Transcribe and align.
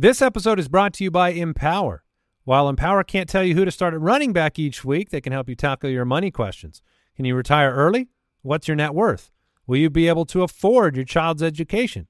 This 0.00 0.22
episode 0.22 0.60
is 0.60 0.68
brought 0.68 0.92
to 0.94 1.02
you 1.02 1.10
by 1.10 1.30
Empower. 1.30 2.04
While 2.44 2.68
Empower 2.68 3.02
can't 3.02 3.28
tell 3.28 3.42
you 3.42 3.56
who 3.56 3.64
to 3.64 3.72
start 3.72 3.94
at 3.94 4.00
running 4.00 4.32
back 4.32 4.56
each 4.56 4.84
week, 4.84 5.10
they 5.10 5.20
can 5.20 5.32
help 5.32 5.48
you 5.48 5.56
tackle 5.56 5.90
your 5.90 6.04
money 6.04 6.30
questions. 6.30 6.82
Can 7.16 7.24
you 7.24 7.34
retire 7.34 7.74
early? 7.74 8.06
What's 8.42 8.68
your 8.68 8.76
net 8.76 8.94
worth? 8.94 9.32
Will 9.66 9.78
you 9.78 9.90
be 9.90 10.06
able 10.06 10.24
to 10.26 10.44
afford 10.44 10.94
your 10.94 11.04
child's 11.04 11.42
education? 11.42 12.06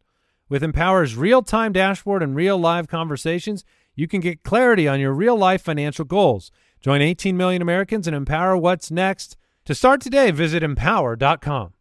With 0.50 0.62
Empower's 0.62 1.16
real-time 1.16 1.72
dashboard 1.72 2.22
and 2.22 2.36
real 2.36 2.58
live 2.58 2.88
conversations, 2.88 3.64
you 3.94 4.06
can 4.06 4.20
get 4.20 4.42
clarity 4.42 4.86
on 4.86 5.00
your 5.00 5.14
real-life 5.14 5.62
financial 5.62 6.04
goals. 6.04 6.52
Join 6.82 7.00
18 7.00 7.38
million 7.38 7.62
Americans 7.62 8.06
and 8.06 8.14
empower 8.14 8.54
what's 8.54 8.90
next. 8.90 9.38
To 9.64 9.74
start 9.74 10.02
today, 10.02 10.30
visit 10.30 10.62
empower.com. 10.62 11.72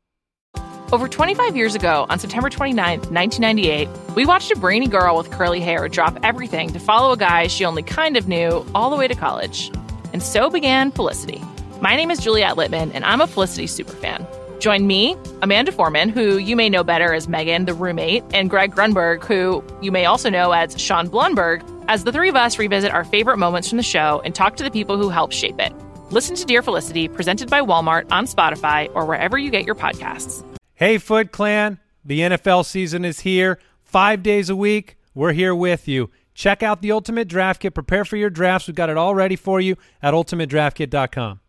Over 0.90 1.10
25 1.10 1.58
years 1.58 1.76
ago, 1.76 2.06
on 2.10 2.18
September 2.18 2.50
29th, 2.50 3.12
1998, 3.12 3.90
we 4.16 4.26
watched 4.26 4.52
a 4.52 4.56
brainy 4.56 4.88
girl 4.88 5.18
with 5.18 5.30
curly 5.32 5.60
hair 5.60 5.90
drop 5.90 6.18
everything 6.24 6.72
to 6.72 6.80
follow 6.80 7.12
a 7.12 7.18
guy 7.18 7.48
she 7.48 7.66
only 7.66 7.84
kind 7.84 8.16
of 8.16 8.30
knew 8.30 8.66
all 8.74 8.90
the 8.90 8.96
way 8.96 9.06
to 9.06 9.14
college. 9.14 9.70
And 10.14 10.24
so 10.24 10.50
began 10.50 10.92
Felicity. 10.92 11.44
My 11.82 11.98
name 11.98 12.10
is 12.10 12.20
Juliette 12.20 12.56
Littman, 12.56 12.92
and 12.94 13.04
I'm 13.04 13.20
a 13.20 13.28
Felicity 13.28 13.66
superfan. 13.66 14.26
Join 14.62 14.88
me, 14.88 15.18
Amanda 15.42 15.74
Foreman, 15.74 16.08
who 16.08 16.38
you 16.38 16.56
may 16.56 16.70
know 16.70 16.86
better 16.86 17.14
as 17.14 17.28
Megan, 17.28 17.66
the 17.66 17.74
roommate, 17.74 18.24
and 18.34 18.50
Greg 18.50 18.72
Grunberg, 18.72 19.26
who 19.26 19.62
you 19.82 19.92
may 19.92 20.06
also 20.06 20.30
know 20.30 20.54
as 20.54 20.80
Sean 20.80 21.10
Blumberg, 21.10 21.64
as 21.90 22.06
the 22.06 22.14
three 22.14 22.30
of 22.30 22.38
us 22.38 22.58
revisit 22.58 22.94
our 22.94 23.04
favorite 23.04 23.38
moments 23.38 23.68
from 23.68 23.76
the 23.76 23.84
show 23.84 24.22
and 24.24 24.34
talk 24.34 24.56
to 24.56 24.64
the 24.64 24.72
people 24.72 24.98
who 24.98 25.10
helped 25.10 25.34
shape 25.34 25.60
it. 25.60 25.74
Listen 26.12 26.38
to 26.38 26.46
Dear 26.46 26.62
Felicity, 26.62 27.10
presented 27.10 27.50
by 27.50 27.60
Walmart 27.60 28.10
on 28.10 28.26
Spotify 28.26 28.90
or 28.96 29.06
wherever 29.06 29.38
you 29.38 29.52
get 29.52 29.66
your 29.66 29.76
podcasts. 29.76 30.46
Hey, 30.78 31.00
Foot 31.00 31.32
Clan, 31.32 31.80
the 32.06 32.20
NFL 32.20 32.64
season 32.64 33.04
is 33.04 33.22
here. 33.22 33.58
Five 33.82 34.22
days 34.22 34.48
a 34.48 34.56
week, 34.56 34.96
we're 35.16 35.34
here 35.34 35.56
with 35.56 35.88
you. 35.88 36.12
Check 36.36 36.62
out 36.62 36.84
the 36.84 36.92
Ultimate 36.92 37.28
Draft 37.28 37.62
Kit. 37.62 37.74
Prepare 37.74 38.06
for 38.06 38.16
your 38.16 38.30
drafts. 38.30 38.68
We've 38.68 38.76
got 38.76 38.92
it 38.92 38.96
all 38.96 39.16
ready 39.16 39.36
for 39.36 39.60
you 39.60 39.76
at 40.04 40.14
ultimatedraftkit.com. 40.14 41.40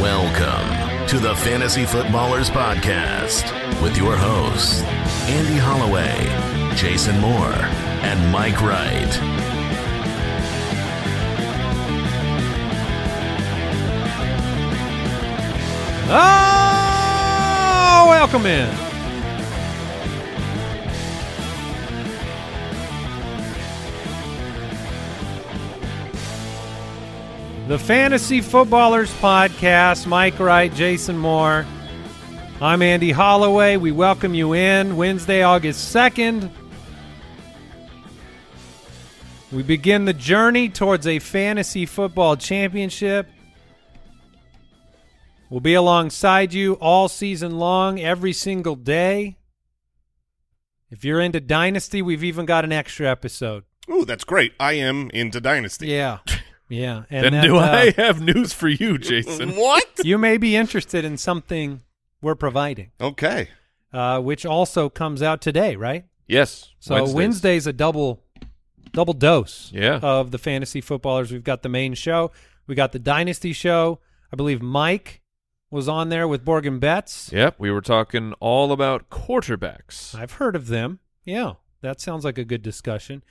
Welcome 0.00 1.08
to 1.08 1.18
the 1.18 1.34
Fantasy 1.36 1.84
Footballers 1.84 2.48
Podcast 2.48 3.52
with 3.82 3.94
your 3.98 4.16
hosts, 4.16 4.80
Andy 5.28 5.58
Holloway, 5.58 6.74
Jason 6.74 7.20
Moore, 7.20 7.52
and 7.52 8.32
Mike 8.32 8.62
Wright. 8.62 9.47
Oh, 16.10 18.06
welcome 18.08 18.46
in. 18.46 18.66
The 27.68 27.78
Fantasy 27.78 28.40
Footballers 28.40 29.12
Podcast. 29.16 30.06
Mike 30.06 30.38
Wright, 30.38 30.72
Jason 30.72 31.18
Moore. 31.18 31.66
I'm 32.62 32.80
Andy 32.80 33.10
Holloway. 33.10 33.76
We 33.76 33.92
welcome 33.92 34.32
you 34.32 34.54
in 34.54 34.96
Wednesday, 34.96 35.42
August 35.42 35.94
2nd. 35.94 36.50
We 39.52 39.62
begin 39.62 40.06
the 40.06 40.14
journey 40.14 40.70
towards 40.70 41.06
a 41.06 41.18
fantasy 41.18 41.84
football 41.84 42.36
championship. 42.36 43.28
We'll 45.50 45.60
be 45.60 45.74
alongside 45.74 46.52
you 46.52 46.74
all 46.74 47.08
season 47.08 47.58
long, 47.58 47.98
every 47.98 48.32
single 48.32 48.76
day. 48.76 49.36
If 50.90 51.04
you're 51.04 51.20
into 51.20 51.40
Dynasty, 51.40 52.02
we've 52.02 52.24
even 52.24 52.46
got 52.46 52.64
an 52.64 52.72
extra 52.72 53.08
episode. 53.10 53.64
Ooh, 53.90 54.04
that's 54.04 54.24
great. 54.24 54.52
I 54.60 54.74
am 54.74 55.10
into 55.10 55.40
Dynasty. 55.40 55.88
Yeah. 55.88 56.18
Yeah. 56.68 57.04
And 57.10 57.24
Then 57.24 57.32
that, 57.32 57.42
do 57.44 57.56
uh, 57.56 57.60
I 57.60 57.90
have 57.96 58.20
news 58.20 58.52
for 58.52 58.68
you, 58.68 58.98
Jason? 58.98 59.56
What? 59.56 59.88
you 60.04 60.18
may 60.18 60.36
be 60.36 60.54
interested 60.54 61.02
in 61.02 61.16
something 61.16 61.80
we're 62.20 62.34
providing, 62.34 62.90
okay. 63.00 63.48
uh, 63.90 64.20
which 64.20 64.44
also 64.44 64.90
comes 64.90 65.22
out 65.22 65.40
today, 65.40 65.76
right? 65.76 66.04
Yes. 66.26 66.72
So 66.78 66.94
Wednesdays. 66.94 67.14
Wednesday's 67.14 67.66
a 67.66 67.72
double 67.72 68.22
double 68.92 69.14
dose 69.14 69.70
Yeah. 69.72 69.98
of 70.02 70.30
the 70.30 70.36
fantasy 70.38 70.82
footballers. 70.82 71.32
We've 71.32 71.42
got 71.44 71.62
the 71.62 71.68
main 71.70 71.94
show. 71.94 72.32
We 72.66 72.74
got 72.74 72.92
the 72.92 72.98
Dynasty 72.98 73.54
show. 73.54 74.00
I 74.30 74.36
believe 74.36 74.60
Mike 74.60 75.22
was 75.70 75.88
on 75.88 76.08
there 76.08 76.26
with 76.26 76.44
Borgen 76.44 76.80
Betts. 76.80 77.30
Yep. 77.32 77.56
We 77.58 77.70
were 77.70 77.80
talking 77.80 78.32
all 78.40 78.72
about 78.72 79.10
quarterbacks. 79.10 80.14
I've 80.14 80.32
heard 80.32 80.56
of 80.56 80.68
them. 80.68 81.00
Yeah, 81.24 81.54
that 81.82 82.00
sounds 82.00 82.24
like 82.24 82.38
a 82.38 82.44
good 82.44 82.62
discussion. 82.62 83.22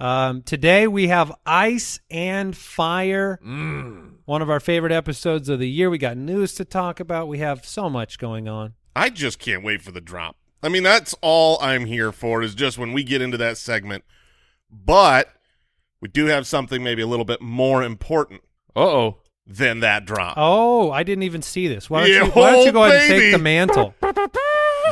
Um, 0.00 0.42
today 0.42 0.88
we 0.88 1.06
have 1.06 1.30
Ice 1.46 2.00
and 2.10 2.56
Fire, 2.56 3.38
Mm. 3.44 4.14
one 4.24 4.42
of 4.42 4.50
our 4.50 4.58
favorite 4.58 4.90
episodes 4.92 5.48
of 5.48 5.60
the 5.60 5.68
year. 5.70 5.88
We 5.88 5.98
got 5.98 6.16
news 6.16 6.54
to 6.54 6.64
talk 6.64 6.98
about. 6.98 7.28
We 7.28 7.38
have 7.38 7.64
so 7.64 7.88
much 7.88 8.18
going 8.18 8.48
on. 8.48 8.74
I 8.96 9.08
just 9.10 9.38
can't 9.38 9.62
wait 9.62 9.82
for 9.82 9.92
the 9.92 10.00
drop. 10.00 10.36
I 10.64 10.68
mean, 10.68 10.82
that's 10.82 11.14
all 11.22 11.58
I'm 11.60 11.84
here 11.86 12.10
for 12.10 12.42
is 12.42 12.56
just 12.56 12.76
when 12.76 12.92
we 12.92 13.04
get 13.04 13.22
into 13.22 13.36
that 13.36 13.56
segment. 13.56 14.02
But 14.68 15.28
we 16.00 16.08
do 16.08 16.26
have 16.26 16.46
something 16.46 16.82
maybe 16.82 17.02
a 17.02 17.06
little 17.06 17.24
bit 17.24 17.40
more 17.40 17.82
important 17.82 18.40
Uh-oh. 18.74 19.18
Than 19.46 19.80
that 19.80 20.04
drop. 20.06 20.34
Oh, 20.38 20.90
I 20.90 21.02
didn't 21.02 21.24
even 21.24 21.42
see 21.42 21.68
this. 21.68 21.90
Why 21.90 22.00
don't, 22.00 22.10
Yeah, 22.10 22.24
you, 22.24 22.30
why 22.30 22.52
don't 22.52 22.66
you 22.66 22.72
go 22.72 22.84
ahead 22.84 23.10
and 23.10 23.20
take 23.20 23.32
the 23.32 23.38
mantle? 23.38 23.94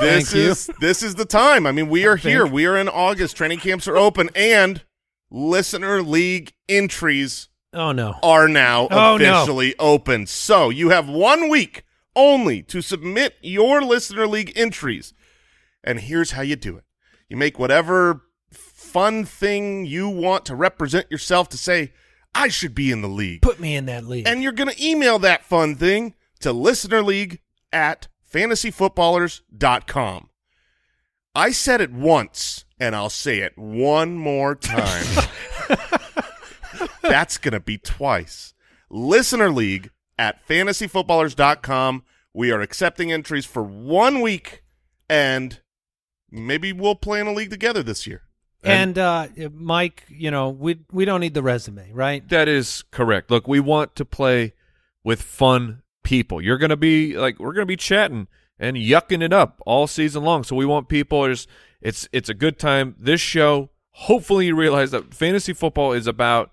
this 0.01 0.31
thank 0.31 0.35
you. 0.35 0.51
is 0.51 0.71
this 0.81 1.03
is 1.03 1.15
the 1.15 1.25
time. 1.25 1.67
I 1.67 1.73
mean, 1.73 1.89
we 1.89 2.07
are 2.07 2.17
here. 2.17 2.47
We 2.47 2.67
are 2.67 2.77
in 2.77 2.89
August. 2.89 3.37
Training 3.37 3.59
camps 3.61 3.87
are 3.89 3.97
open 3.97 4.31
and 4.35 4.83
listener 5.31 6.03
league 6.03 6.53
entries 6.69 7.49
Oh 7.73 7.93
no. 7.93 8.17
are 8.23 8.49
now 8.49 8.89
Oh, 8.91 9.17
no. 9.17 9.37
officially 9.37 9.75
open. 9.79 10.27
So 10.27 10.69
you 10.71 10.91
have 10.91 11.09
one 11.09 11.49
week 11.49 11.84
only 12.15 12.63
to 12.65 12.83
submit 12.83 13.37
your 13.41 13.81
listener 13.83 14.27
league 14.27 14.53
entries. 14.55 15.15
And 15.83 16.01
here's 16.01 16.33
how 16.33 16.43
you 16.43 16.57
do 16.57 16.77
it. 16.77 16.84
You 17.31 17.37
make 17.39 17.59
whatever 17.59 18.23
fun 18.53 19.25
thing 19.25 19.87
you 19.87 20.09
want 20.09 20.45
to 20.47 20.55
represent 20.55 21.11
yourself 21.11 21.49
to 21.49 21.57
say, 21.57 21.93
I 22.34 22.48
should 22.48 22.75
be 22.75 22.91
in 22.91 23.03
the 23.03 23.09
league. 23.09 23.43
Put 23.43 23.60
me 23.60 23.76
in 23.76 23.87
that 23.87 24.04
league. 24.06 24.26
And 24.26 24.43
you're 24.43 24.53
going 24.53 24.70
to 24.70 24.84
email 24.84 25.19
that 25.20 25.44
fun 25.44 25.76
thing 25.76 26.15
to 26.41 26.53
listenerleague 26.53 27.38
at 27.72 28.09
fantasyfootballers.com. 28.32 30.28
I 31.34 31.50
said 31.50 31.81
it 31.81 31.92
once, 31.92 32.65
and 32.78 32.94
I'll 32.94 33.10
say 33.10 33.38
it 33.38 33.56
one 33.56 34.16
more 34.16 34.54
time. 34.54 35.06
That's 37.03 37.38
going 37.38 37.53
to 37.53 37.60
be 37.60 37.78
twice. 37.78 38.54
Listener 38.91 39.50
League 39.50 39.91
at 40.19 40.47
fantasyfootballers.com. 40.47 42.03
We 42.34 42.50
are 42.50 42.60
accepting 42.60 43.12
entries 43.12 43.47
for 43.47 43.62
one 43.62 44.21
week, 44.21 44.62
and 45.09 45.60
maybe 46.31 46.72
we'll 46.72 46.94
play 46.94 47.21
in 47.21 47.26
a 47.26 47.32
league 47.32 47.50
together 47.50 47.82
this 47.82 48.06
year. 48.06 48.22
And 48.65 48.99
uh, 48.99 49.28
Mike, 49.53 50.05
you 50.09 50.31
know, 50.31 50.50
we 50.50 50.81
we 50.93 51.05
don't 51.05 51.21
need 51.21 51.34
the 51.34 51.43
resume, 51.43 51.91
right? 51.93 52.27
That 52.28 52.49
is 52.49 52.84
correct. 52.91 53.31
Look, 53.31 53.49
we 53.49 53.61
want 53.61 53.97
to 53.97 54.05
play 54.05 54.55
with 55.03 55.23
fun 55.23 55.83
people. 56.03 56.41
You're 56.41 56.59
going 56.59 56.71
to 56.71 56.77
be 56.77 57.17
like 57.17 57.39
we're 57.39 57.53
going 57.53 57.62
to 57.62 57.67
be 57.67 57.77
chatting 57.77 58.28
and 58.59 58.77
yucking 58.77 59.22
it 59.22 59.33
up 59.33 59.61
all 59.67 59.87
season 59.87 60.22
long. 60.22 60.45
So 60.45 60.55
we 60.55 60.67
want 60.67 60.89
people 60.89 61.27
just 61.28 61.49
it's 61.81 62.09
it's 62.12 62.28
a 62.28 62.34
good 62.34 62.59
time. 62.59 62.95
This 62.99 63.21
show, 63.21 63.71
hopefully 63.91 64.47
you 64.47 64.56
realize 64.56 64.93
that 64.93 65.12
fantasy 65.12 65.53
football 65.53 65.93
is 65.93 66.06
about 66.06 66.51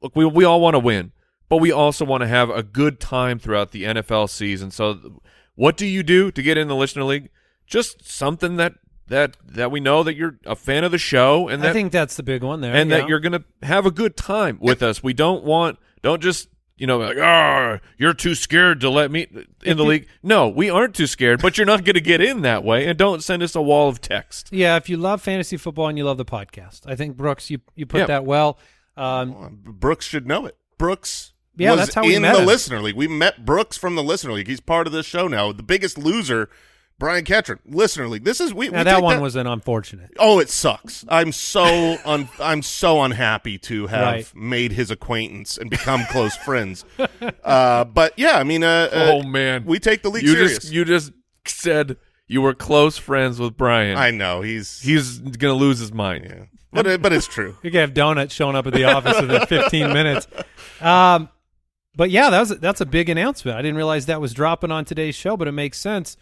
look, 0.00 0.16
we 0.16 0.24
we 0.24 0.44
all 0.44 0.60
want 0.60 0.74
to 0.74 0.80
win, 0.80 1.12
but 1.48 1.58
we 1.58 1.70
also 1.70 2.04
want 2.04 2.22
to 2.22 2.28
have 2.28 2.50
a 2.50 2.62
good 2.62 2.98
time 2.98 3.38
throughout 3.38 3.70
the 3.70 3.84
NFL 3.84 4.28
season. 4.28 4.70
So 4.70 5.20
what 5.54 5.76
do 5.76 5.86
you 5.86 6.02
do 6.02 6.30
to 6.32 6.42
get 6.42 6.58
in 6.58 6.68
the 6.68 6.76
listener 6.76 7.04
league? 7.04 7.30
Just 7.66 8.06
something 8.06 8.56
that 8.56 8.74
that 9.08 9.36
that 9.44 9.70
we 9.70 9.80
know 9.80 10.02
that 10.02 10.14
you're 10.16 10.38
a 10.46 10.56
fan 10.56 10.84
of 10.84 10.90
the 10.92 10.98
show 10.98 11.48
and 11.48 11.62
that 11.62 11.70
I 11.70 11.72
think 11.72 11.92
that's 11.92 12.16
the 12.16 12.22
big 12.22 12.42
one 12.42 12.60
there. 12.60 12.74
and 12.74 12.90
yeah. 12.90 12.98
that 12.98 13.08
you're 13.08 13.20
going 13.20 13.32
to 13.32 13.44
have 13.62 13.86
a 13.86 13.90
good 13.90 14.16
time 14.16 14.58
with 14.60 14.82
us. 14.82 15.02
We 15.02 15.12
don't 15.12 15.44
want 15.44 15.78
don't 16.02 16.22
just 16.22 16.48
you 16.76 16.86
know 16.86 16.98
like 16.98 17.16
oh 17.18 17.78
you're 17.98 18.14
too 18.14 18.34
scared 18.34 18.80
to 18.80 18.90
let 18.90 19.10
me 19.10 19.26
in 19.62 19.76
the 19.76 19.84
league. 19.84 20.06
No, 20.22 20.48
we 20.48 20.70
aren't 20.70 20.94
too 20.94 21.06
scared, 21.06 21.40
but 21.42 21.56
you're 21.58 21.66
not 21.66 21.84
going 21.84 21.94
to 21.94 22.00
get 22.00 22.20
in 22.20 22.42
that 22.42 22.64
way. 22.64 22.86
And 22.86 22.98
don't 22.98 23.22
send 23.22 23.42
us 23.42 23.54
a 23.54 23.62
wall 23.62 23.88
of 23.88 24.00
text. 24.00 24.48
Yeah, 24.52 24.76
if 24.76 24.88
you 24.88 24.96
love 24.96 25.20
fantasy 25.22 25.56
football 25.56 25.88
and 25.88 25.96
you 25.98 26.04
love 26.04 26.16
the 26.18 26.24
podcast, 26.24 26.82
I 26.86 26.96
think 26.96 27.16
Brooks, 27.16 27.50
you 27.50 27.60
you 27.74 27.86
put 27.86 28.00
Yeah. 28.00 28.06
that 28.06 28.24
well. 28.24 28.58
Um, 28.96 29.60
Brooks 29.64 30.06
should 30.06 30.26
know 30.26 30.46
it. 30.46 30.56
Brooks 30.78 31.32
Yeah, 31.56 31.72
was 31.72 31.80
that's 31.80 31.94
how 31.94 32.02
we 32.04 32.14
in 32.16 32.22
met 32.22 32.34
the 32.34 32.40
him. 32.40 32.46
listener 32.46 32.80
league. 32.80 32.96
We 32.96 33.06
met 33.08 33.44
Brooks 33.44 33.76
from 33.76 33.96
the 33.96 34.02
listener 34.02 34.32
league. 34.32 34.46
He's 34.48 34.60
part 34.60 34.86
of 34.86 34.92
this 34.92 35.06
show 35.06 35.28
now. 35.28 35.52
The 35.52 35.62
biggest 35.62 35.98
loser, 35.98 36.48
Brian 36.98 37.24
Ketron, 37.24 37.58
listener 37.66 38.06
league. 38.08 38.24
This 38.24 38.40
is 38.40 38.54
we. 38.54 38.68
now 38.68 38.78
we 38.78 38.84
that 38.84 38.94
take 38.94 39.02
one 39.02 39.20
was 39.20 39.34
an 39.36 39.46
unfortunate. 39.46 40.10
Oh, 40.18 40.38
it 40.38 40.48
sucks. 40.48 41.04
I'm 41.08 41.32
so 41.32 41.96
un, 42.04 42.28
I'm 42.40 42.62
so 42.62 43.02
unhappy 43.02 43.58
to 43.58 43.88
have 43.88 44.02
Right. 44.02 44.32
made 44.34 44.72
his 44.72 44.90
acquaintance 44.90 45.58
and 45.58 45.68
become 45.70 46.04
close 46.10 46.36
friends. 46.36 46.84
Uh, 47.42 47.84
but 47.84 48.12
yeah, 48.18 48.38
I 48.38 48.42
mean, 48.44 48.62
uh, 48.64 48.88
uh, 48.92 49.10
oh 49.12 49.22
man, 49.22 49.64
we 49.66 49.78
take 49.78 50.02
the 50.02 50.08
league 50.10 50.22
you 50.24 50.32
serious. 50.32 50.58
just 50.58 50.72
you 50.72 50.84
just 50.84 51.12
said 51.46 51.96
you 52.26 52.40
were 52.40 52.54
close 52.54 52.96
friends 52.96 53.38
with 53.38 53.56
Brian. 53.56 53.98
I 53.98 54.10
know 54.10 54.40
he's 54.40 54.80
He's 54.80 55.18
gonna 55.18 55.52
lose 55.54 55.78
his 55.78 55.92
mind. 55.92 56.24
yeah, 56.28 56.44
but 56.72 56.86
it, 56.86 57.02
but 57.02 57.12
it's 57.12 57.26
true. 57.26 57.56
You 57.62 57.70
could 57.70 57.80
have 57.80 57.92
donuts 57.94 58.34
showing 58.34 58.56
up 58.56 58.66
at 58.66 58.72
the 58.72 58.84
office 58.84 59.20
within 59.20 59.44
15 59.46 59.92
minutes. 59.92 60.26
Um, 60.80 61.28
but 61.96 62.10
yeah, 62.10 62.30
that 62.30 62.40
was 62.40 62.48
that's 62.58 62.80
a 62.80 62.86
big 62.86 63.08
announcement. 63.08 63.58
I 63.58 63.62
didn't 63.62 63.76
realize 63.76 64.06
that 64.06 64.20
was 64.20 64.32
dropping 64.32 64.70
on 64.70 64.84
today's 64.84 65.14
show, 65.14 65.36
but 65.36 65.46
it 65.48 65.52
makes 65.52 65.78
sense. 65.78 66.16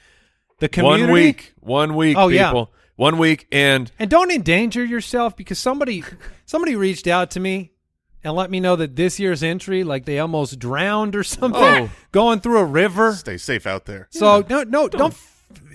The 0.63 0.69
community, 0.69 1.03
One 1.03 1.13
week, 1.13 1.53
one 1.59 1.97
week, 1.97 2.17
Oh, 2.17 2.29
yeah. 2.29 2.47
people, 2.51 2.73
one 2.95 3.19
week, 3.19 3.49
and 3.51 3.91
and 3.99 4.09
don't 4.09 4.31
endanger 4.31 4.85
yourself 4.85 5.37
because 5.37 5.59
somebody 5.59 6.05
somebody 6.45 6.77
reached 6.77 7.09
out 7.09 7.33
to 7.33 7.41
me 7.41 7.73
and 8.23 8.35
let 8.35 8.49
me 8.49 8.61
know 8.61 8.77
that 8.77 8.95
this 8.95 9.19
year's 9.19 9.43
entry, 9.43 9.83
like 9.83 10.05
they 10.05 10.21
almost 10.21 10.61
drowned 10.61 11.17
or 11.17 11.25
something, 11.25 11.61
Oh. 11.61 11.91
going 12.13 12.39
through 12.39 12.59
a 12.59 12.65
river. 12.65 13.13
Stay 13.15 13.39
safe 13.39 13.67
out 13.67 13.87
there. 13.87 14.07
So 14.13 14.45
no, 14.49 14.63
no, 14.63 14.87
don't. 14.87 15.13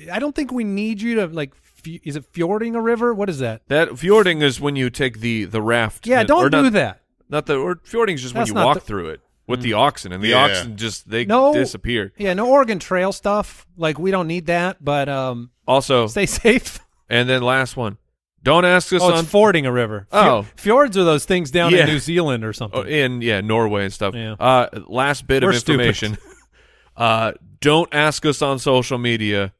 I 0.09 0.19
don't 0.19 0.33
think 0.33 0.53
we 0.53 0.63
need 0.63 1.01
you 1.01 1.15
to 1.15 1.27
like. 1.27 1.51
Is 1.85 2.15
it 2.15 2.31
fjording 2.31 2.73
a 2.75 2.81
river? 2.81 3.13
What 3.13 3.29
is 3.29 3.39
that? 3.39 3.63
that 3.67 3.89
fjording 3.89 4.41
is 4.41 4.61
when 4.61 4.77
you 4.77 4.89
take 4.89 5.19
the 5.19 5.43
the 5.43 5.61
raft. 5.61 6.07
Yeah, 6.07 6.19
and- 6.19 6.27
don't 6.29 6.49
do 6.49 6.61
not, 6.63 6.71
that. 6.73 7.01
Not 7.27 7.45
the 7.45 7.57
or 7.57 7.75
fjording 7.75 8.13
is 8.13 8.21
just 8.21 8.35
when 8.35 8.47
you 8.47 8.53
walk 8.53 8.75
the- 8.75 8.79
through 8.79 9.09
it 9.09 9.19
with 9.47 9.61
the 9.61 9.73
oxen, 9.73 10.11
and 10.11 10.21
the 10.23 10.29
Yeah. 10.29 10.43
oxen 10.45 10.75
just 10.77 11.09
they 11.09 11.25
No 11.25 11.53
disappear. 11.53 12.13
Yeah, 12.17 12.33
no 12.33 12.47
Oregon 12.49 12.79
Trail 12.79 13.11
stuff. 13.11 13.65
Like 13.77 13.97
we 13.97 14.11
don't 14.11 14.27
need 14.27 14.47
that. 14.47 14.83
But 14.83 15.07
um, 15.09 15.49
Also, 15.67 16.07
stay 16.07 16.25
safe. 16.25 16.79
and 17.09 17.27
then 17.29 17.41
last 17.41 17.75
one, 17.77 17.97
don't 18.43 18.65
ask 18.65 18.91
us 18.93 19.01
Oh, 19.01 19.13
on 19.13 19.19
it's 19.21 19.29
fording 19.29 19.65
a 19.65 19.71
river. 19.71 20.07
Fjo- 20.11 20.27
Oh. 20.27 20.45
fjords 20.57 20.97
are 20.97 21.03
those 21.03 21.25
things 21.25 21.49
down 21.51 21.71
Yeah. 21.71 21.85
in 21.85 21.87
New 21.87 21.99
Zealand 21.99 22.43
or 22.43 22.53
something. 22.53 22.79
Oh, 22.81 22.83
in 22.83 23.21
yeah 23.21 23.41
Norway 23.41 23.85
and 23.85 23.93
stuff. 23.93 24.13
Yeah. 24.15 24.33
Uh, 24.39 24.67
last 24.87 25.25
bit 25.27 25.43
We're 25.43 25.49
of 25.51 25.57
stupid. 25.57 25.87
information. 25.87 26.17
uh, 26.97 27.31
don't 27.61 27.89
ask 27.93 28.25
us 28.25 28.41
on 28.41 28.59
social 28.59 28.97
media 28.97 29.53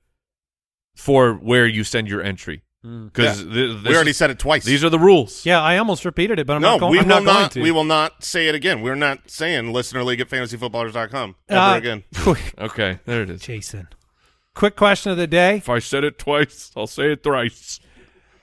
for 0.95 1.33
where 1.33 1.65
you 1.67 1.83
send 1.83 2.07
your 2.07 2.21
entry 2.21 2.61
because 3.05 3.43
we 3.45 3.95
already 3.95 4.13
said 4.13 4.29
it 4.29 4.39
twice. 4.39 4.63
these 4.63 4.83
are 4.83 4.89
the 4.89 4.99
rules. 4.99 5.45
yeah, 5.45 5.61
I 5.61 5.77
almost 5.77 6.05
repeated 6.05 6.39
it, 6.39 6.47
but 6.47 6.55
I'm 6.55 6.61
no, 6.61 6.71
not 6.71 6.79
going. 6.79 6.91
we 6.91 6.99
I'm 6.99 7.07
will 7.07 7.15
not 7.21 7.25
going 7.25 7.41
not. 7.43 7.51
to. 7.51 7.61
We 7.61 7.71
will 7.71 7.83
not 7.83 8.23
say 8.23 8.47
it 8.47 8.55
again. 8.55 8.81
We're 8.81 8.95
not 8.95 9.29
saying 9.29 9.73
listener 9.73 10.03
league 10.03 10.19
at 10.21 10.29
fantasyfootballers.com 10.29 11.35
ever 11.49 11.59
Uh, 11.59 11.77
again. 11.77 12.03
Okay, 12.57 12.99
there 13.05 13.21
it 13.23 13.29
is. 13.29 13.41
Jason. 13.41 13.87
Quick 14.55 14.75
question 14.75 15.11
of 15.11 15.17
the 15.17 15.27
day. 15.27 15.57
If 15.57 15.69
I 15.69 15.79
said 15.79 16.03
it 16.03 16.17
twice, 16.17 16.71
I'll 16.75 16.87
say 16.87 17.11
it 17.11 17.23
thrice. 17.23 17.79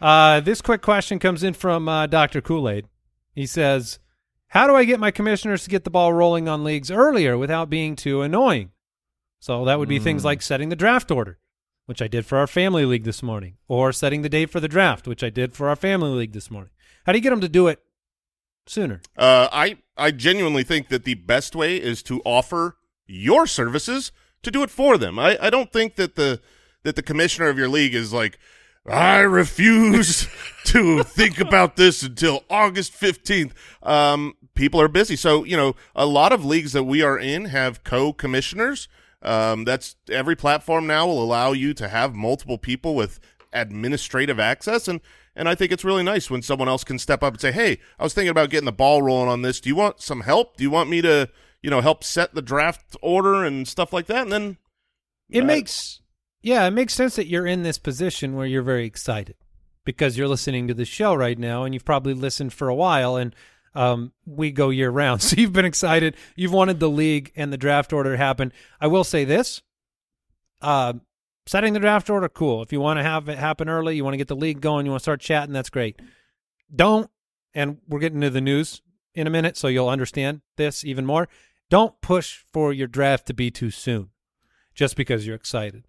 Uh, 0.00 0.40
this 0.40 0.60
quick 0.60 0.82
question 0.82 1.18
comes 1.18 1.42
in 1.42 1.54
from 1.54 1.88
uh, 1.88 2.06
Dr. 2.06 2.40
Kool 2.40 2.68
Aid. 2.68 2.86
He 3.34 3.46
says, 3.46 3.98
How 4.48 4.66
do 4.66 4.74
I 4.76 4.84
get 4.84 5.00
my 5.00 5.10
commissioners 5.10 5.64
to 5.64 5.70
get 5.70 5.82
the 5.84 5.90
ball 5.90 6.12
rolling 6.12 6.48
on 6.48 6.62
leagues 6.62 6.90
earlier 6.90 7.36
without 7.38 7.68
being 7.70 7.96
too 7.96 8.22
annoying? 8.22 8.70
So 9.40 9.64
that 9.64 9.78
would 9.78 9.88
be 9.88 9.98
things 9.98 10.24
like 10.24 10.40
setting 10.40 10.68
the 10.68 10.76
draft 10.76 11.10
order, 11.10 11.38
which 11.86 12.02
I 12.02 12.08
did 12.08 12.26
for 12.26 12.38
our 12.38 12.46
family 12.46 12.84
league 12.84 13.04
this 13.04 13.22
morning, 13.22 13.56
or 13.68 13.92
setting 13.92 14.22
the 14.22 14.28
date 14.28 14.50
for 14.50 14.60
the 14.60 14.68
draft, 14.68 15.06
which 15.06 15.22
I 15.22 15.30
did 15.30 15.54
for 15.54 15.68
our 15.68 15.76
family 15.76 16.10
league 16.10 16.32
this 16.32 16.50
morning. 16.50 16.70
How 17.06 17.12
do 17.12 17.18
you 17.18 17.22
get 17.22 17.30
them 17.30 17.40
to 17.40 17.48
do 17.48 17.68
it 17.68 17.82
sooner? 18.66 19.00
Uh, 19.16 19.48
I 19.52 19.78
I 19.96 20.10
genuinely 20.10 20.64
think 20.64 20.88
that 20.88 21.04
the 21.04 21.14
best 21.14 21.54
way 21.54 21.76
is 21.76 22.02
to 22.04 22.20
offer 22.24 22.76
your 23.06 23.46
services 23.46 24.12
to 24.42 24.50
do 24.50 24.62
it 24.62 24.70
for 24.70 24.96
them. 24.96 25.18
I, 25.18 25.38
I 25.40 25.50
don't 25.50 25.72
think 25.72 25.96
that 25.96 26.16
the 26.16 26.40
that 26.82 26.96
the 26.96 27.02
commissioner 27.02 27.48
of 27.48 27.58
your 27.58 27.68
league 27.68 27.94
is 27.94 28.12
like, 28.12 28.38
I 28.86 29.20
refuse 29.20 30.28
to 30.66 31.02
think 31.02 31.40
about 31.40 31.76
this 31.76 32.02
until 32.02 32.44
August 32.48 32.92
fifteenth. 32.92 33.54
Um, 33.82 34.34
people 34.54 34.80
are 34.80 34.88
busy, 34.88 35.16
so 35.16 35.44
you 35.44 35.56
know 35.56 35.74
a 35.94 36.06
lot 36.06 36.32
of 36.32 36.44
leagues 36.44 36.72
that 36.72 36.84
we 36.84 37.02
are 37.02 37.18
in 37.18 37.46
have 37.46 37.84
co-commissioners. 37.84 38.88
Um, 39.24 39.64
that's 39.64 39.96
every 40.10 40.36
platform 40.36 40.86
now 40.86 41.06
will 41.06 41.22
allow 41.22 41.52
you 41.52 41.74
to 41.74 41.88
have 41.88 42.14
multiple 42.14 42.58
people 42.58 42.94
with 42.94 43.18
administrative 43.52 44.38
access 44.40 44.88
and 44.88 45.00
and 45.36 45.48
I 45.48 45.56
think 45.56 45.72
it's 45.72 45.84
really 45.84 46.04
nice 46.04 46.30
when 46.30 46.42
someone 46.42 46.68
else 46.68 46.84
can 46.84 46.96
step 46.98 47.22
up 47.24 47.34
and 47.34 47.40
say, 47.40 47.50
"Hey, 47.50 47.78
I 47.98 48.04
was 48.04 48.14
thinking 48.14 48.30
about 48.30 48.50
getting 48.50 48.66
the 48.66 48.72
ball 48.72 49.02
rolling 49.02 49.28
on 49.28 49.42
this. 49.42 49.60
Do 49.60 49.68
you 49.68 49.74
want 49.74 50.00
some 50.00 50.20
help? 50.20 50.56
Do 50.56 50.62
you 50.62 50.70
want 50.70 50.88
me 50.88 51.02
to, 51.02 51.28
you 51.60 51.70
know, 51.70 51.80
help 51.80 52.04
set 52.04 52.36
the 52.36 52.42
draft 52.42 52.96
order 53.02 53.42
and 53.42 53.66
stuff 53.66 53.92
like 53.92 54.06
that?" 54.06 54.22
And 54.22 54.32
then 54.32 54.58
It 55.28 55.42
Uh, 55.42 55.46
makes 55.46 56.00
yeah, 56.40 56.66
it 56.66 56.70
makes 56.70 56.94
sense 56.94 57.16
that 57.16 57.26
you're 57.26 57.46
in 57.48 57.64
this 57.64 57.78
position 57.78 58.36
where 58.36 58.46
you're 58.46 58.62
very 58.62 58.86
excited 58.86 59.34
because 59.84 60.16
you're 60.16 60.28
listening 60.28 60.68
to 60.68 60.74
the 60.74 60.84
show 60.84 61.14
right 61.14 61.38
now 61.38 61.64
and 61.64 61.74
you've 61.74 61.84
probably 61.84 62.14
listened 62.14 62.52
for 62.52 62.68
a 62.68 62.74
while 62.74 63.16
and 63.16 63.34
um, 63.74 64.12
we 64.24 64.50
go 64.50 64.70
year 64.70 64.90
round. 64.90 65.22
So 65.22 65.36
you've 65.36 65.52
been 65.52 65.64
excited. 65.64 66.16
You've 66.36 66.52
wanted 66.52 66.80
the 66.80 66.88
league 66.88 67.32
and 67.36 67.52
the 67.52 67.56
draft 67.56 67.92
order 67.92 68.12
to 68.12 68.16
happen. 68.16 68.52
I 68.80 68.86
will 68.86 69.04
say 69.04 69.24
this. 69.24 69.62
Uh, 70.60 70.94
setting 71.46 71.72
the 71.72 71.80
draft 71.80 72.08
order, 72.08 72.28
cool. 72.28 72.62
If 72.62 72.72
you 72.72 72.80
want 72.80 72.98
to 72.98 73.02
have 73.02 73.28
it 73.28 73.38
happen 73.38 73.68
early, 73.68 73.96
you 73.96 74.04
want 74.04 74.14
to 74.14 74.18
get 74.18 74.28
the 74.28 74.36
league 74.36 74.60
going, 74.60 74.86
you 74.86 74.92
want 74.92 75.00
to 75.00 75.04
start 75.04 75.20
chatting, 75.20 75.52
that's 75.52 75.70
great. 75.70 76.00
Don't, 76.74 77.10
and 77.54 77.78
we're 77.88 78.00
getting 78.00 78.20
to 78.22 78.30
the 78.30 78.40
news 78.40 78.82
in 79.14 79.26
a 79.26 79.30
minute, 79.30 79.56
so 79.56 79.68
you'll 79.68 79.88
understand 79.88 80.40
this 80.56 80.84
even 80.84 81.06
more. 81.06 81.28
Don't 81.70 82.00
push 82.00 82.42
for 82.52 82.72
your 82.72 82.86
draft 82.86 83.26
to 83.26 83.34
be 83.34 83.50
too 83.50 83.70
soon 83.70 84.10
just 84.74 84.96
because 84.96 85.26
you're 85.26 85.36
excited. 85.36 85.84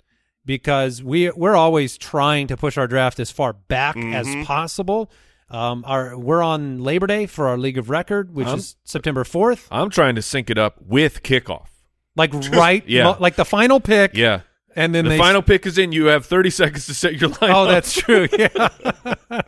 Because 0.46 1.02
we 1.02 1.32
we're 1.32 1.56
always 1.56 1.98
trying 1.98 2.48
to 2.48 2.58
push 2.58 2.78
our 2.78 2.88
draft 2.88 3.20
as 3.20 3.32
far 3.32 3.54
back 3.54 3.98
as 3.98 4.28
possible. 4.46 5.12
Um, 5.50 5.84
our 5.86 6.18
we're 6.18 6.42
on 6.42 6.80
Labor 6.84 7.06
Day 7.08 7.28
for 7.28 7.48
our 7.48 7.58
League 7.58 7.78
of 7.78 7.90
Record, 7.90 8.34
which 8.34 8.48
Um, 8.48 8.60
is 8.60 8.76
September 8.84 9.24
fourth. 9.24 9.68
I'm 9.72 9.90
trying 9.90 10.16
to 10.16 10.22
sync 10.22 10.50
it 10.50 10.58
up 10.58 10.76
with 10.82 11.22
kickoff. 11.24 11.68
Like 12.16 12.34
right, 12.52 12.84
yeah. 12.88 13.04
mo- 13.04 13.18
like 13.20 13.36
the 13.36 13.46
final 13.46 13.80
pick. 13.80 14.16
Yeah. 14.16 14.42
and 14.76 14.94
then 14.96 15.06
the 15.08 15.18
final 15.18 15.42
pick 15.44 15.66
is 15.68 15.78
in. 15.78 15.92
You 15.92 16.06
have 16.08 16.26
30 16.26 16.50
seconds 16.62 16.86
to 16.88 16.94
set 16.96 17.20
your 17.22 17.30
line. 17.30 17.52
Oh, 17.52 17.66
that's 17.66 17.94
true. 17.94 18.28
Yeah, 18.38 19.42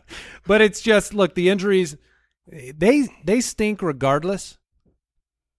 but 0.46 0.62
it's 0.62 0.82
just 0.82 1.14
look 1.14 1.34
the 1.34 1.50
injuries. 1.50 1.98
They 2.48 3.08
they 3.26 3.42
stink 3.42 3.82
regardless, 3.82 4.58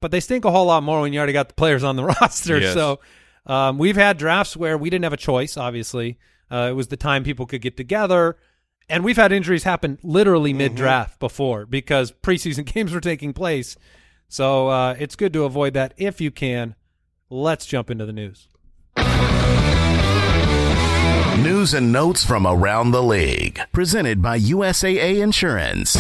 but 0.01 0.11
they 0.11 0.21
stink 0.21 0.45
a 0.45 0.51
whole 0.51 0.67
lot 0.67 0.83
more 0.83 1.01
when 1.03 1.13
you 1.13 1.19
already 1.19 1.33
got 1.33 1.49
the 1.49 1.55
players 1.55 1.83
on 1.85 1.97
the 1.97 2.05
roster. 2.05 2.59
Yes. 2.61 2.75
So 2.75 3.01
um, 3.47 3.77
we've 3.79 3.97
had 3.97 4.17
drafts 4.19 4.57
where 4.57 4.79
we 4.79 4.89
didn't 4.89 5.05
have 5.05 5.13
a 5.13 5.17
choice. 5.19 5.57
Obviously, 5.57 6.19
uh, 6.51 6.69
it 6.71 6.75
was 6.75 6.89
the 6.89 6.97
time 6.97 7.25
people 7.25 7.45
could 7.47 7.61
get 7.61 7.77
together, 7.77 8.37
and 8.89 9.05
we've 9.05 9.17
had 9.17 9.33
injuries 9.33 9.65
happen 9.65 9.99
literally 10.03 10.53
mid 10.53 10.75
draft 10.75 11.19
before 11.19 11.67
because 11.67 12.13
preseason 12.13 12.65
games 12.73 12.93
were 12.93 13.01
taking 13.01 13.33
place. 13.33 13.77
So 14.29 14.69
uh, 14.69 14.97
it's 14.99 15.17
good 15.17 15.33
to 15.35 15.45
avoid 15.45 15.75
that 15.75 15.95
if 15.97 16.21
you 16.21 16.31
can. 16.31 16.75
Let's 17.31 17.67
jump 17.67 17.91
into 17.91 18.07
the 18.07 18.13
news. 18.13 18.49
News 21.43 21.73
and 21.73 21.93
notes 21.93 22.25
from 22.25 22.47
around 22.47 22.91
the 22.91 23.03
league. 23.03 23.61
Presented 23.73 24.21
by 24.21 24.39
USAA 24.39 25.23
Insurance. 25.23 25.97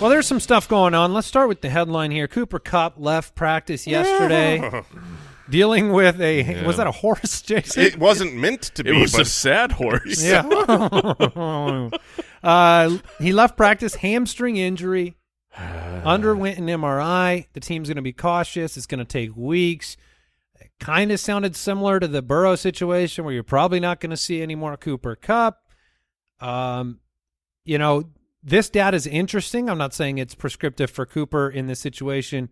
Well, 0.00 0.10
there's 0.10 0.26
some 0.26 0.40
stuff 0.40 0.68
going 0.68 0.94
on. 0.94 1.14
Let's 1.14 1.26
start 1.26 1.48
with 1.48 1.62
the 1.62 1.70
headline 1.70 2.10
here. 2.10 2.28
Cooper 2.28 2.58
Kupp 2.58 2.94
left 2.98 3.34
practice 3.34 3.86
yesterday, 3.86 4.82
dealing 5.48 5.92
with 5.92 6.20
a 6.20 6.64
was 6.64 6.76
that 6.76 6.86
a 6.86 6.92
horse, 6.92 7.42
Jason? 7.46 7.82
it 7.82 7.98
wasn't 7.98 8.34
meant 8.34 8.62
to 8.62 8.84
be. 8.84 8.90
It 8.90 9.00
was 9.00 9.12
but 9.12 9.22
a 9.22 9.24
sad 9.24 9.72
horse. 9.72 10.22
yeah. 10.22 10.42
uh, 12.42 12.98
he 13.18 13.32
left 13.32 13.56
practice 13.56 13.96
hamstring 13.96 14.56
injury. 14.56 15.16
underwent 16.04 16.58
an 16.58 16.66
MRI. 16.66 17.46
The 17.52 17.60
team's 17.60 17.88
going 17.88 17.96
to 17.96 18.02
be 18.02 18.12
cautious. 18.12 18.76
It's 18.76 18.86
going 18.86 18.98
to 18.98 19.04
take 19.04 19.36
weeks. 19.36 19.96
It 20.60 20.70
kind 20.78 21.10
of 21.10 21.20
sounded 21.20 21.56
similar 21.56 22.00
to 22.00 22.08
the 22.08 22.22
Burrow 22.22 22.56
situation 22.56 23.24
where 23.24 23.34
you're 23.34 23.42
probably 23.42 23.80
not 23.80 24.00
going 24.00 24.10
to 24.10 24.16
see 24.16 24.42
any 24.42 24.54
more 24.54 24.76
Cooper 24.76 25.16
Kupp. 25.16 25.58
Um, 26.40 27.00
you 27.64 27.78
know, 27.78 28.04
this 28.42 28.70
data 28.70 28.96
is 28.96 29.06
interesting. 29.06 29.68
I'm 29.68 29.78
not 29.78 29.94
saying 29.94 30.18
it's 30.18 30.34
prescriptive 30.34 30.90
for 30.90 31.06
Cooper 31.06 31.48
in 31.48 31.66
this 31.66 31.80
situation, 31.80 32.50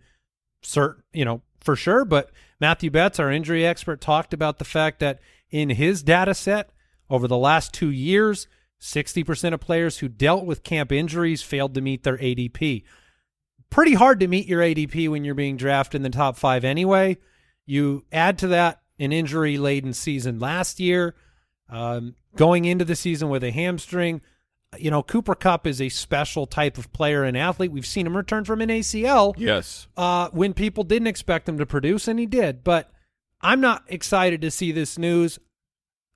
Certain, 0.62 1.02
you 1.12 1.26
know, 1.26 1.42
for 1.64 1.75
sure. 1.75 2.04
But 2.04 2.30
Matthew 2.61 2.90
Betts, 2.90 3.18
our 3.18 3.33
injury 3.33 3.66
expert, 3.66 4.00
talked 4.00 4.33
about 4.33 4.59
the 4.59 4.64
fact 4.64 5.00
that 5.00 5.18
in 5.50 5.71
his 5.71 6.02
data 6.02 6.35
set 6.35 6.71
over 7.11 7.26
the 7.26 7.38
last 7.38 7.73
two 7.73 7.90
years, 7.90 8.47
60% 8.80 9.54
of 9.54 9.61
players 9.61 9.99
who 9.99 10.09
dealt 10.09 10.44
with 10.44 10.62
camp 10.62 10.92
injuries 10.92 11.42
failed 11.42 11.75
to 11.75 11.80
meet 11.80 12.02
their 12.02 12.18
ADP. 12.18 12.85
Pretty 13.71 13.94
hard 13.94 14.21
to 14.21 14.28
meet 14.28 14.47
your 14.47 14.61
ADP 14.61 15.09
when 15.09 15.25
you're 15.25 15.35
being 15.35 15.56
drafted 15.56 16.00
in 16.00 16.02
the 16.02 16.11
top 16.11 16.37
five 16.37 16.64
anyway. 16.64 17.16
You 17.66 18.04
add 18.12 18.38
to 18.38 18.49
that 18.49 18.83
an 18.99 19.12
injury 19.12 19.56
laden 19.56 19.94
season 19.94 20.38
last 20.38 20.78
year, 20.78 21.14
um, 21.68 22.14
going 22.37 22.66
into 22.66 22.85
the 22.85 22.94
season 22.94 23.30
with 23.30 23.42
a 23.42 23.50
hamstring. 23.50 24.21
You 24.78 24.90
know, 24.90 25.02
Cooper 25.02 25.35
Kupp 25.35 25.66
is 25.66 25.81
a 25.81 25.88
special 25.88 26.47
type 26.47 26.78
of 26.78 26.93
player 26.93 27.25
and 27.25 27.37
athlete. 27.37 27.71
We've 27.73 27.87
seen 27.87 28.07
him 28.07 28.16
return 28.16 28.45
from 28.45 28.61
an 28.61 28.69
ACL 28.69 29.35
Yes. 29.37 29.87
uh, 29.97 30.28
when 30.33 30.54
people 30.54 30.85
didn't 30.85 31.09
expect 31.09 31.49
him 31.49 31.59
to 31.59 31.66
produce, 31.66 32.09
and 32.09 32.19
he 32.19 32.26
did. 32.26 32.64
But 32.64 32.90
I'm 33.40 33.61
not 33.61 33.85
excited 33.88 34.40
to 34.43 34.50
see 34.50 34.73
this 34.73 34.99
news. 34.99 35.38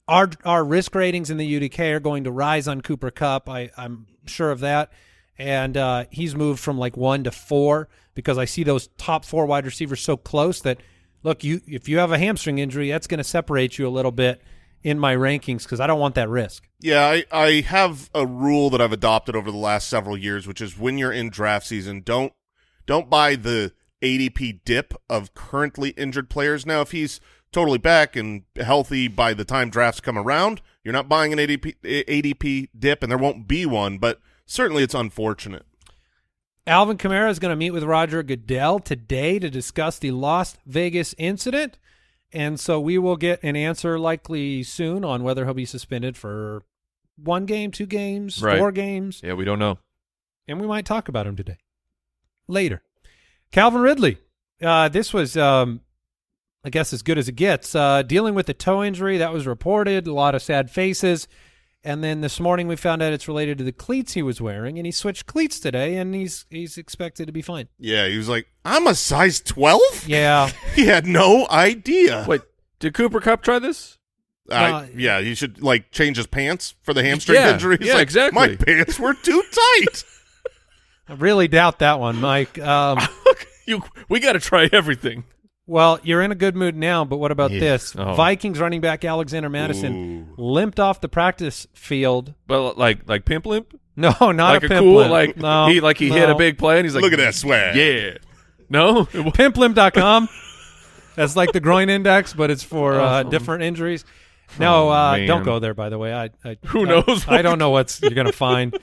Our 0.06 0.30
our 0.44 0.64
risk 0.64 0.94
ratings 0.94 1.30
in 1.30 1.36
the 1.36 1.60
UDK 1.60 1.92
are 1.92 2.00
going 2.00 2.24
to 2.24 2.30
rise 2.30 2.66
on 2.66 2.80
Cooper 2.80 3.10
Kupp. 3.10 3.48
I, 3.48 3.70
I'm 3.76 4.06
sure 4.26 4.50
of 4.50 4.60
that. 4.60 4.90
And 5.36 5.76
uh, 5.76 6.04
he's 6.10 6.34
moved 6.34 6.58
from 6.60 6.78
like 6.78 6.96
one 6.96 7.24
to 7.24 7.30
four 7.30 7.88
because 8.14 8.38
I 8.38 8.44
see 8.44 8.64
those 8.64 8.88
top 8.98 9.24
four 9.24 9.46
wide 9.46 9.66
receivers 9.66 10.00
so 10.00 10.16
close 10.16 10.60
that 10.62 10.78
look, 11.22 11.44
you 11.44 11.60
if 11.66 11.88
you 11.88 11.98
have 11.98 12.10
a 12.10 12.18
hamstring 12.18 12.58
injury, 12.58 12.90
that's 12.90 13.06
going 13.06 13.18
to 13.18 13.24
separate 13.24 13.78
you 13.78 13.86
a 13.86 13.90
little 13.90 14.10
bit 14.10 14.40
in 14.82 14.98
my 14.98 15.14
rankings 15.14 15.64
because 15.64 15.80
I 15.80 15.86
don't 15.86 16.00
want 16.00 16.14
that 16.14 16.28
risk. 16.28 16.68
Yeah, 16.80 17.04
I, 17.04 17.24
I 17.32 17.60
have 17.62 18.10
a 18.14 18.26
rule 18.26 18.70
that 18.70 18.80
I've 18.80 18.92
adopted 18.92 19.34
over 19.34 19.50
the 19.50 19.56
last 19.56 19.88
several 19.88 20.16
years, 20.16 20.46
which 20.46 20.60
is 20.60 20.78
when 20.78 20.98
you're 20.98 21.12
in 21.12 21.30
draft 21.30 21.66
season, 21.66 22.02
don't 22.04 22.32
don't 22.86 23.10
buy 23.10 23.36
the 23.36 23.72
ADP 24.02 24.60
dip 24.64 24.94
of 25.10 25.34
currently 25.34 25.90
injured 25.90 26.30
players. 26.30 26.64
Now, 26.64 26.80
if 26.80 26.92
he's 26.92 27.20
totally 27.52 27.78
back 27.78 28.16
and 28.16 28.44
healthy 28.56 29.08
by 29.08 29.34
the 29.34 29.44
time 29.44 29.70
drafts 29.70 30.00
come 30.00 30.18
around, 30.18 30.62
you're 30.84 30.92
not 30.92 31.08
buying 31.08 31.32
an 31.32 31.38
ADP 31.38 31.74
ADP 31.82 32.68
dip, 32.78 33.02
and 33.02 33.10
there 33.10 33.18
won't 33.18 33.48
be 33.48 33.66
one. 33.66 33.98
But 33.98 34.20
certainly, 34.46 34.82
it's 34.82 34.94
unfortunate. 34.94 35.66
Alvin 36.66 36.98
Kamara 36.98 37.30
is 37.30 37.38
going 37.38 37.50
to 37.50 37.56
meet 37.56 37.70
with 37.70 37.82
Roger 37.82 38.22
Goodell 38.22 38.78
today 38.78 39.38
to 39.38 39.48
discuss 39.48 39.98
the 39.98 40.10
Las 40.10 40.58
Vegas 40.66 41.14
incident. 41.16 41.78
And 42.32 42.60
so 42.60 42.78
we 42.78 42.98
will 42.98 43.16
get 43.16 43.42
an 43.42 43.56
answer 43.56 43.98
likely 43.98 44.62
soon 44.62 45.04
on 45.04 45.22
whether 45.22 45.44
he'll 45.44 45.54
be 45.54 45.64
suspended 45.64 46.16
for 46.16 46.62
one 47.16 47.46
game, 47.46 47.70
two 47.70 47.86
games, 47.86 48.42
Right. 48.42 48.58
four 48.58 48.70
games. 48.70 49.20
Yeah, 49.24 49.32
we 49.34 49.44
don't 49.44 49.58
know. 49.58 49.78
And 50.46 50.60
we 50.60 50.66
might 50.66 50.84
talk 50.84 51.08
about 51.08 51.26
him 51.26 51.36
today. 51.36 51.56
Later. 52.46 52.82
Calvin 53.50 53.80
Ridley. 53.80 54.18
Uh, 54.62 54.88
this 54.88 55.12
was, 55.12 55.36
um, 55.36 55.80
I 56.64 56.70
guess, 56.70 56.92
as 56.92 57.02
good 57.02 57.18
as 57.18 57.28
it 57.28 57.36
gets. 57.36 57.74
Uh, 57.74 58.02
dealing 58.02 58.34
with 58.34 58.48
a 58.48 58.54
toe 58.54 58.82
injury 58.84 59.18
that 59.18 59.32
was 59.32 59.46
reported, 59.46 60.06
a 60.06 60.12
lot 60.12 60.34
of 60.34 60.42
sad 60.42 60.70
faces. 60.70 61.28
And 61.84 62.02
then 62.02 62.20
this 62.20 62.40
morning 62.40 62.66
we 62.66 62.74
found 62.76 63.02
out 63.02 63.12
it's 63.12 63.28
related 63.28 63.56
to 63.58 63.64
the 63.64 63.72
cleats 63.72 64.14
he 64.14 64.22
was 64.22 64.40
wearing, 64.40 64.78
and 64.78 64.84
he 64.86 64.90
switched 64.92 65.26
cleats 65.26 65.60
today, 65.60 65.96
and 65.96 66.14
he's 66.14 66.44
he's 66.50 66.76
expected 66.76 67.26
to 67.26 67.32
be 67.32 67.40
fine. 67.42 67.68
Yeah, 67.78 68.08
he 68.08 68.16
was 68.18 68.28
like, 68.28 68.48
"I'm 68.64 68.86
a 68.86 68.94
size 68.94 69.40
12." 69.40 69.80
Yeah, 70.08 70.50
He 70.74 70.86
had 70.86 71.06
no 71.06 71.46
idea. 71.48 72.24
Wait, 72.28 72.42
did 72.80 72.94
Cooper 72.94 73.20
Kupp 73.20 73.42
try 73.42 73.58
this? 73.60 73.96
I- 74.50 74.70
Uh, 74.72 74.86
yeah, 74.96 75.20
he 75.20 75.34
should 75.34 75.62
like 75.62 75.90
change 75.92 76.16
his 76.16 76.26
pants 76.26 76.74
for 76.82 76.92
the 76.94 77.02
hamstring 77.04 77.36
Yeah, 77.36 77.52
injury. 77.52 77.76
He's 77.78 77.88
yeah, 77.88 77.94
like, 77.94 78.02
exactly. 78.02 78.40
My 78.48 78.56
pants 78.56 78.98
were 78.98 79.14
too 79.14 79.42
tight. 79.52 80.04
I 81.08 81.14
really 81.14 81.48
doubt 81.48 81.78
that 81.78 82.00
one, 82.00 82.16
Mike. 82.16 82.58
Um, 82.58 82.98
You, 83.66 83.82
we 84.08 84.18
got 84.18 84.32
to 84.32 84.40
try 84.40 84.66
everything. 84.72 85.24
Well, 85.68 86.00
you're 86.02 86.22
in 86.22 86.32
a 86.32 86.34
good 86.34 86.56
mood 86.56 86.74
now, 86.74 87.04
but 87.04 87.18
what 87.18 87.30
about 87.30 87.50
Yeah. 87.50 87.60
this? 87.60 87.94
Oh. 87.96 88.14
Vikings 88.14 88.58
running 88.58 88.80
back 88.80 89.04
Alexander 89.04 89.50
Mattison 89.50 90.32
limped 90.38 90.80
off 90.80 91.00
the 91.02 91.08
practice 91.10 91.66
field. 91.74 92.32
But 92.46 92.78
like 92.78 93.00
like 93.06 93.24
pimp 93.26 93.44
limp, 93.46 93.78
No, 93.94 94.10
not 94.20 94.54
like 94.54 94.62
a 94.62 94.66
a, 94.66 94.68
pimp 94.70 94.80
cool 94.80 94.94
limp. 94.96 95.10
like 95.10 95.36
no, 95.36 95.66
he 95.68 95.80
like 95.80 95.98
he 95.98 96.08
hit 96.08 96.30
a 96.30 96.34
big 96.34 96.56
play 96.58 96.78
and 96.78 96.86
he's 96.86 96.94
like, 96.94 97.02
Look 97.02 97.12
at 97.12 97.18
that 97.18 97.34
swag. 97.34 97.76
Yeah, 97.76 98.16
no, 98.70 99.04
pimplimp.com. 99.04 100.28
That's 101.16 101.36
like 101.36 101.52
the 101.52 101.60
groin 101.60 101.90
index, 101.90 102.32
but 102.32 102.50
it's 102.50 102.62
for 102.62 102.98
uh, 102.98 103.24
Oh. 103.24 103.28
different 103.30 103.62
injuries. 103.62 104.04
No, 104.58 104.88
Oh, 104.88 104.90
uh, 104.90 105.16
man. 105.18 105.26
don't 105.28 105.42
go 105.44 105.58
there. 105.58 105.74
By 105.74 105.90
the 105.90 105.98
way, 105.98 106.14
I, 106.14 106.30
I 106.44 106.56
Who 106.68 106.86
I- 106.86 106.88
knows 106.88 107.26
I, 107.28 107.36
what- 107.36 107.42
don't 107.42 107.58
know 107.58 107.70
what's 107.70 108.00
you're 108.00 108.12
gonna 108.12 108.32
find. 108.32 108.74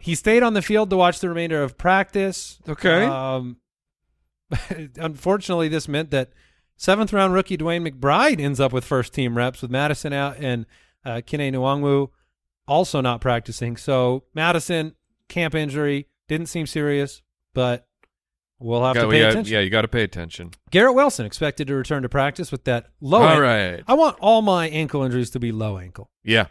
he 0.00 0.16
stayed 0.16 0.42
on 0.42 0.54
the 0.54 0.62
field 0.62 0.90
to 0.90 0.96
watch 0.96 1.20
the 1.20 1.28
remainder 1.28 1.62
of 1.62 1.78
practice. 1.78 2.58
Okay. 2.68 3.04
Um, 3.04 3.58
unfortunately, 4.96 5.68
this 5.68 5.88
meant 5.88 6.10
that 6.10 6.30
seventh 6.76 7.12
round 7.12 7.32
rookie 7.34 7.56
DeWayne 7.56 7.88
McBride 7.88 8.40
ends 8.40 8.60
up 8.60 8.72
with 8.72 8.84
first 8.84 9.12
team 9.12 9.36
reps 9.36 9.62
with 9.62 9.70
Mattison 9.70 10.12
out 10.12 10.36
and 10.38 10.66
uh, 11.04 11.16
Kene 11.16 11.52
Nwangwu 11.52 12.10
also 12.68 13.00
not 13.00 13.20
practicing. 13.20 13.76
So 13.76 14.24
Mattison 14.34 14.94
camp 15.28 15.54
injury 15.54 16.08
didn't 16.28 16.46
seem 16.48 16.66
serious, 16.66 17.22
but 17.54 17.86
we'll 18.58 18.84
have 18.84 18.94
Got- 18.94 19.02
to 19.02 19.06
we 19.08 19.14
pay 19.16 19.20
got- 19.22 19.30
attention. 19.30 19.52
yeah, 19.54 19.60
you 19.60 19.70
got 19.70 19.82
to 19.82 19.88
pay 19.88 20.02
attention. 20.02 20.50
Garrett 20.70 20.94
Wilson 20.94 21.26
expected 21.26 21.66
to 21.68 21.74
return 21.74 22.02
to 22.02 22.08
practice 22.08 22.50
with 22.52 22.64
that 22.64 22.86
low. 23.00 23.18
All 23.22 23.28
ankle. 23.28 23.42
right, 23.42 23.82
I 23.88 23.94
want 23.94 24.16
all 24.20 24.42
my 24.42 24.68
ankle 24.68 25.02
injuries 25.02 25.30
to 25.30 25.40
be 25.40 25.50
low 25.52 25.78
ankle. 25.78 26.10
yeah, 26.22 26.46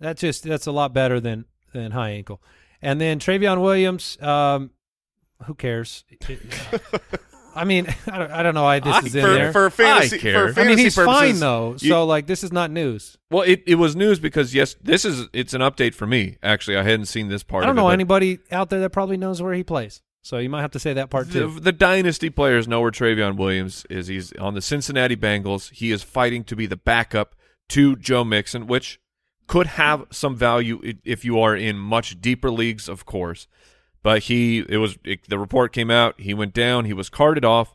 That's 0.00 0.20
just 0.20 0.44
that's 0.44 0.66
a 0.66 0.72
lot 0.72 0.92
better 0.92 1.18
than 1.20 1.46
than 1.72 1.92
high 1.92 2.10
ankle. 2.10 2.42
And 2.82 3.00
then 3.00 3.18
Trayveon 3.18 3.62
Williams, 3.62 4.20
um, 4.20 4.70
who 5.46 5.54
cares? 5.54 6.04
I 7.54 7.64
mean, 7.64 7.86
I 8.06 8.18
don't, 8.18 8.30
I 8.30 8.42
don't 8.42 8.54
know 8.54 8.62
why 8.64 8.80
this 8.80 8.94
I- 8.94 9.00
is 9.00 9.14
in 9.14 9.22
for, 9.24 9.32
there. 9.34 9.52
for 9.52 9.70
fantasy, 9.70 10.18
care. 10.18 10.52
for 10.52 10.60
I 10.60 10.64
mean, 10.64 10.78
he's 10.78 10.94
purposes, 10.94 11.20
fine 11.20 11.38
though. 11.40 11.72
you- 11.80 11.90
so 11.90 12.04
like, 12.06 12.26
this 12.26 12.42
is 12.44 12.52
not 12.52 12.70
news. 12.70 13.16
Well, 13.30 13.42
it, 13.42 13.62
it 13.66 13.74
was 13.76 13.94
news 13.96 14.18
because 14.20 14.54
yes, 14.54 14.76
this 14.82 15.04
is 15.04 15.26
it's 15.32 15.54
an 15.54 15.60
update 15.60 15.94
for 15.94 16.06
me. 16.06 16.36
Actually, 16.42 16.76
I 16.76 16.82
hadn't 16.82 17.06
seen 17.06 17.28
this 17.28 17.42
part. 17.42 17.62
I 17.64 17.66
don't 17.66 17.72
of 17.72 17.78
it, 17.78 17.80
know 17.82 17.88
but 17.88 17.92
anybody 17.94 18.38
out 18.50 18.70
there 18.70 18.80
that 18.80 18.90
probably 18.90 19.16
knows 19.16 19.40
where 19.42 19.54
he 19.54 19.62
plays. 19.64 20.02
So 20.22 20.38
you 20.38 20.48
might 20.48 20.62
have 20.62 20.70
to 20.70 20.78
say 20.78 20.94
that 20.94 21.10
part 21.10 21.26
The, 21.28 21.40
too. 21.40 21.60
the 21.60 21.72
dynasty 21.72 22.30
players 22.30 22.66
know 22.66 22.80
where 22.80 22.90
Trayveon 22.90 23.36
Williams 23.36 23.84
is. 23.90 24.06
He's 24.06 24.32
on 24.34 24.54
the 24.54 24.62
Cincinnati 24.62 25.16
Bengals. 25.16 25.70
He 25.70 25.92
is 25.92 26.02
fighting 26.02 26.44
to 26.44 26.56
be 26.56 26.64
the 26.66 26.76
backup 26.78 27.34
to 27.70 27.94
Joe 27.96 28.24
Mixon, 28.24 28.66
which 28.66 28.98
could 29.46 29.66
have 29.66 30.06
some 30.10 30.34
value 30.34 30.80
if 31.04 31.26
you 31.26 31.38
are 31.40 31.54
in 31.54 31.76
much 31.76 32.22
deeper 32.22 32.50
leagues, 32.50 32.88
of 32.88 33.04
course. 33.04 33.46
But 34.04 34.24
he, 34.24 34.58
it 34.68 34.76
was 34.76 34.98
it, 35.02 35.28
the 35.28 35.38
report 35.38 35.72
came 35.72 35.90
out. 35.90 36.20
He 36.20 36.34
went 36.34 36.52
down. 36.52 36.84
He 36.84 36.92
was 36.92 37.08
carted 37.08 37.44
off. 37.44 37.74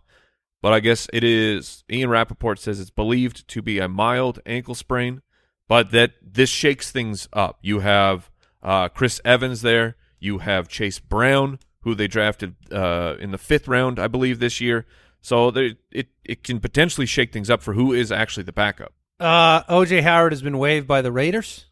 But 0.62 0.74
I 0.74 0.80
guess 0.80 1.08
it 1.12 1.24
is. 1.24 1.84
Ian 1.92 2.10
Rapoport 2.10 2.60
says 2.60 2.80
it's 2.80 2.92
believed 2.92 3.48
to 3.48 3.62
be 3.62 3.80
a 3.80 3.88
mild 3.88 4.40
ankle 4.46 4.76
sprain, 4.76 5.22
but 5.68 5.92
that 5.92 6.12
this 6.22 6.50
shakes 6.50 6.92
things 6.92 7.28
up. 7.34 7.58
You 7.62 7.80
have 7.80 8.30
uh, 8.62 8.90
Chris 8.90 9.20
Evans 9.26 9.64
there. 9.64 9.96
You 10.20 10.38
have 10.38 10.68
Chase 10.68 11.00
Brown, 11.00 11.60
who 11.82 11.96
they 11.96 12.08
drafted 12.08 12.56
uh, 12.72 13.16
in 13.20 13.32
the 13.32 13.38
fifth 13.40 13.68
round, 13.68 13.98
I 13.98 14.08
believe, 14.08 14.40
this 14.40 14.62
year. 14.62 14.86
So 15.22 15.50
there, 15.50 15.72
it 15.92 16.10
it 16.24 16.44
can 16.44 16.60
potentially 16.60 17.08
shake 17.08 17.34
things 17.34 17.50
up 17.50 17.64
for 17.64 17.74
who 17.74 17.92
is 17.92 18.12
actually 18.12 18.44
the 18.44 18.54
backup. 18.54 18.94
Uh, 19.20 19.64
OJ 19.64 20.04
Howard 20.04 20.32
has 20.32 20.44
been 20.44 20.60
waived 20.60 20.88
by 20.88 21.02
the 21.02 21.12
Raiders. 21.12 21.66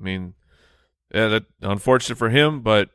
I 0.00 0.02
mean, 0.02 0.34
yeah, 1.14 1.28
that 1.28 1.44
unfortunate 1.62 2.16
for 2.16 2.30
him, 2.30 2.62
but 2.62 2.90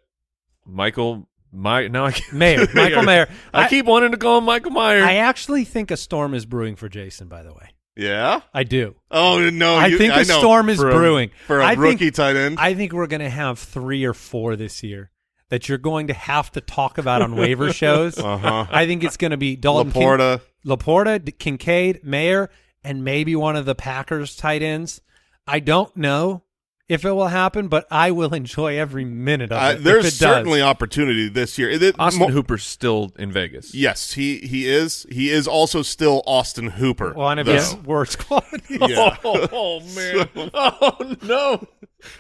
Michael, 0.66 1.28
my 1.52 1.88
now 1.88 2.06
I 2.06 2.12
can't- 2.12 2.34
Mayer, 2.34 2.68
Michael 2.74 3.04
Mayer. 3.04 3.28
I, 3.54 3.64
I- 3.66 3.70
keep 3.70 3.86
wanting 3.86 4.12
to 4.12 4.18
call 4.18 4.38
him 4.40 4.46
Michael 4.46 4.72
Myers. 4.72 5.04
I 5.04 5.16
actually 5.16 5.66
think 5.66 5.92
a 5.92 5.98
storm 5.98 6.34
is 6.34 6.46
brewing 6.46 6.76
for 6.76 6.90
Jason. 6.90 7.28
By 7.28 7.44
the 7.44 7.54
way, 7.54 7.70
yeah. 7.96 8.42
I 8.54 8.64
do. 8.64 8.96
Oh 9.12 9.50
no, 9.50 9.76
I 9.76 9.88
you- 9.88 9.98
think 9.98 10.14
I 10.14 10.22
a 10.22 10.26
know. 10.26 10.40
storm 10.40 10.70
is 10.70 10.80
for 10.80 10.90
a, 10.90 10.94
brewing 10.94 11.32
for 11.48 11.60
a 11.62 11.66
I 11.66 11.74
rookie 11.74 11.98
Think, 12.06 12.16
tight 12.16 12.36
end. 12.36 12.58
I 12.60 12.74
think 12.74 12.94
we're 12.94 13.08
going 13.08 13.22
to 13.22 13.30
have 13.30 13.60
three 13.60 14.04
or 14.06 14.14
four 14.14 14.56
this 14.56 14.82
year 14.84 15.12
that 15.50 15.70
you're 15.70 15.78
going 15.78 16.08
to 16.08 16.14
have 16.14 16.52
to 16.54 16.62
talk 16.62 16.98
about 16.98 17.22
on 17.22 17.36
waiver 17.36 17.72
shows. 17.74 18.18
Uh-huh. 18.18 18.66
I 18.72 18.88
think 18.88 19.04
it's 19.04 19.18
going 19.18 19.32
to 19.32 19.38
be 19.38 19.56
Dalton 19.56 19.92
Kin- 19.92 20.02
Laporta. 20.02 20.42
Laporta, 20.66 21.24
D- 21.24 21.32
Kincaid, 21.34 22.04
Mayer, 22.04 22.50
and 22.84 23.04
maybe 23.04 23.36
one 23.36 23.56
of 23.56 23.66
the 23.66 23.76
Packers 23.76 24.36
tight 24.36 24.64
ends. 24.64 25.02
I 25.46 25.60
don't 25.60 25.96
know 25.96 26.44
if 26.90 27.06
it 27.06 27.12
will 27.12 27.28
happen, 27.30 27.68
but 27.70 27.86
I 27.90 28.12
will 28.12 28.34
enjoy 28.34 28.78
every 28.78 29.06
minute 29.06 29.52
of 29.52 29.62
Uh, 29.62 29.66
it. 29.72 29.78
if 29.78 29.84
there's 29.84 30.06
it 30.06 30.10
does. 30.10 30.18
certainly 30.20 30.62
opportunity 30.62 31.30
this 31.30 31.58
year. 31.58 31.70
It- 31.70 31.82
it- 31.84 31.96
Austin 31.98 32.20
mo- 32.28 32.28
Hooper's 32.30 32.66
still 32.66 33.12
in 33.18 33.32
Vegas. 33.32 33.74
Yes, 33.74 34.14
he 34.14 34.40
he 34.40 34.68
is. 34.68 35.06
He 35.12 35.30
is 35.30 35.48
also 35.48 35.82
still 35.82 36.22
Austin 36.28 36.68
Hooper. 36.72 37.14
one 37.14 37.40
of 37.40 37.46
though. 37.46 37.54
his 37.54 37.76
worst 37.76 38.20
qualities. 38.20 38.80
Yeah. 38.82 39.16
Oh, 39.24 39.80
man! 39.96 40.30
oh 40.54 41.16
no! 41.24 41.68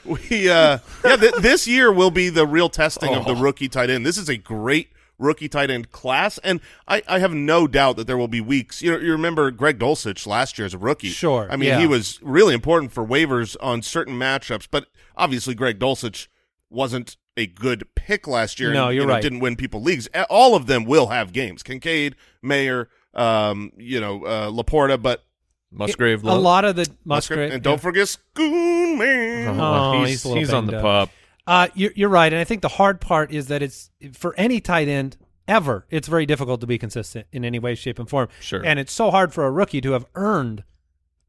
We 0.06 0.50
uh 0.50 0.78
yeah, 1.04 1.16
th- 1.18 1.36
this 1.42 1.68
year 1.68 1.92
will 1.92 2.12
be 2.12 2.30
the 2.30 2.48
real 2.48 2.70
testing 2.70 3.14
of 3.14 3.26
the 3.26 3.32
Oh. 3.34 3.40
rookie 3.42 3.68
tight 3.70 3.90
end. 3.90 4.06
This 4.06 4.18
is 4.18 4.30
a 4.30 4.38
great 4.38 4.90
rookie 5.24 5.50
tight 5.50 5.70
end 5.70 5.92
class, 5.92 6.38
and 6.40 6.60
I, 6.88 7.02
I 7.08 7.20
have 7.20 7.34
no 7.34 7.68
doubt 7.68 7.96
that 7.98 8.08
there 8.08 8.18
will 8.18 8.28
be 8.28 8.42
weeks. 8.42 8.82
You 8.82 8.92
know, 8.92 8.98
you 9.00 9.12
remember 9.12 9.50
Greg 9.52 9.80
Dulcich 9.80 10.28
last 10.28 10.58
year 10.58 10.66
as 10.66 10.74
a 10.74 10.78
rookie. 10.78 11.10
Sure, 11.10 11.48
I 11.50 11.56
mean 11.56 11.70
yeah. 11.70 11.80
he 11.80 11.88
was 11.88 12.20
really 12.22 12.54
important 12.54 12.92
for 12.92 13.06
waivers 13.06 13.56
on 13.62 13.82
certain 13.82 14.16
matchups, 14.16 14.68
but 14.70 14.88
obviously 15.16 15.56
Greg 15.56 15.80
Dulcich 15.80 16.28
wasn't 16.70 17.18
a 17.38 17.48
good 17.48 17.88
pick 17.96 18.28
last 18.28 18.60
year. 18.60 18.74
No, 18.74 18.88
and, 18.88 18.96
you're 18.96 19.04
you 19.04 19.08
know, 19.08 19.14
right. 19.14 19.22
Didn't 19.22 19.40
win 19.40 19.56
people 19.56 19.82
leagues. 19.82 20.08
All 20.30 20.56
of 20.56 20.68
them 20.68 20.86
will 20.86 21.08
have 21.08 21.34
games. 21.34 21.64
Kincaid, 21.64 22.16
Mayer, 22.42 22.90
um, 23.14 23.72
you 23.78 24.00
know, 24.00 24.26
uh, 24.26 24.50
Laporta, 24.52 25.02
but 25.02 25.24
Musgrave. 25.72 26.24
a 26.24 26.36
lot 26.36 26.66
of 26.66 26.76
the 26.76 26.82
Musgrave, 27.06 27.06
Musgrave. 27.06 27.54
and 27.54 27.64
don't 27.64 27.82
forget 27.82 28.08
Schoon 28.08 28.98
Man. 28.98 29.60
Oh, 29.60 30.04
he's, 30.04 30.24
he's 30.24 30.34
he's 30.34 30.54
on 30.54 30.68
banged 30.68 30.74
the 30.74 30.88
up. 30.88 31.10
pup. 31.10 31.10
Uh, 31.46 31.68
you're, 31.74 31.92
you're 31.96 32.10
right, 32.10 32.32
and 32.32 32.40
I 32.40 32.46
think 32.46 32.62
the 32.62 32.70
hard 32.70 33.02
part 33.02 33.32
is 33.32 33.48
that 33.48 33.62
it's 33.62 33.90
for 34.14 34.34
any 34.38 34.62
tight 34.62 34.88
end 34.88 35.18
ever. 35.48 35.86
It's 35.90 36.08
very 36.08 36.26
difficult 36.26 36.62
to 36.62 36.68
be 36.68 36.78
consistent 36.78 37.28
in 37.32 37.44
any 37.44 37.60
way, 37.60 37.76
shape, 37.76 38.00
and 38.00 38.10
form. 38.10 38.30
Sure. 38.40 38.64
and 38.66 38.80
it's 38.80 38.94
so 38.94 39.12
hard 39.12 39.34
for 39.34 39.46
a 39.46 39.52
rookie 39.52 39.82
to 39.82 39.92
have 39.92 40.06
earned 40.16 40.64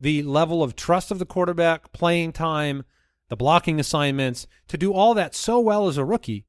the 0.00 0.23
level 0.23 0.62
of 0.62 0.76
trust 0.76 1.11
of 1.11 1.18
the 1.18 1.26
quarterback, 1.26 1.92
playing 1.92 2.33
time, 2.33 2.85
the 3.28 3.37
blocking 3.37 3.80
assignments, 3.80 4.47
to 4.68 4.76
do 4.76 4.92
all 4.92 5.14
that 5.14 5.35
so 5.35 5.59
well 5.59 5.88
as 5.88 5.97
a 5.97 6.04
rookie, 6.04 6.47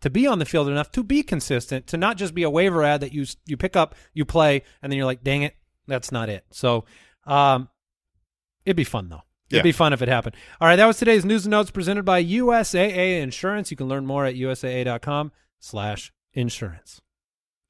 to 0.00 0.10
be 0.10 0.26
on 0.26 0.38
the 0.38 0.44
field 0.44 0.68
enough 0.68 0.92
to 0.92 1.02
be 1.02 1.22
consistent, 1.22 1.86
to 1.88 1.96
not 1.96 2.16
just 2.16 2.34
be 2.34 2.42
a 2.42 2.50
waiver 2.50 2.82
ad 2.82 3.00
that 3.00 3.12
you 3.12 3.24
you 3.46 3.56
pick 3.56 3.74
up, 3.74 3.94
you 4.12 4.24
play, 4.24 4.62
and 4.82 4.92
then 4.92 4.96
you're 4.96 5.06
like, 5.06 5.24
dang 5.24 5.42
it, 5.42 5.56
that's 5.86 6.12
not 6.12 6.28
it. 6.28 6.44
So, 6.50 6.84
um, 7.26 7.68
it'd 8.64 8.76
be 8.76 8.84
fun 8.84 9.08
though. 9.08 9.22
It'd 9.50 9.58
yeah. 9.58 9.62
be 9.62 9.72
fun 9.72 9.92
if 9.92 10.00
it 10.00 10.08
happened. 10.08 10.36
All 10.60 10.68
right, 10.68 10.76
that 10.76 10.86
was 10.86 10.96
today's 10.96 11.24
news 11.24 11.44
and 11.44 11.50
notes 11.50 11.72
presented 11.72 12.04
by 12.04 12.22
USAA 12.22 13.20
Insurance. 13.20 13.72
You 13.72 13.76
can 13.76 13.88
learn 13.88 14.06
more 14.06 14.24
at 14.24 14.36
usaa.com 14.36 15.32
slash 15.58 16.12
insurance. 16.32 17.00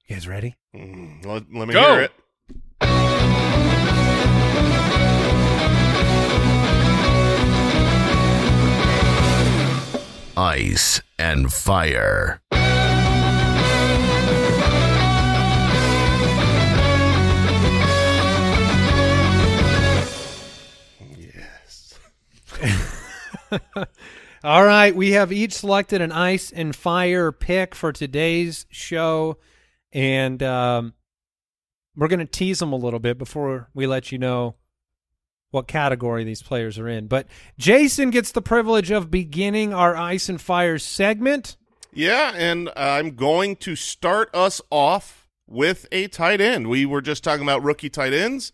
You 0.06 0.16
guys 0.16 0.28
ready? 0.28 0.56
Mm, 0.74 1.24
let, 1.24 1.44
let, 1.54 1.68
me 1.68 1.74
Go. 1.74 1.80
hear 1.80 2.00
it. 2.02 2.12
Ice 10.36 11.00
and 11.18 11.52
fire. 11.52 12.40
All 24.44 24.64
right, 24.64 24.94
we 24.94 25.12
have 25.12 25.32
each 25.32 25.52
selected 25.52 26.00
an 26.00 26.12
ice 26.12 26.50
and 26.50 26.74
fire 26.74 27.32
pick 27.32 27.74
for 27.74 27.92
today's 27.92 28.66
show, 28.70 29.38
and 29.92 30.42
um, 30.42 30.94
we're 31.96 32.08
going 32.08 32.20
to 32.20 32.26
tease 32.26 32.58
them 32.58 32.72
a 32.72 32.76
little 32.76 33.00
bit 33.00 33.18
before 33.18 33.68
we 33.74 33.86
let 33.86 34.12
you 34.12 34.18
know 34.18 34.56
what 35.50 35.66
category 35.68 36.24
these 36.24 36.42
players 36.42 36.78
are 36.78 36.88
in. 36.88 37.06
But 37.06 37.26
Jason 37.58 38.10
gets 38.10 38.32
the 38.32 38.42
privilege 38.42 38.90
of 38.90 39.10
beginning 39.10 39.74
our 39.74 39.96
ice 39.96 40.28
and 40.28 40.40
fire 40.40 40.78
segment. 40.78 41.56
Yeah, 41.92 42.32
and 42.36 42.70
I'm 42.76 43.16
going 43.16 43.56
to 43.56 43.76
start 43.76 44.34
us 44.34 44.60
off 44.70 45.28
with 45.46 45.86
a 45.90 46.06
tight 46.08 46.40
end. 46.40 46.68
We 46.68 46.86
were 46.86 47.02
just 47.02 47.24
talking 47.24 47.42
about 47.42 47.62
rookie 47.62 47.90
tight 47.90 48.12
ends 48.12 48.52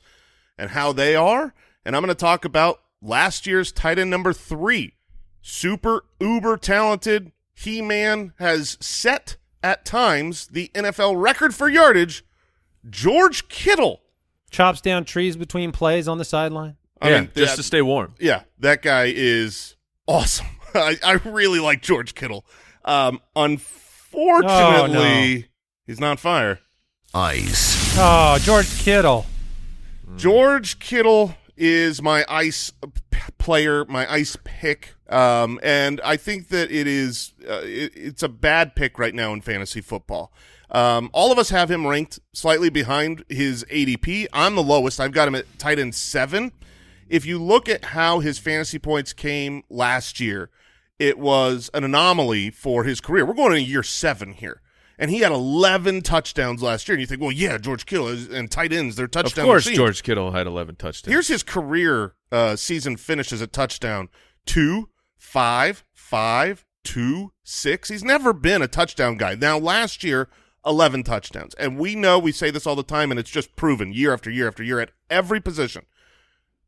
and 0.57 0.71
how 0.71 0.93
they 0.93 1.15
are, 1.15 1.55
and 1.85 1.95
I'm 1.95 2.03
going 2.03 2.09
to 2.09 2.15
talk 2.15 2.45
about 2.45 2.81
last 3.03 3.47
year's 3.47 3.73
tight 3.73 3.99
end 3.99 4.11
number 4.11 4.33
three. 4.33 4.95
Super 5.43 6.05
uber 6.21 6.57
talented 6.57 7.33
He 7.55 7.83
Man 7.83 8.33
has 8.39 8.77
set 8.81 9.37
at 9.63 9.85
times 9.85 10.47
the 10.49 10.71
NFL 10.75 11.21
record 11.21 11.55
for 11.55 11.69
yardage. 11.69 12.25
George 12.89 13.49
Kittle. 13.49 14.01
Chops 14.51 14.81
down 14.81 15.05
trees 15.05 15.37
between 15.37 15.73
plays 15.73 16.09
on 16.09 16.19
the 16.19 16.25
sideline. 16.25 16.77
I 17.01 17.11
yeah, 17.11 17.21
mean, 17.21 17.31
just 17.35 17.53
that- 17.53 17.57
to 17.57 17.63
stay 17.63 17.83
warm. 17.83 18.15
yeah, 18.19 18.43
that 18.61 18.83
guy 18.83 19.13
is 19.15 19.77
awesome. 20.07 20.47
I, 20.75 20.97
I 21.05 21.13
really 21.25 21.61
like 21.61 21.83
George 21.83 22.15
Kittle. 22.15 22.47
Um, 22.85 23.21
unfortunately, 23.35 25.49
he's 25.87 26.01
not 26.01 26.21
fire. 26.21 26.61
Ice. 27.15 27.97
Oh, 27.99 28.39
George 28.41 28.79
Kittle. 28.79 29.27
George 30.17 30.79
Kittle 30.79 31.35
is 31.57 32.03
my 32.03 32.25
ice 32.29 32.73
player, 33.39 33.85
my 33.87 34.11
ice 34.13 34.37
pick. 34.45 34.95
Um, 35.09 35.61
and 35.63 36.01
I 36.05 36.17
think 36.17 36.49
that 36.49 36.71
it 36.71 36.87
is, 36.87 37.33
uh, 37.49 37.61
it, 37.63 37.93
it's 37.95 38.23
a 38.23 38.29
bad 38.29 38.75
pick 38.75 38.99
right 38.99 39.15
now 39.15 39.33
in 39.33 39.41
fantasy 39.41 39.81
football. 39.81 40.33
Um, 40.71 41.11
all 41.13 41.31
of 41.31 41.39
us 41.39 41.51
have 41.51 41.71
him 41.71 41.87
ranked 41.87 42.19
slightly 42.33 42.71
behind 42.71 43.25
his 43.29 43.65
ADP. 43.71 44.27
I'm 44.33 44.57
the 44.57 44.63
lowest. 44.63 45.01
I've 45.01 45.13
got 45.13 45.29
him 45.29 45.37
at 45.37 45.59
tight 45.59 45.79
end 45.79 45.95
seven. 45.95 46.53
If 47.09 47.25
you 47.25 47.41
look 47.41 47.69
at 47.69 47.87
how 47.87 48.19
his 48.19 48.39
fantasy 48.39 48.79
points 48.79 49.13
came 49.13 49.63
last 49.71 50.19
year, 50.19 50.51
it 50.99 51.19
was 51.19 51.71
an 51.73 51.85
anomaly 51.85 52.51
for 52.51 52.85
his 52.85 53.01
career. 53.01 53.25
We're 53.25 53.35
going 53.35 53.53
into 53.53 53.71
year 53.71 53.85
seven 53.85 54.33
here. 54.33 54.61
And 54.99 55.11
he 55.11 55.19
had 55.19 55.33
11 55.33 56.03
touchdowns 56.03 56.63
last 56.63 56.89
year. 56.89 56.95
And 56.95 57.01
you 57.01 57.07
think, 57.07 57.21
well, 57.21 57.33
yeah, 57.33 57.59
George 57.59 57.85
Kittle 57.85 58.09
is, 58.09 58.29
and 58.29 58.51
tight 58.51 58.73
ends, 58.73 58.97
they're 58.97 59.07
touchdowns. 59.07 59.39
Of 59.39 59.45
course, 59.45 59.65
machines. 59.67 59.77
George 59.77 60.03
Kittle 60.03 60.33
had 60.33 60.47
11 60.47 60.77
touchdowns. 60.77 61.13
Here's 61.13 61.29
his 61.29 61.43
career 61.43 62.15
uh, 62.33 62.57
season 62.57 62.97
finishes 62.97 63.43
at 63.43 63.53
touchdown 63.53 64.09
two, 64.47 64.89
five, 65.19 65.85
five, 65.93 66.65
two, 66.85 67.33
six. 67.43 67.89
He's 67.89 68.05
never 68.05 68.33
been 68.33 68.63
a 68.63 68.69
touchdown 68.69 69.17
guy. 69.17 69.35
Now, 69.35 69.59
last 69.59 70.03
year, 70.03 70.29
11 70.65 71.05
touchdowns. 71.05 71.55
And 71.55 71.79
we 71.79 71.95
know 71.95 72.19
we 72.19 72.33
say 72.33 72.51
this 72.51 72.67
all 72.67 72.77
the 72.77 72.83
time, 72.83 73.11
and 73.11 73.21
it's 73.21 73.31
just 73.31 73.55
proven 73.57 73.93
year 73.93 74.13
after 74.13 74.31
year 74.31 74.49
after 74.49 74.63
year 74.63 74.81
at 74.81 74.93
every 75.11 75.41
position. 75.41 75.85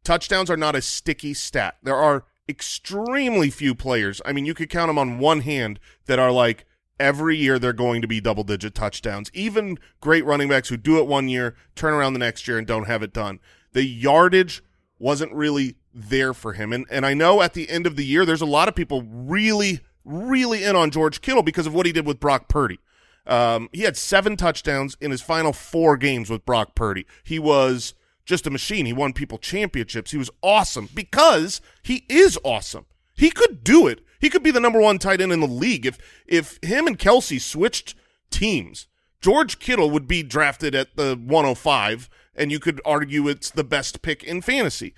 Touchdowns 0.04 0.50
are 0.50 0.56
not 0.56 0.76
a 0.76 0.82
sticky 0.82 1.34
stat. 1.34 1.76
There 1.82 1.96
are 1.96 2.24
extremely 2.48 3.50
few 3.50 3.74
players. 3.74 4.22
I 4.24 4.32
mean, 4.32 4.46
you 4.46 4.54
could 4.54 4.70
count 4.70 4.88
them 4.88 4.98
on 4.98 5.18
one 5.18 5.40
hand 5.40 5.80
that 6.06 6.18
are 6.18 6.30
like 6.32 6.64
every 6.98 7.36
year 7.36 7.58
they're 7.58 7.72
going 7.72 8.02
to 8.02 8.08
be 8.08 8.20
double 8.20 8.44
digit 8.44 8.74
touchdowns. 8.74 9.30
Even 9.34 9.78
great 10.00 10.24
running 10.24 10.48
backs 10.48 10.68
who 10.68 10.76
do 10.76 10.98
it 10.98 11.06
one 11.06 11.28
year, 11.28 11.56
turn 11.74 11.94
around 11.94 12.12
the 12.12 12.18
next 12.18 12.48
year 12.48 12.58
and 12.58 12.66
don't 12.66 12.86
have 12.86 13.02
it 13.02 13.12
done. 13.12 13.40
The 13.72 13.84
yardage 13.84 14.62
wasn't 14.98 15.32
really 15.32 15.76
there 15.94 16.34
for 16.34 16.52
him. 16.54 16.72
And 16.72 16.86
and 16.90 17.04
I 17.06 17.14
know 17.14 17.42
at 17.42 17.54
the 17.54 17.68
end 17.68 17.86
of 17.86 17.96
the 17.96 18.04
year 18.04 18.24
there's 18.24 18.40
a 18.40 18.46
lot 18.46 18.68
of 18.68 18.74
people 18.74 19.02
really 19.02 19.80
really 20.04 20.64
in 20.64 20.74
on 20.76 20.90
George 20.90 21.20
Kittle 21.20 21.42
because 21.42 21.66
of 21.66 21.74
what 21.74 21.86
he 21.86 21.92
did 21.92 22.06
with 22.06 22.20
Brock 22.20 22.48
Purdy. 22.48 22.78
Um, 23.26 23.68
he 23.72 23.82
had 23.82 23.96
seven 23.96 24.36
touchdowns 24.36 24.96
in 25.00 25.10
his 25.10 25.20
final 25.20 25.52
four 25.52 25.96
games 25.98 26.30
with 26.30 26.46
Brock 26.46 26.74
Purdy. 26.74 27.06
He 27.22 27.38
was 27.38 27.94
just 28.24 28.46
a 28.46 28.50
machine. 28.50 28.86
He 28.86 28.92
won 28.92 29.12
people 29.12 29.38
championships. 29.38 30.10
He 30.10 30.18
was 30.18 30.30
awesome 30.42 30.88
because 30.94 31.60
he 31.82 32.06
is 32.08 32.38
awesome. 32.42 32.86
He 33.14 33.30
could 33.30 33.62
do 33.62 33.86
it. 33.86 34.00
He 34.20 34.30
could 34.30 34.42
be 34.42 34.50
the 34.50 34.60
number 34.60 34.80
one 34.80 34.98
tight 34.98 35.20
end 35.20 35.32
in 35.32 35.40
the 35.40 35.46
league 35.46 35.86
if 35.86 35.98
if 36.26 36.58
him 36.62 36.86
and 36.86 36.98
Kelce 36.98 37.40
switched 37.40 37.94
teams. 38.30 38.86
George 39.20 39.58
Kittle 39.58 39.90
would 39.90 40.06
be 40.06 40.22
drafted 40.22 40.74
at 40.74 40.96
the 40.96 41.16
105, 41.16 42.08
and 42.36 42.52
you 42.52 42.60
could 42.60 42.80
argue 42.84 43.28
it's 43.28 43.50
the 43.50 43.64
best 43.64 44.00
pick 44.00 44.22
in 44.22 44.40
fantasy. 44.42 44.94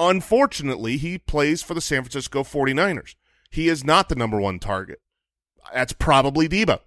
Unfortunately, 0.00 0.96
he 0.96 1.18
plays 1.18 1.62
for 1.62 1.74
the 1.74 1.80
San 1.80 2.02
Francisco 2.02 2.42
49ers. 2.42 3.14
He 3.50 3.68
is 3.68 3.84
not 3.84 4.08
the 4.08 4.16
number 4.16 4.40
one 4.40 4.58
target. 4.58 5.00
That's 5.72 5.92
probably 5.92 6.48
Deebo. 6.48 6.80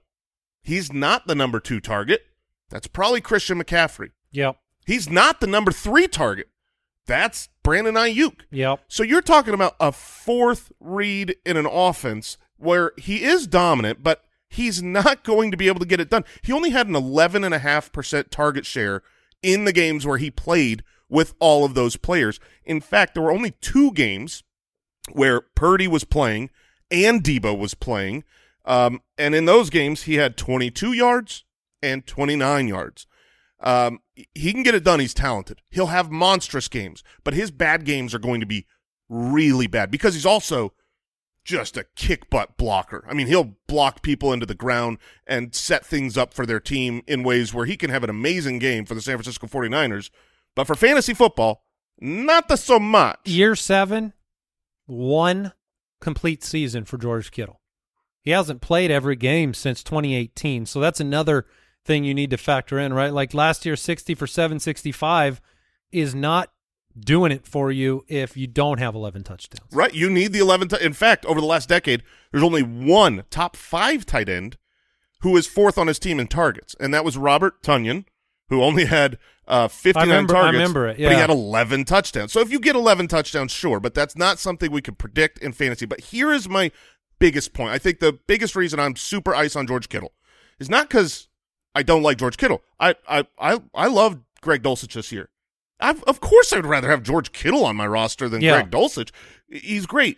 He's 0.61 0.91
not 0.91 1.27
the 1.27 1.35
number 1.35 1.59
two 1.59 1.79
target. 1.79 2.23
That's 2.69 2.87
probably 2.87 3.21
Christian 3.21 3.61
McCaffrey. 3.61 4.11
Yep. 4.31 4.57
He's 4.85 5.09
not 5.09 5.39
the 5.39 5.47
number 5.47 5.71
three 5.71 6.07
target. 6.07 6.49
That's 7.05 7.49
Brandon 7.63 7.95
Aiyuk. 7.95 8.41
Yep. 8.51 8.81
So 8.87 9.03
you're 9.03 9.21
talking 9.21 9.53
about 9.53 9.75
a 9.79 9.91
fourth 9.91 10.71
read 10.79 11.35
in 11.45 11.57
an 11.57 11.65
offense 11.65 12.37
where 12.57 12.93
he 12.97 13.23
is 13.23 13.47
dominant, 13.47 14.03
but 14.03 14.23
he's 14.47 14.81
not 14.81 15.23
going 15.23 15.51
to 15.51 15.57
be 15.57 15.67
able 15.67 15.79
to 15.79 15.85
get 15.85 15.99
it 15.99 16.09
done. 16.09 16.23
He 16.41 16.53
only 16.53 16.69
had 16.69 16.87
an 16.87 16.93
11.5% 16.93 18.29
target 18.29 18.65
share 18.65 19.03
in 19.41 19.65
the 19.65 19.73
games 19.73 20.05
where 20.05 20.17
he 20.17 20.31
played 20.31 20.83
with 21.09 21.33
all 21.39 21.65
of 21.65 21.73
those 21.73 21.97
players. 21.97 22.39
In 22.63 22.79
fact, 22.79 23.13
there 23.13 23.23
were 23.23 23.31
only 23.31 23.51
two 23.51 23.91
games 23.91 24.43
where 25.11 25.41
Purdy 25.41 25.87
was 25.87 26.05
playing 26.05 26.49
and 26.89 27.21
Deebo 27.23 27.57
was 27.57 27.73
playing. 27.73 28.23
Um, 28.65 29.01
and 29.17 29.35
in 29.35 29.45
those 29.45 29.69
games, 29.69 30.03
he 30.03 30.15
had 30.15 30.37
22 30.37 30.93
yards 30.93 31.43
and 31.81 32.07
29 32.07 32.67
yards. 32.67 33.05
Um, 33.63 33.99
he 34.35 34.51
can 34.51 34.63
get 34.63 34.75
it 34.75 34.83
done. 34.83 34.99
He's 34.99 35.13
talented. 35.13 35.61
He'll 35.69 35.87
have 35.87 36.11
monstrous 36.11 36.67
games, 36.67 37.03
but 37.23 37.33
his 37.33 37.49
bad 37.49 37.85
games 37.85 38.13
are 38.13 38.19
going 38.19 38.41
to 38.41 38.45
be 38.45 38.67
really 39.09 39.67
bad 39.67 39.89
because 39.89 40.13
he's 40.13 40.25
also 40.25 40.73
just 41.45 41.77
a 41.77 41.85
kick 41.95 42.29
butt 42.29 42.57
blocker. 42.57 43.05
I 43.09 43.13
mean, 43.13 43.27
he'll 43.27 43.55
block 43.67 44.01
people 44.01 44.31
into 44.31 44.45
the 44.45 44.55
ground 44.55 44.97
and 45.27 45.53
set 45.53 45.85
things 45.85 46.17
up 46.17 46.33
for 46.33 46.45
their 46.45 46.59
team 46.59 47.03
in 47.07 47.23
ways 47.23 47.53
where 47.53 47.65
he 47.65 47.77
can 47.77 47.89
have 47.89 48.03
an 48.03 48.09
amazing 48.09 48.59
game 48.59 48.85
for 48.85 48.95
the 48.95 49.01
San 49.01 49.17
Francisco 49.17 49.47
49ers. 49.47 50.09
But 50.55 50.67
for 50.67 50.75
fantasy 50.75 51.13
football, 51.13 51.63
not 51.99 52.47
the 52.47 52.55
so 52.55 52.79
much. 52.79 53.19
Year 53.25 53.55
seven, 53.55 54.13
one 54.85 55.53
complete 56.01 56.43
season 56.43 56.85
for 56.85 56.97
George 56.97 57.31
Kittle. 57.31 57.61
He 58.21 58.31
hasn't 58.31 58.61
played 58.61 58.91
every 58.91 59.17
game 59.17 59.53
since 59.53 59.83
2018, 59.83 60.65
so 60.65 60.79
that's 60.79 61.01
another 61.01 61.45
thing 61.85 62.03
you 62.03 62.13
need 62.13 62.29
to 62.31 62.37
factor 62.37 62.79
in, 62.79 62.93
right? 62.93 63.11
Like 63.13 63.33
last 63.33 63.65
year, 63.65 63.75
60 63.75 64.15
for 64.15 64.27
765 64.27 65.41
is 65.91 66.15
not 66.15 66.51
doing 66.99 67.31
it 67.31 67.45
for 67.47 67.71
you 67.71 68.05
if 68.07 68.37
you 68.37 68.47
don't 68.47 68.79
have 68.79 68.95
11 68.95 69.23
touchdowns. 69.23 69.71
Right. 69.73 69.93
You 69.93 70.09
need 70.09 70.31
the 70.33 70.39
11. 70.39 70.69
T- 70.69 70.77
in 70.81 70.93
fact, 70.93 71.25
over 71.25 71.41
the 71.41 71.47
last 71.47 71.67
decade, 71.69 72.03
there's 72.31 72.43
only 72.43 72.61
one 72.63 73.23
top 73.29 73.55
five 73.55 74.05
tight 74.05 74.29
end 74.29 74.57
who 75.21 75.35
is 75.37 75.47
fourth 75.47 75.77
on 75.77 75.87
his 75.87 75.99
team 75.99 76.19
in 76.19 76.27
targets, 76.27 76.75
and 76.79 76.93
that 76.93 77.05
was 77.05 77.17
Robert 77.17 77.61
Tonyan, 77.63 78.05
who 78.49 78.61
only 78.61 78.85
had 78.85 79.17
uh, 79.47 79.67
59 79.67 80.07
remember- 80.07 80.35
I 80.35 80.41
targets. 80.41 80.53
remember 80.53 80.87
it, 80.87 80.97
But 80.97 81.11
he 81.11 81.17
had 81.17 81.29
11 81.29 81.85
touchdowns. 81.85 82.31
So 82.31 82.41
if 82.41 82.51
you 82.51 82.59
get 82.59 82.75
11 82.75 83.07
touchdowns, 83.07 83.51
sure, 83.51 83.79
but 83.79 83.93
that's 83.93 84.15
not 84.15 84.37
something 84.39 84.71
we 84.71 84.81
could 84.81 84.97
predict 84.97 85.39
in 85.39 85.51
fantasy. 85.53 85.85
But 85.85 85.99
here 86.01 86.31
is 86.31 86.47
my 86.47 86.71
biggest 87.19 87.53
point. 87.53 87.71
I 87.71 87.77
think 87.77 87.99
the 87.99 88.13
biggest 88.27 88.55
reason 88.55 88.79
I'm 88.79 88.95
super 88.95 89.33
ice 89.33 89.55
on 89.55 89.65
George 89.65 89.89
Kittle 89.89 90.11
is 90.59 90.69
not 90.69 90.89
because 90.89 91.27
I 91.75 91.83
don't 91.83 92.03
like 92.03 92.17
George 92.17 92.37
Kittle. 92.37 92.61
I 92.79 92.95
I 93.07 93.25
I, 93.39 93.61
I 93.73 93.87
love 93.87 94.19
Greg 94.41 94.63
Dulcich 94.63 94.93
this 94.93 95.11
year. 95.11 95.29
I've, 95.79 96.03
of 96.03 96.21
course, 96.21 96.53
I 96.53 96.57
would 96.57 96.65
rather 96.65 96.89
have 96.89 97.03
George 97.03 97.31
Kittle 97.33 97.65
on 97.65 97.75
my 97.75 97.87
roster 97.87 98.29
than 98.29 98.41
Yeah. 98.41 98.61
Greg 98.61 98.71
Dulcich. 98.71 99.11
He's 99.49 99.85
great, 99.85 100.17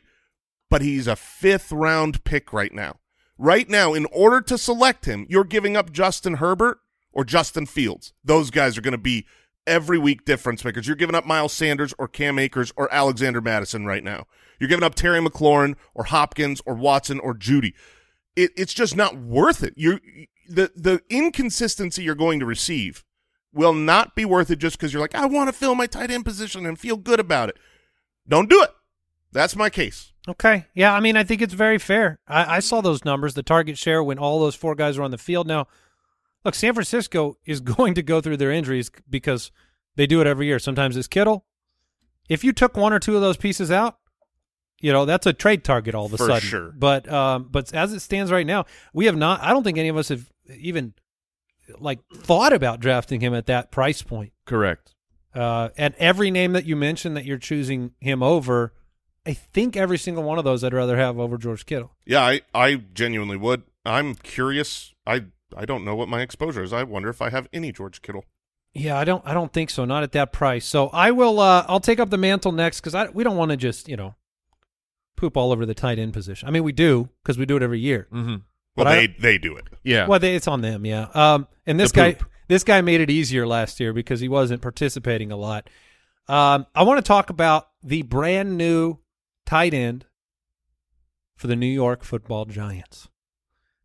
but 0.70 0.82
he's 0.82 1.08
a 1.08 1.16
fifth 1.16 1.72
round 1.72 2.24
pick 2.24 2.54
right 2.54 2.74
now. 2.74 2.98
Right 3.38 3.68
now, 3.68 3.94
in 3.94 4.06
order 4.12 4.42
to 4.42 4.58
select 4.58 5.06
him, 5.06 5.26
you're 5.30 5.44
giving 5.44 5.76
up 5.76 5.92
Justin 5.92 6.36
Herbert 6.36 6.80
or 7.12 7.26
Justin 7.26 7.66
Fields. 7.66 8.14
Those 8.24 8.50
guys 8.50 8.78
are 8.78 8.82
going 8.82 8.92
to 8.94 8.98
be 8.98 9.26
every 9.68 9.98
week 9.98 10.24
difference 10.26 10.64
makers. 10.64 10.88
You're 10.88 10.96
giving 10.96 11.16
up 11.16 11.26
Miles 11.26 11.52
Sanders 11.52 11.94
or 11.98 12.08
Cam 12.08 12.38
Akers 12.38 12.72
or 12.78 12.94
Alexander 12.94 13.42
Mattison 13.42 13.86
right 13.86 14.04
now. 14.04 14.26
You're 14.60 14.70
giving 14.70 14.84
up 14.84 14.96
Terry 14.96 15.20
McLaurin 15.20 15.76
or 15.94 16.06
Hopkins 16.06 16.62
or 16.66 16.76
Watson 16.76 17.20
or 17.20 17.34
Jeudy. 17.34 17.74
It, 18.36 18.52
it's 18.56 18.74
just 18.74 18.96
not 18.96 19.18
worth 19.18 19.64
it. 19.64 19.74
You 19.76 20.00
the 20.48 20.72
the 20.76 21.02
inconsistency 21.10 22.04
you're 22.04 22.16
going 22.16 22.40
to 22.40 22.46
receive 22.46 23.04
will 23.54 23.74
not 23.74 24.16
be 24.16 24.26
worth 24.26 24.52
it 24.52 24.60
just 24.60 24.78
because 24.78 24.92
you're 24.94 25.02
like, 25.02 25.16
I 25.16 25.26
want 25.26 25.48
to 25.48 25.54
fill 25.54 25.76
my 25.76 25.88
tight 25.88 26.12
end 26.12 26.26
position 26.26 26.66
and 26.66 26.78
feel 26.78 26.98
good 26.98 27.20
about 27.20 27.50
it. 27.50 27.58
Don't 28.28 28.50
do 28.50 28.62
it. 28.62 28.72
That's 29.32 29.56
my 29.56 29.70
case. 29.70 30.12
Okay. 30.28 30.66
Yeah, 30.74 30.94
I 30.94 31.00
mean, 31.00 31.16
I 31.16 31.24
think 31.24 31.42
it's 31.42 31.54
very 31.54 31.78
fair. 31.78 32.20
I, 32.28 32.58
I 32.58 32.60
saw 32.60 32.82
those 32.82 33.06
numbers, 33.06 33.34
the 33.34 33.44
target 33.44 33.78
share 33.78 34.04
when 34.04 34.18
all 34.18 34.40
those 34.40 34.56
four 34.56 34.76
guys 34.76 34.98
were 34.98 35.04
on 35.04 35.12
the 35.12 35.18
field. 35.18 35.48
Now, 35.48 35.68
look, 36.44 36.56
San 36.56 36.74
Francisco 36.74 37.38
is 37.46 37.60
going 37.62 37.94
to 37.94 38.02
go 38.04 38.22
through 38.22 38.38
their 38.38 38.52
injuries 38.52 38.90
because 39.10 39.52
they 39.96 40.08
do 40.08 40.20
it 40.22 40.28
every 40.28 40.48
year. 40.48 40.60
Sometimes 40.60 40.98
it's 40.98 41.08
Kittle. 41.08 41.46
If 42.28 42.44
you 42.44 42.54
took 42.54 42.76
one 42.76 42.92
or 42.92 43.00
two 43.00 43.16
of 43.16 43.22
those 43.22 43.38
pieces 43.38 43.70
out, 43.72 44.00
you 44.82 44.92
know 44.92 45.06
that's 45.06 45.26
a 45.26 45.34
trade 45.34 45.64
target 45.64 45.96
all 45.96 46.06
of 46.06 46.14
a 46.14 46.18
For 46.18 46.26
sudden. 46.28 46.42
sure. 46.42 46.74
But 46.76 47.10
um, 47.12 47.48
but 47.50 47.74
as 47.74 47.94
it 47.94 48.02
stands 48.02 48.32
right 48.32 48.46
now, 48.46 48.66
we 48.94 49.06
have 49.06 49.16
not. 49.16 49.42
I 49.42 49.52
don't 49.52 49.64
think 49.64 49.78
any 49.78 49.88
of 49.90 49.98
us 49.98 50.10
have 50.10 50.30
even 50.50 50.94
like 51.80 52.00
thought 52.14 52.54
about 52.54 52.80
drafting 52.80 53.22
him 53.22 53.34
at 53.34 53.48
that 53.48 53.72
price 53.72 54.02
point. 54.02 54.34
Correct. 54.46 54.94
Uh, 55.34 55.70
and 55.78 55.94
every 55.98 56.32
name 56.32 56.54
that 56.54 56.66
you 56.66 56.76
mentioned 56.76 57.18
that 57.18 57.26
you're 57.26 57.38
choosing 57.38 57.92
him 58.00 58.24
over, 58.24 58.74
I 59.26 59.34
think 59.34 59.76
every 59.76 59.98
single 59.98 60.24
one 60.24 60.38
of 60.38 60.46
those 60.46 60.64
I'd 60.64 60.74
rather 60.74 60.98
have 60.98 61.20
over 61.20 61.38
George 61.38 61.66
Kittle. 61.66 61.92
Yeah, 62.06 62.22
I, 62.22 62.42
I 62.54 62.76
genuinely 62.94 63.38
would. 63.38 63.64
I'm 63.86 64.16
curious. 64.16 64.94
I 65.06 65.26
I 65.56 65.66
don't 65.66 65.86
know 65.86 65.96
what 65.96 66.08
my 66.08 66.22
exposure 66.22 66.64
is. 66.64 66.74
I 66.74 66.84
wonder 66.84 67.10
if 67.10 67.22
I 67.22 67.30
have 67.30 67.48
any 67.54 67.72
George 67.72 68.02
Kittle. 68.02 68.26
Yeah, 68.74 68.98
I 68.98 69.06
don't. 69.06 69.24
I 69.26 69.34
don't 69.34 69.54
think 69.54 69.70
so. 69.70 69.86
Not 69.86 70.04
at 70.04 70.12
that 70.14 70.34
price. 70.34 70.66
So 70.66 70.90
I 70.90 71.12
will. 71.12 71.40
Uh, 71.40 71.66
I'll 71.68 71.80
take 71.80 72.00
up 72.00 72.10
the 72.10 72.18
mantle 72.18 72.52
next 72.52 72.82
because 72.82 72.96
I 72.96 73.10
we 73.10 73.24
don't 73.24 73.38
want 73.38 73.52
to 73.52 73.58
just 73.58 73.88
you 73.88 73.96
know 73.96 74.16
poop 75.16 75.38
all 75.38 75.52
over 75.52 75.66
the 75.66 75.74
tight 75.74 75.98
end 76.00 76.14
position. 76.14 76.48
I 76.48 76.52
mean, 76.52 76.64
we 76.64 76.72
do 76.72 77.10
because 77.24 77.38
we 77.38 77.46
do 77.46 77.56
it 77.56 77.64
every 77.64 77.80
year. 77.80 78.08
Mm-hmm. 78.12 78.36
Well, 78.76 78.86
But 78.86 78.94
they 78.96 79.08
they 79.08 79.38
do 79.38 79.56
it. 79.56 79.66
Yeah. 79.84 80.08
Well, 80.08 80.20
they, 80.20 80.36
it's 80.36 80.48
on 80.48 80.62
them. 80.62 80.86
Yeah. 80.86 81.08
Um, 81.14 81.48
and 81.66 81.80
this 81.80 81.92
The 81.92 81.96
guy, 81.96 82.14
poop. 82.14 82.30
this 82.48 82.64
guy 82.64 82.82
made 82.82 83.02
it 83.02 83.10
easier 83.10 83.48
last 83.48 83.80
year 83.80 83.94
because 83.94 84.20
he 84.20 84.28
wasn't 84.28 84.62
participating 84.62 85.32
a 85.32 85.38
lot. 85.38 85.70
Um, 86.28 86.66
I 86.76 86.84
want 86.84 86.98
to 86.98 87.08
talk 87.08 87.30
about 87.30 87.68
the 87.84 88.02
brand 88.02 88.58
new 88.58 88.98
tight 89.46 89.74
end 89.74 90.06
for 91.38 91.48
the 91.48 91.56
New 91.56 91.68
York 91.68 92.04
Football 92.04 92.46
Giants. 92.46 93.08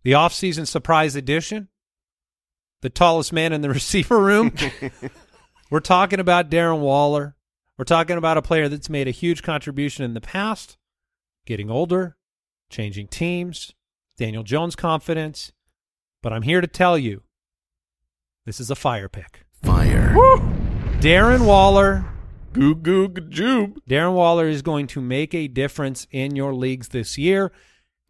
The 0.03 0.13
offseason 0.13 0.67
surprise 0.67 1.15
edition. 1.17 1.69
The 2.83 2.89
tallest 2.91 3.33
man 3.33 3.53
in 3.53 3.61
the 3.61 3.69
receiver 3.71 4.19
room. 4.19 4.55
We're 5.71 5.81
talking 5.81 6.19
about 6.19 6.51
Darren 6.51 6.81
Waller. 6.81 7.37
We're 7.77 7.85
talking 7.85 8.17
about 8.17 8.39
a 8.39 8.43
player 8.43 8.69
that's 8.69 8.91
made 8.91 9.07
a 9.09 9.13
huge 9.13 9.43
contribution 9.43 10.05
in 10.05 10.15
the 10.15 10.21
past, 10.21 10.77
getting 11.47 11.71
older, 11.71 12.17
changing 12.71 13.09
teams, 13.09 13.73
Daniel 14.21 14.43
Jones 14.43 14.77
confidence. 14.77 15.51
But 16.23 16.35
I'm 16.35 16.43
here 16.43 16.61
to 16.61 16.67
tell 16.67 16.99
you 16.99 17.23
this 18.45 18.61
is 18.61 18.71
a 18.71 18.75
fire 18.77 19.09
pick. 19.09 19.47
Fire. 19.63 20.13
Darren 21.01 21.47
Waller. 21.47 22.05
Goo 22.53 22.75
goo 22.75 23.09
joob. 23.09 23.79
Darren 23.89 24.13
Waller 24.13 24.47
is 24.47 24.61
going 24.61 24.87
to 24.89 25.01
make 25.01 25.33
a 25.33 25.49
difference 25.49 26.07
in 26.11 26.37
your 26.37 26.53
leagues 26.53 26.89
this 26.89 27.17
year. 27.17 27.51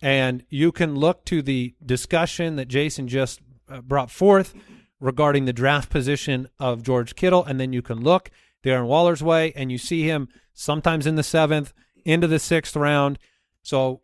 And 0.03 0.45
you 0.49 0.73
can 0.73 0.97
look 0.97 1.25
to 1.27 1.43
the 1.43 1.77
discussion 1.87 2.57
that 2.57 2.67
Jason 2.67 3.07
just 3.07 3.41
uh, 3.69 3.81
brought 3.81 4.11
forth 4.11 4.53
regarding 4.99 5.45
the 5.45 5.53
draft 5.53 5.91
position 5.91 6.49
of 6.59 6.83
George 6.83 7.15
Kittle. 7.15 7.45
And 7.45 7.61
then 7.61 7.73
you 7.73 7.83
can 7.83 8.01
look 8.01 8.33
Darren 8.65 8.87
Waller's 8.87 9.23
way 9.23 9.53
and 9.55 9.71
you 9.71 9.79
see 9.79 10.09
him 10.09 10.29
sometimes 10.55 11.07
in 11.07 11.15
the 11.15 11.23
seventh, 11.23 11.73
into 12.05 12.27
the 12.27 12.41
sixth 12.41 12.75
round. 12.75 13.17
So 13.63 14.01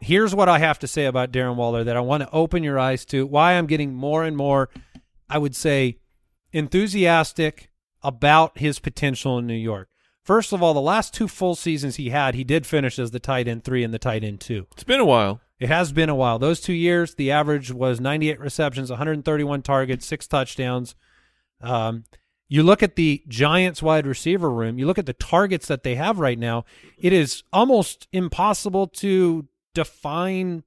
here's 0.00 0.34
what 0.34 0.48
I 0.48 0.58
have 0.58 0.78
to 0.80 0.86
say 0.86 1.06
about 1.06 1.32
Darren 1.32 1.56
Waller 1.56 1.84
that 1.84 1.96
I 1.96 2.00
want 2.00 2.22
to 2.22 2.30
open 2.30 2.62
your 2.62 2.78
eyes 2.78 3.04
to 3.06 3.26
why 3.26 3.52
I'm 3.52 3.66
getting 3.66 3.94
more 3.94 4.24
and 4.24 4.36
more, 4.36 4.70
I 5.28 5.38
would 5.38 5.54
say, 5.54 5.98
enthusiastic 6.52 7.70
about 8.02 8.58
his 8.58 8.78
potential 8.78 9.38
in 9.38 9.46
New 9.46 9.54
York. 9.54 9.88
First 10.24 10.52
of 10.52 10.62
all, 10.62 10.74
the 10.74 10.80
last 10.80 11.14
two 11.14 11.28
full 11.28 11.54
seasons 11.54 11.96
he 11.96 12.10
had, 12.10 12.34
he 12.34 12.44
did 12.44 12.66
finish 12.66 12.98
as 12.98 13.10
the 13.10 13.20
tight 13.20 13.48
end 13.48 13.64
three 13.64 13.82
and 13.82 13.92
the 13.92 13.98
tight 13.98 14.22
end 14.22 14.40
two. 14.40 14.66
It's 14.72 14.84
been 14.84 15.00
a 15.00 15.04
while. 15.04 15.40
It 15.58 15.68
has 15.68 15.92
been 15.92 16.08
a 16.08 16.14
while. 16.14 16.38
Those 16.38 16.60
two 16.60 16.72
years, 16.72 17.14
the 17.14 17.30
average 17.30 17.70
was 17.70 18.00
98 18.00 18.40
receptions, 18.40 18.90
131 18.90 19.62
targets, 19.62 20.06
six 20.06 20.26
touchdowns. 20.26 20.94
Um, 21.60 22.04
you 22.48 22.62
look 22.62 22.82
at 22.82 22.96
the 22.96 23.22
Giants 23.28 23.82
wide 23.82 24.06
receiver 24.06 24.50
room, 24.50 24.78
you 24.78 24.86
look 24.86 24.98
at 24.98 25.06
the 25.06 25.12
targets 25.12 25.68
that 25.68 25.82
they 25.82 25.94
have 25.94 26.18
right 26.18 26.38
now, 26.38 26.64
it 26.98 27.12
is 27.12 27.42
almost 27.52 28.08
impossible 28.12 28.88
to 28.88 29.46
define 29.74 30.62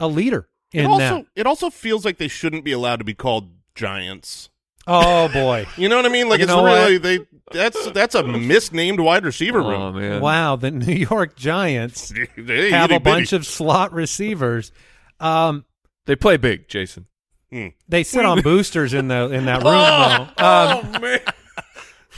a 0.00 0.08
leader 0.08 0.48
in 0.72 0.84
it 0.84 0.88
also 0.88 0.98
that. 0.98 1.26
it 1.36 1.46
also 1.46 1.70
feels 1.70 2.04
like 2.04 2.18
they 2.18 2.28
shouldn't 2.28 2.64
be 2.64 2.72
allowed 2.72 2.96
to 2.96 3.04
be 3.04 3.14
called 3.14 3.50
giants. 3.74 4.48
Oh, 4.86 5.28
boy. 5.28 5.66
You 5.78 5.88
know 5.88 5.96
what 5.96 6.04
I 6.06 6.10
mean? 6.10 6.28
Like 6.28 6.38
You 6.40 6.44
it's 6.44 6.52
know 6.52 6.64
really 6.64 6.98
they 6.98 7.20
that's 7.52 7.90
that's 7.92 8.14
a 8.14 8.22
misnamed 8.22 9.00
wide 9.00 9.24
receiver 9.24 9.60
Oh 9.62 9.68
room. 9.92 9.96
man. 9.96 10.20
wow. 10.20 10.56
The 10.56 10.70
New 10.70 10.92
York 10.94 11.36
Giants 11.36 12.12
They 12.36 12.70
have 12.70 12.90
itty 12.90 12.96
a 12.96 13.00
bunch 13.00 13.32
of 13.32 13.46
slot 13.46 13.92
receivers. 13.92 14.72
Um, 15.20 15.64
They 16.06 16.16
play 16.16 16.36
big, 16.36 16.68
Jason. 16.68 17.06
Hmm. 17.52 17.68
they 17.88 18.02
sit 18.02 18.24
on 18.24 18.42
boosters 18.42 18.94
in 18.94 19.06
the 19.08 19.30
in 19.30 19.44
that 19.46 19.58
room. 19.62 19.74
Oh, 19.74 20.30
though. 20.36 20.44
Um, 20.88 20.92
oh 20.96 20.98
man. 21.00 21.20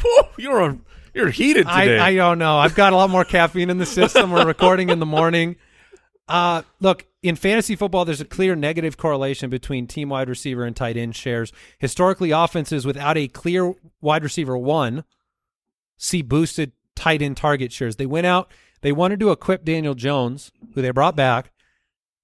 Whew, 0.03 0.23
you're 0.39 0.63
on, 0.63 0.85
you're 1.15 1.29
heated 1.31 1.67
today. 1.67 1.99
I, 1.99 2.09
I 2.09 2.15
don't 2.15 2.39
know. 2.39 2.57
I've 2.59 2.75
got 2.75 2.93
a 2.93 2.97
lot 2.97 3.11
more 3.11 3.25
caffeine 3.25 3.69
in 3.71 3.79
the 3.79 3.87
system. 3.87 4.31
We're 4.31 4.47
recording 4.47 4.89
in 4.91 4.99
the 4.99 5.07
morning. 5.07 5.57
Uh, 6.29 6.62
look, 6.81 7.07
in 7.23 7.37
fantasy 7.37 7.77
football, 7.77 8.05
there's 8.05 8.21
a 8.21 8.25
clear 8.25 8.57
negative 8.57 8.97
correlation 8.97 9.49
between 9.49 9.87
team 9.87 10.09
wide 10.09 10.29
receiver 10.29 10.65
and 10.65 10.75
tight 10.75 10.97
end 10.97 11.15
shares. 11.15 11.53
Historically, 11.79 12.33
offenses 12.33 12.85
without 12.85 13.17
a 13.17 13.29
clear 13.29 13.75
wide 14.01 14.23
receiver 14.23 14.57
one 14.57 15.05
see 15.97 16.23
boosted 16.23 16.73
tight 16.95 17.23
end 17.23 17.37
target 17.37 17.73
shares. 17.73 17.97
They 17.97 18.07
went 18.07 18.27
out, 18.27 18.51
they 18.81 18.93
wanted 18.93 19.21
to 19.21 19.31
equip 19.31 19.65
Daniel 19.65 19.95
Jones, 19.95 20.51
who 20.75 20.83
they 20.83 20.91
brought 20.91 21.17
back, 21.17 21.53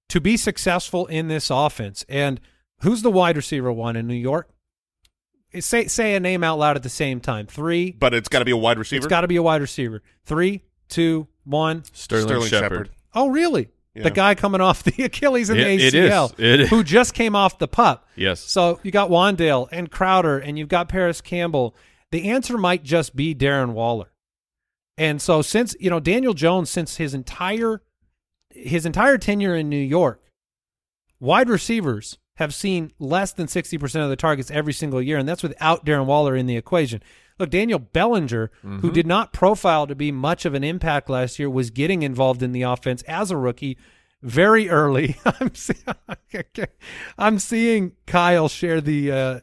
to 0.09 0.19
be 0.19 0.37
successful 0.37 1.05
in 1.07 1.27
this 1.27 1.49
offense. 1.49 2.05
And 2.09 2.39
who's 2.81 3.01
the 3.01 3.11
wide 3.11 3.37
receiver 3.37 3.71
one 3.71 3.95
in 3.95 4.07
New 4.07 4.13
York? 4.13 4.49
Say 5.59 5.87
say 5.87 6.15
a 6.15 6.19
name 6.19 6.43
out 6.43 6.57
loud 6.57 6.75
at 6.75 6.83
the 6.83 6.89
same 6.89 7.19
time. 7.19 7.45
Three, 7.45 7.91
but 7.91 8.13
it's 8.13 8.27
got 8.27 8.39
to 8.39 8.45
be 8.45 8.51
a 8.51 8.57
wide 8.57 8.79
receiver. 8.79 8.97
it's 8.97 9.07
got 9.07 9.21
to 9.21 9.27
be 9.27 9.35
a 9.35 9.43
wide 9.43 9.61
receiver. 9.61 10.01
Three, 10.25 10.63
two, 10.89 11.27
one. 11.43 11.83
Sterling, 11.93 12.27
Sterling 12.27 12.47
Shepard. 12.47 12.71
Shepard. 12.71 12.89
Oh, 13.13 13.29
really? 13.29 13.69
Yeah. 13.95 14.03
The 14.03 14.11
guy 14.11 14.35
coming 14.35 14.61
off 14.61 14.83
the 14.83 15.03
Achilles 15.03 15.49
and 15.49 15.59
the 15.59 15.69
it 15.69 15.93
is. 15.93 15.93
ACL, 15.93 16.39
It 16.39 16.69
who 16.69 16.83
just 16.83 17.13
came 17.13 17.35
off 17.35 17.59
the 17.59 17.67
pup. 17.67 18.07
Yes. 18.15 18.39
So 18.39 18.79
you 18.83 18.91
got 18.91 19.09
Wan'Dale 19.09 19.67
and 19.71 19.91
Crowder, 19.91 20.39
and 20.39 20.57
you've 20.57 20.69
got 20.69 20.89
Parris 20.89 21.21
Campbell. 21.21 21.75
The 22.11 22.29
answer 22.29 22.57
might 22.57 22.83
just 22.83 23.15
be 23.15 23.35
Darren 23.35 23.73
Waller. 23.73 24.11
And 24.97 25.21
so 25.21 25.41
since 25.41 25.75
you 25.79 25.89
know 25.89 25.99
Daniel 25.99 26.33
Jones, 26.33 26.69
since 26.69 26.97
his 26.97 27.13
entire 27.13 27.81
his 28.49 28.85
entire 28.85 29.17
tenure 29.17 29.55
in 29.55 29.69
New 29.69 29.75
York, 29.77 30.21
wide 31.19 31.49
receivers 31.49 32.19
have 32.37 32.53
seen 32.53 32.91
less 32.99 33.33
than 33.33 33.47
sixty 33.47 33.77
percent 33.77 34.03
of 34.03 34.09
the 34.09 34.15
targets 34.15 34.51
every 34.51 34.73
single 34.73 35.01
year, 35.01 35.17
and 35.17 35.27
that's 35.27 35.43
without 35.43 35.85
Darren 35.85 36.05
Waller 36.05 36.35
in 36.35 36.45
the 36.45 36.57
equation. 36.57 37.01
Look, 37.39 37.49
Daniel 37.49 37.79
Bellinger, 37.79 38.51
who 38.61 38.91
did 38.91 39.07
not 39.07 39.33
profile 39.33 39.87
to 39.87 39.95
be 39.95 40.11
much 40.11 40.45
of 40.45 40.53
an 40.53 40.63
impact 40.63 41.09
last 41.09 41.39
year, 41.39 41.49
was 41.49 41.69
getting 41.71 42.03
involved 42.03 42.43
in 42.43 42.51
the 42.51 42.61
offense 42.61 43.01
as 43.03 43.31
a 43.31 43.37
rookie 43.37 43.77
very 44.21 44.69
early. 44.69 45.17
I'm 45.39 45.53
see- 45.55 45.73
I'm 47.17 47.39
seeing 47.39 47.93
Kyle 48.05 48.47
share 48.47 48.81
the 48.81 49.11
uh, 49.11 49.39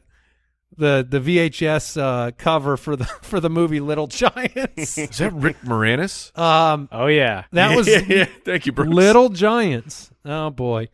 the 0.77 1.05
the 1.07 1.19
VHS 1.19 2.01
uh, 2.01 2.31
cover 2.37 2.77
for 2.77 2.95
the 2.95 3.05
for 3.21 3.39
the 3.39 3.49
movie 3.49 3.79
Little 3.79 4.07
Giants. 4.07 4.97
Is 4.97 5.17
that 5.17 5.33
Rick 5.33 5.61
Moranis? 5.61 6.35
um, 6.37 6.87
Oh 6.91 7.07
yeah. 7.07 7.43
that 7.51 7.75
was 7.75 7.87
yeah, 7.87 7.99
yeah. 8.07 8.25
Thank 8.45 8.65
you, 8.65 8.71
Bruce. 8.71 8.89
Little 8.93 9.29
Giants. 9.29 10.11
Oh 10.25 10.49
boy. 10.49 10.87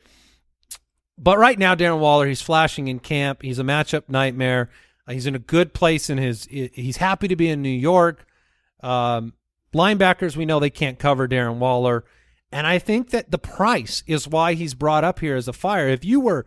But 1.19 1.38
right 1.39 1.57
now, 1.57 1.73
Darren 1.73 1.99
Waller, 1.99 2.27
he's 2.27 2.41
flashing 2.43 2.88
in 2.88 2.99
camp. 2.99 3.41
He's 3.41 3.57
a 3.60 3.63
matchup 3.63 4.03
nightmare. 4.07 4.69
Uh, 5.08 5.13
he's 5.13 5.26
in 5.26 5.36
a 5.36 5.39
good 5.39 5.74
place 5.74 6.10
in 6.10 6.17
his. 6.17 6.46
He's 6.46 6.98
happy 6.98 7.28
to 7.28 7.36
be 7.36 7.50
in 7.50 7.62
New 7.62 7.70
York. 7.70 8.26
Um, 8.82 9.34
linebackers, 9.74 10.36
we 10.36 10.46
know 10.46 10.60
they 10.60 10.70
can't 10.70 11.00
cover 11.00 11.28
Darren 11.28 11.58
Waller, 11.58 12.04
and 12.52 12.67
I 12.67 12.80
think 12.80 13.12
that 13.12 13.32
the 13.32 13.38
price 13.38 14.04
is 14.08 14.28
why 14.28 14.54
he's 14.54 14.74
brought 14.74 15.04
up 15.04 15.20
here 15.20 15.36
as 15.36 15.48
a 15.48 15.54
fire. 15.54 15.88
If 15.88 16.04
you 16.04 16.20
were, 16.20 16.46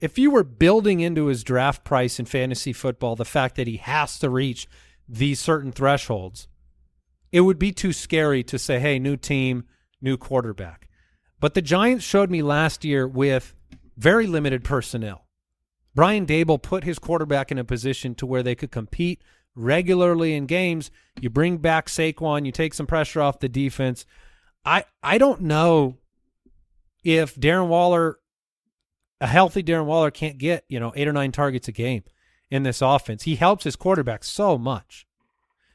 if 0.00 0.18
you 0.18 0.30
were 0.30 0.44
building 0.44 1.00
into 1.00 1.26
his 1.26 1.44
draft 1.44 1.84
price 1.84 2.18
in 2.18 2.26
fantasy 2.26 2.72
football, 2.72 3.16
the 3.16 3.24
fact 3.24 3.56
that 3.56 3.66
he 3.66 3.78
has 3.78 4.18
to 4.18 4.30
reach 4.30 4.68
these 5.08 5.40
certain 5.40 5.72
thresholds, 5.72 6.48
it 7.30 7.40
would 7.40 7.58
be 7.58 7.72
too 7.72 7.92
scary 7.92 8.42
to 8.44 8.58
say, 8.58 8.78
"Hey, 8.78 8.98
new 8.98 9.16
team, 9.16 9.64
new 10.00 10.16
quarterback." 10.16 10.88
But 11.40 11.54
the 11.54 11.62
Giants 11.62 12.04
showed 12.04 12.30
me 12.30 12.40
last 12.42 12.84
year 12.84 13.06
with 13.08 13.54
very 13.96 14.26
limited 14.26 14.64
personnel. 14.64 15.26
Brian 15.94 16.26
Daboll 16.26 16.60
put 16.60 16.84
his 16.84 16.98
quarterback 16.98 17.50
in 17.50 17.58
a 17.58 17.64
position 17.64 18.14
to 18.16 18.26
where 18.26 18.42
they 18.42 18.54
could 18.54 18.70
compete 18.70 19.22
regularly 19.54 20.34
in 20.34 20.46
games. 20.46 20.90
You 21.20 21.30
bring 21.30 21.58
back 21.58 21.88
Saquon, 21.88 22.46
you 22.46 22.52
take 22.52 22.74
some 22.74 22.86
pressure 22.86 23.20
off 23.20 23.40
the 23.40 23.48
defense. 23.48 24.06
I 24.64 24.84
I 25.02 25.18
don't 25.18 25.42
know 25.42 25.98
if 27.04 27.34
Darren 27.34 27.68
Waller, 27.68 28.18
a 29.20 29.26
healthy 29.26 29.62
Darren 29.62 29.86
Waller, 29.86 30.10
can't 30.10 30.38
get 30.38 30.64
you 30.68 30.80
know 30.80 30.92
eight 30.96 31.08
or 31.08 31.12
nine 31.12 31.32
targets 31.32 31.68
a 31.68 31.72
game 31.72 32.04
in 32.50 32.62
this 32.62 32.80
offense. 32.82 33.24
He 33.24 33.36
helps 33.36 33.64
his 33.64 33.76
quarterback 33.76 34.24
so 34.24 34.56
much. 34.56 35.06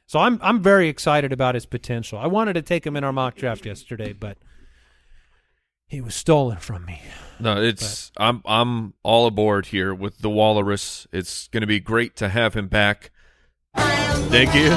So 0.06 0.20
I'm 0.20 0.40
I'm 0.42 0.64
very 0.64 0.88
excited 0.88 1.34
about 1.34 1.56
his 1.56 1.66
potential. 1.66 2.18
I 2.18 2.28
wanted 2.28 2.54
to 2.54 2.62
take 2.62 2.88
him 2.88 2.96
in 2.96 3.04
our 3.04 3.14
mock 3.14 3.36
draft 3.36 3.66
yesterday, 3.66 4.14
but 4.14 4.38
he 5.88 6.02
was 6.02 6.16
stolen 6.16 6.58
from 6.58 6.86
me. 6.86 7.02
No, 7.40 7.62
it's 7.62 8.12
I'm 8.18 8.42
I'm 8.46 8.94
all 9.04 9.28
aboard 9.28 9.68
here 9.68 9.94
with 9.94 10.20
the 10.20 10.30
Walrus. 10.30 11.08
It's 11.12 11.48
going 11.48 11.62
to 11.62 11.68
be 11.68 11.80
great 11.80 12.16
to 12.18 12.30
have 12.30 12.54
him 12.54 12.68
back. 12.68 13.12
Thank 13.76 14.54
you. 14.56 14.70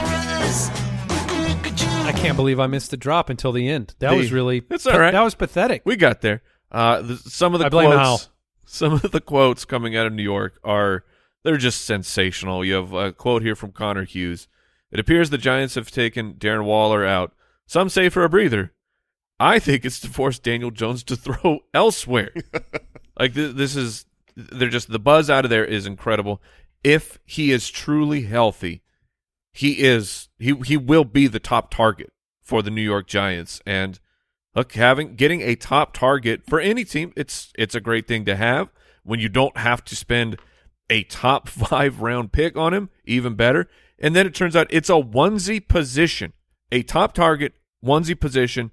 I 2.04 2.12
can't 2.16 2.36
believe 2.36 2.60
I 2.60 2.66
missed 2.66 2.90
the 2.90 2.96
drop 2.96 3.30
until 3.30 3.52
the 3.52 3.68
end. 3.68 3.94
That 3.98 4.10
The- 4.10 4.16
was 4.16 4.32
really 4.32 4.62
It's 4.70 4.86
all 4.86 4.98
right. 4.98 5.12
That 5.12 5.22
was 5.22 5.34
pathetic. 5.34 5.82
We 5.84 5.96
got 5.96 6.20
there. 6.20 6.42
Uh, 6.70 7.02
the, 7.02 7.16
some 7.16 7.54
of 7.54 7.60
the 7.60 7.66
I 7.66 7.70
quotes, 7.70 8.28
some 8.64 8.92
of 8.92 9.10
the 9.10 9.20
quotes 9.20 9.64
coming 9.64 9.96
out 9.96 10.06
of 10.06 10.12
New 10.12 10.22
York 10.22 10.60
are 10.62 11.04
they're 11.42 11.56
just 11.56 11.84
sensational. 11.84 12.64
You 12.64 12.74
have 12.74 12.92
a 12.92 13.12
quote 13.12 13.42
here 13.42 13.56
from 13.56 13.72
Connor 13.72 14.04
Hughes. 14.04 14.46
It 14.92 15.00
appears 15.00 15.30
the 15.30 15.38
Giants 15.38 15.74
have 15.76 15.90
taken 15.90 16.34
Darren 16.34 16.64
Waller 16.64 17.04
out. 17.04 17.32
Some 17.66 17.88
say 17.88 18.08
for 18.08 18.22
a 18.24 18.28
breather. 18.28 18.72
I 19.40 19.58
think 19.58 19.86
it's 19.86 19.98
to 20.00 20.08
force 20.08 20.38
Daniel 20.38 20.70
Jones 20.70 21.02
to 21.04 21.16
throw 21.16 21.60
elsewhere. 21.74 22.32
like 23.18 23.34
th- 23.34 23.56
this 23.56 23.74
is 23.74 24.04
they're 24.36 24.68
just 24.68 24.92
the 24.92 24.98
buzz 24.98 25.30
out 25.30 25.44
of 25.44 25.50
there 25.50 25.64
is 25.64 25.86
incredible. 25.86 26.42
If 26.84 27.18
he 27.24 27.50
is 27.50 27.70
truly 27.70 28.22
healthy, 28.22 28.82
he 29.52 29.80
is 29.80 30.28
he 30.38 30.54
he 30.66 30.76
will 30.76 31.04
be 31.04 31.26
the 31.26 31.40
top 31.40 31.70
target 31.70 32.12
for 32.42 32.62
the 32.62 32.70
New 32.70 32.82
York 32.82 33.06
Giants 33.06 33.62
and 33.66 33.98
look 34.54 34.72
having 34.72 35.14
getting 35.14 35.40
a 35.40 35.54
top 35.54 35.92
target 35.94 36.42
for 36.46 36.60
any 36.60 36.84
team 36.84 37.12
it's 37.16 37.52
it's 37.56 37.74
a 37.74 37.80
great 37.80 38.06
thing 38.06 38.24
to 38.24 38.36
have 38.36 38.68
when 39.04 39.20
you 39.20 39.28
don't 39.28 39.56
have 39.56 39.84
to 39.84 39.96
spend 39.96 40.36
a 40.88 41.04
top 41.04 41.48
5 41.48 42.00
round 42.00 42.32
pick 42.32 42.56
on 42.56 42.74
him 42.74 42.90
even 43.04 43.34
better 43.34 43.68
and 43.98 44.16
then 44.16 44.26
it 44.26 44.34
turns 44.34 44.56
out 44.56 44.66
it's 44.70 44.90
a 44.90 44.94
onesie 44.94 45.66
position 45.66 46.32
a 46.72 46.82
top 46.82 47.12
target 47.12 47.54
onesie 47.84 48.18
position 48.18 48.70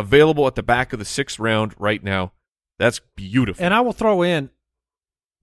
available 0.00 0.46
at 0.46 0.54
the 0.54 0.62
back 0.62 0.92
of 0.92 0.98
the 0.98 1.04
6th 1.04 1.38
round 1.38 1.74
right 1.78 2.02
now 2.02 2.32
that's 2.78 3.00
beautiful 3.14 3.62
And 3.64 3.74
I 3.74 3.80
will 3.80 3.92
throw 3.92 4.22
in 4.22 4.50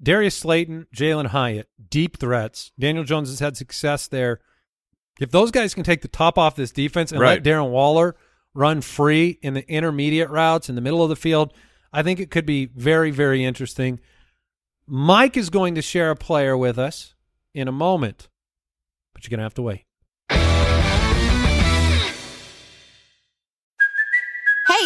Darius 0.01 0.35
Slayton, 0.35 0.87
Jalin 0.95 1.27
Hyatt, 1.27 1.69
deep 1.89 2.17
threats. 2.17 2.71
Daniel 2.79 3.03
Jones 3.03 3.29
has 3.29 3.39
had 3.39 3.57
success 3.57 4.07
there. 4.07 4.39
If 5.19 5.31
those 5.31 5.49
guys 5.51 5.73
can 5.73 5.83
take 5.83 6.01
the 6.01 6.07
top 6.07 6.37
off 6.37 6.55
this 6.55 6.71
defense 6.71 7.11
and 7.11 7.19
Right. 7.21 7.43
let 7.43 7.43
Darren 7.43 7.69
Waller 7.71 8.15
run 8.53 8.81
free 8.81 9.39
in 9.41 9.53
the 9.53 9.67
intermediate 9.71 10.29
routes 10.29 10.69
in 10.69 10.75
the 10.75 10.81
middle 10.81 11.01
of 11.01 11.09
the 11.09 11.15
field, 11.15 11.53
I 11.91 12.03
think 12.03 12.19
it 12.19 12.29
could 12.29 12.45
be 12.45 12.65
very, 12.67 13.11
very 13.11 13.43
interesting. 13.43 13.99
Mike 14.85 15.35
is 15.35 15.49
going 15.49 15.75
to 15.75 15.81
share 15.81 16.11
a 16.11 16.15
player 16.15 16.55
with 16.55 16.77
us 16.77 17.15
in 17.53 17.67
a 17.67 17.71
moment, 17.71 18.29
but 19.13 19.23
you're 19.23 19.29
going 19.31 19.39
to 19.39 19.43
have 19.43 19.53
to 19.55 19.61
wait. 19.63 19.85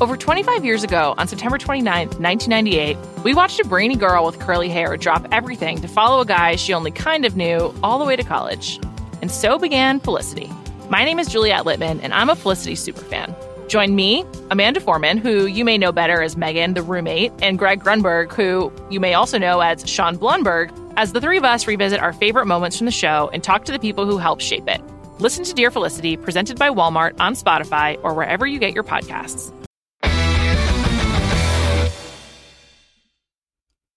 Over 0.00 0.16
25 0.16 0.64
years 0.64 0.82
ago, 0.82 1.14
on 1.18 1.28
September 1.28 1.56
29th, 1.56 2.18
1998, 2.18 2.98
we 3.22 3.32
watched 3.32 3.60
a 3.60 3.64
brainy 3.64 3.94
girl 3.94 4.26
with 4.26 4.40
curly 4.40 4.68
hair 4.68 4.96
drop 4.96 5.28
everything 5.30 5.80
to 5.82 5.88
follow 5.88 6.20
a 6.20 6.26
guy 6.26 6.56
she 6.56 6.74
only 6.74 6.90
kind 6.90 7.24
of 7.24 7.36
knew 7.36 7.72
all 7.80 8.00
the 8.00 8.04
way 8.04 8.16
to 8.16 8.24
college. 8.24 8.80
And 9.22 9.30
so 9.30 9.56
began 9.56 10.00
Felicity. 10.00 10.50
My 10.90 11.04
name 11.04 11.20
is 11.20 11.28
Juliette 11.28 11.64
Littman, 11.64 12.00
and 12.02 12.12
I'm 12.12 12.28
a 12.28 12.34
Felicity 12.34 12.74
superfan. 12.74 13.36
Join 13.68 13.94
me, 13.94 14.24
Amanda 14.50 14.80
Foreman, 14.80 15.16
who 15.16 15.46
you 15.46 15.64
may 15.64 15.78
know 15.78 15.92
better 15.92 16.22
as 16.22 16.36
Megan, 16.36 16.74
the 16.74 16.82
roommate, 16.82 17.32
and 17.40 17.56
Greg 17.56 17.80
Grunberg, 17.80 18.32
who 18.32 18.72
you 18.90 18.98
may 18.98 19.14
also 19.14 19.38
know 19.38 19.60
as 19.60 19.88
Sean 19.88 20.18
Blumberg, 20.18 20.72
as 20.96 21.12
the 21.12 21.20
three 21.20 21.38
of 21.38 21.44
us 21.44 21.68
revisit 21.68 22.00
our 22.00 22.12
favorite 22.12 22.46
moments 22.46 22.76
from 22.76 22.86
the 22.86 22.92
show 22.92 23.30
and 23.32 23.44
talk 23.44 23.64
to 23.66 23.72
the 23.72 23.78
people 23.78 24.06
who 24.06 24.18
helped 24.18 24.42
shape 24.42 24.66
it. 24.66 24.82
Listen 25.20 25.44
to 25.44 25.54
Dear 25.54 25.70
Felicity, 25.70 26.16
presented 26.16 26.58
by 26.58 26.68
Walmart 26.68 27.14
on 27.20 27.34
Spotify 27.34 27.96
or 28.02 28.12
wherever 28.12 28.44
you 28.44 28.58
get 28.58 28.74
your 28.74 28.84
podcasts. 28.84 29.52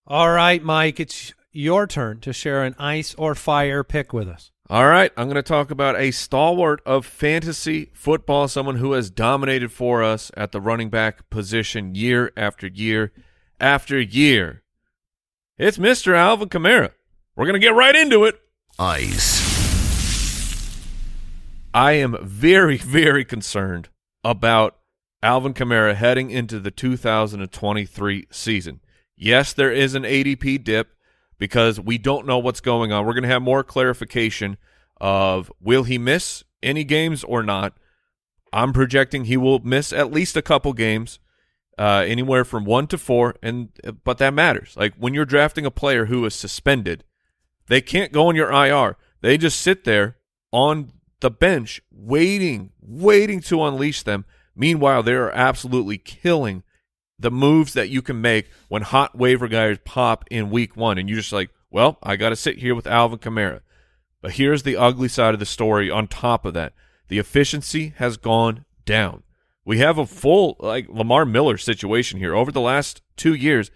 All 0.10 0.32
right, 0.32 0.64
Mike, 0.64 1.02
it's 1.02 1.34
your 1.52 1.86
turn 1.86 2.22
to 2.22 2.32
share 2.32 2.64
an 2.64 2.76
ice 2.80 3.14
or 3.16 3.36
fire 3.36 3.84
pick 3.84 4.14
with 4.14 4.30
us. 4.30 4.52
All 4.70 4.88
right, 4.88 5.12
I'm 5.18 5.26
going 5.26 5.36
to 5.36 5.42
talk 5.42 5.70
about 5.70 6.00
a 6.00 6.12
stalwart 6.12 6.82
of 6.86 7.06
fantasy 7.06 7.92
football, 7.94 8.48
someone 8.48 8.78
who 8.78 8.94
has 8.94 9.10
dominated 9.10 9.70
for 9.70 10.02
us 10.04 10.32
at 10.38 10.54
the 10.54 10.62
running 10.62 10.90
back 10.90 11.30
position 11.30 11.94
year 11.94 12.32
after 12.38 12.68
year 12.68 13.12
after 13.60 14.00
year. 14.00 14.64
It's 15.58 15.78
Mr. 15.78 16.16
Alvin 16.16 16.48
Kamara. 16.48 16.92
We're 17.36 17.46
going 17.46 17.60
to 17.60 17.68
get 17.68 17.76
right 17.76 17.96
into 17.96 18.24
it. 18.24 18.40
Ice. 18.80 19.44
I 21.74 21.92
am 21.94 22.16
very, 22.22 22.78
very 22.78 23.26
concerned 23.26 23.90
about 24.24 24.78
Alvin 25.22 25.54
Kamara 25.54 25.96
heading 25.96 26.32
into 26.32 26.62
the 26.62 26.72
2023 26.72 28.28
season. 28.32 28.80
Yes, 29.18 29.52
there 29.52 29.72
is 29.72 29.96
an 29.96 30.04
ADP 30.04 30.64
dip 30.64 30.96
because 31.40 31.80
we 31.80 31.98
don't 31.98 32.28
know 32.28 32.38
what's 32.38 32.62
going 32.62 32.92
on. 32.92 33.06
We're 33.06 33.14
going 33.14 33.24
to 33.24 33.30
have 33.30 33.42
more 33.42 33.64
clarification 33.64 34.58
of 35.02 35.52
will 35.60 35.84
he 35.84 35.98
miss 35.98 36.44
any 36.62 36.84
games 36.84 37.24
or 37.24 37.42
not. 37.44 37.74
I'm 38.54 38.74
projecting 38.74 39.26
he 39.26 39.38
will 39.38 39.60
miss 39.60 39.92
at 39.92 40.12
least 40.12 40.38
a 40.38 40.42
couple 40.42 40.74
games, 40.74 41.20
uh, 41.78 42.06
anywhere 42.08 42.46
from 42.46 42.64
one 42.64 42.88
to 42.88 42.98
four, 42.98 43.36
and 43.44 43.70
but 44.04 44.20
that 44.20 44.34
matters. 44.34 44.76
Like 44.78 44.96
when 44.96 45.14
you're 45.14 45.26
drafting 45.26 45.66
a 45.66 45.72
player 45.72 46.06
who 46.06 46.26
is 46.26 46.34
suspended, 46.34 47.04
they 47.68 47.82
can't 47.82 48.14
go 48.14 48.28
on 48.28 48.36
your 48.36 48.52
IR. 48.52 48.98
They 49.22 49.38
just 49.38 49.60
sit 49.60 49.84
there 49.84 50.18
on 50.52 50.92
the 51.20 51.32
bench 51.32 51.82
waiting, 51.92 52.72
waiting 52.80 53.42
to 53.42 53.64
unleash 53.64 54.04
them. 54.04 54.26
Meanwhile, 54.56 55.04
they 55.04 55.14
are 55.14 55.32
absolutely 55.32 55.98
killing 55.98 56.64
the 57.20 57.32
moves 57.32 57.74
that 57.74 57.90
you 57.90 58.02
can 58.02 58.22
make 58.22 58.50
when 58.68 58.82
hot 58.82 59.18
waiver 59.18 59.48
guys 59.48 59.78
pop 59.84 60.26
in 60.30 60.50
week 60.50 60.76
one. 60.76 60.98
And 60.98 61.10
you're 61.10 61.20
just 61.20 61.34
like, 61.34 61.50
well, 61.72 61.98
I 62.04 62.16
got 62.16 62.30
to 62.30 62.36
sit 62.36 62.60
here 62.60 62.76
with 62.76 62.88
Alvin 62.88 63.20
Kamara. 63.20 63.62
But 64.22 64.34
here's 64.34 64.64
the 64.64 64.78
ugly 64.78 65.08
side 65.08 65.34
of 65.34 65.40
the 65.40 65.46
story 65.46 65.90
on 65.90 66.08
top 66.08 66.46
of 66.46 66.54
that. 66.54 66.74
The 67.08 67.20
efficiency 67.20 67.94
has 67.98 68.18
gone 68.18 68.66
down. 68.86 69.24
We 69.66 69.80
have 69.80 69.98
a 69.98 70.06
full 70.06 70.56
like 70.60 70.88
Lamar 70.90 71.26
Miller 71.26 71.58
situation 71.58 72.20
here. 72.20 72.36
Over 72.36 72.52
the 72.52 72.62
last 72.62 73.02
two 73.16 73.34
years, 73.34 73.70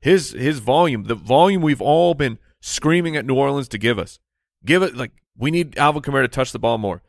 his 0.00 0.30
his 0.30 0.60
volume, 0.60 1.04
the 1.04 1.14
volume 1.14 1.62
we've 1.62 1.82
all 1.82 2.14
been 2.14 2.38
screaming 2.60 3.16
at 3.16 3.24
New 3.24 3.34
Orleans 3.34 3.68
to 3.68 3.78
give 3.78 3.98
us. 3.98 4.18
Give 4.64 4.82
it 4.82 4.96
like 4.96 5.12
we 5.36 5.50
need 5.50 5.76
Alvin 5.76 6.02
Kamara 6.02 6.22
to 6.22 6.28
touch 6.28 6.52
the 6.52 6.58
ball 6.58 6.78
more. 6.78 7.02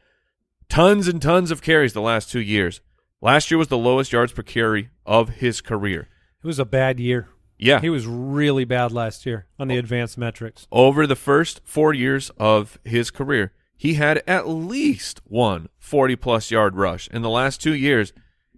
Tons 0.67 1.07
and 1.07 1.21
tons 1.21 1.51
of 1.51 1.61
carries 1.61 1.93
the 1.93 2.01
last 2.01 2.31
two 2.31 2.41
years. 2.41 2.81
Last 3.23 3.49
year 3.49 3.57
was 3.57 3.69
the 3.69 3.77
lowest 3.77 4.11
yards 4.11 4.33
per 4.33 4.43
carry 4.43 4.89
of 5.05 5.29
his 5.35 5.61
career. 5.61 6.09
It 6.43 6.45
was 6.45 6.59
a 6.59 6.65
bad 6.65 6.99
year. 6.99 7.29
Yeah. 7.57 7.79
He 7.79 7.89
was 7.89 8.05
really 8.05 8.65
bad 8.65 8.91
last 8.91 9.25
year 9.25 9.47
on 9.57 9.69
the 9.69 9.77
advanced 9.77 10.17
metrics. 10.17 10.67
Over 10.73 11.07
the 11.07 11.15
first 11.15 11.61
four 11.63 11.93
years 11.93 12.31
of 12.37 12.77
his 12.83 13.11
career, 13.11 13.53
he 13.77 13.93
had 13.93 14.21
at 14.27 14.49
least 14.49 15.21
one 15.23 15.69
40 15.79 16.17
plus 16.17 16.51
yard 16.51 16.75
rush. 16.75 17.07
In 17.11 17.21
the 17.21 17.29
last 17.29 17.61
two 17.61 17.73
years, 17.73 18.11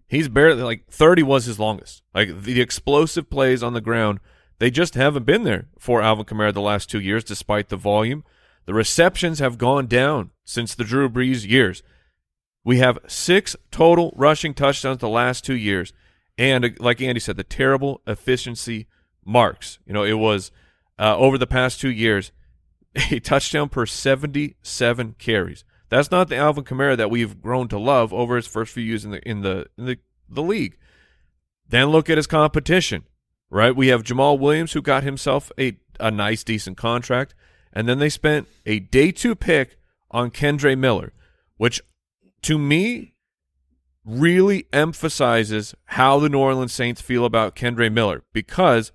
he's 0.07 0.29
barely 0.29 0.63
like 0.63 0.87
30 0.89 1.21
was 1.21 1.45
his 1.45 1.59
longest. 1.59 2.01
Like 2.15 2.41
the 2.41 2.59
explosive 2.59 3.29
plays 3.29 3.61
on 3.61 3.73
the 3.73 3.81
ground, 3.81 4.19
they 4.57 4.71
just 4.71 4.95
haven't 4.95 5.27
been 5.27 5.43
there 5.43 5.67
for 5.77 6.01
Alvin 6.01 6.25
Kamara 6.25 6.51
the 6.51 6.59
last 6.59 6.89
two 6.89 6.99
years, 6.99 7.23
despite 7.23 7.69
the 7.69 7.77
volume. 7.77 8.23
The 8.65 8.73
receptions 8.73 9.37
have 9.37 9.59
gone 9.59 9.85
down 9.85 10.31
since 10.43 10.73
the 10.73 10.83
Drew 10.83 11.07
Brees 11.07 11.47
years. 11.47 11.83
We 12.65 12.79
have 12.79 12.97
six 13.07 13.55
total 13.71 14.11
rushing 14.17 14.53
touchdowns 14.53 14.97
the 14.97 15.07
last 15.07 15.45
two 15.45 15.55
years. 15.55 15.93
And 16.37 16.65
uh, 16.65 16.69
like 16.79 16.99
Andy 16.99 17.21
said, 17.21 17.37
the 17.37 17.43
terrible 17.43 18.01
efficiency 18.05 18.87
marks. 19.23 19.79
You 19.85 19.93
know, 19.93 20.03
it 20.03 20.17
was 20.17 20.51
uh, 20.99 21.15
over 21.15 21.37
the 21.37 21.47
past 21.47 21.79
two 21.79 21.91
years, 21.91 22.31
a 23.11 23.19
touchdown 23.19 23.69
per 23.69 23.85
77 23.85 25.15
carries. 25.19 25.63
That's 25.89 26.11
not 26.11 26.27
the 26.27 26.35
Alvin 26.35 26.63
Kamara 26.63 26.97
that 26.97 27.11
we've 27.11 27.39
grown 27.39 27.67
to 27.69 27.77
love 27.77 28.11
over 28.11 28.35
his 28.35 28.47
first 28.47 28.73
few 28.73 28.83
years 28.83 29.05
in 29.05 29.11
the 29.11 29.29
in 29.29 29.41
the 29.41 29.67
in 29.77 29.85
the, 29.85 29.97
the 30.27 30.41
league. 30.41 30.77
Then 31.69 31.87
look 31.87 32.09
at 32.09 32.17
his 32.17 32.27
competition, 32.27 33.03
right? 33.51 33.75
We 33.75 33.87
have 33.87 34.03
Jamaal 34.03 34.39
Williams 34.39 34.73
who 34.73 34.81
got 34.81 35.03
himself 35.03 35.51
a 35.59 35.77
a 35.99 36.09
nice 36.09 36.43
decent 36.43 36.77
contract, 36.77 37.35
and 37.71 37.87
then 37.87 37.99
they 37.99 38.09
spent 38.09 38.47
a 38.65 38.79
day 38.79 39.11
two 39.11 39.35
pick 39.35 39.77
on 40.09 40.31
Kendre 40.31 40.75
Miller, 40.75 41.13
which 41.57 41.81
to 42.45 42.59
me, 42.59 43.15
really 44.05 44.67
emphasizes 44.71 45.73
how 45.85 46.19
the 46.19 46.29
New 46.29 46.37
Orleans 46.37 46.71
Saints 46.71 47.01
feel 47.01 47.25
about 47.25 47.55
Kendre 47.55 47.91
Miller 47.91 48.21
because 48.33 48.91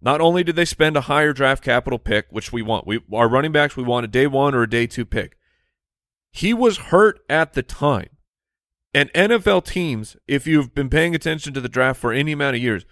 not 0.00 0.22
only 0.22 0.42
did 0.42 0.56
they 0.56 0.64
spend 0.64 0.96
a 0.96 1.02
higher 1.02 1.34
draft 1.34 1.62
capital 1.62 1.98
pick, 1.98 2.26
which 2.30 2.50
we 2.50 2.62
want, 2.62 2.86
we 2.86 3.00
our 3.12 3.28
running 3.28 3.52
backs, 3.52 3.76
we 3.76 3.82
want 3.82 4.04
a 4.04 4.08
day 4.08 4.26
one 4.26 4.54
or 4.54 4.62
a 4.62 4.70
day 4.70 4.86
two 4.86 5.04
pick. 5.04 5.36
He 6.32 6.54
was 6.54 6.78
hurt 6.78 7.20
at 7.28 7.52
the 7.52 7.62
time. 7.62 8.08
And 8.94 9.12
NFL 9.12 9.66
teams, 9.66 10.16
if 10.26 10.46
you've 10.46 10.74
been 10.74 10.88
paying 10.88 11.14
attention 11.14 11.52
to 11.52 11.60
the 11.60 11.68
draft 11.68 12.00
for 12.00 12.10
any 12.10 12.32
amount 12.32 12.56
of 12.56 12.62
years, 12.62 12.86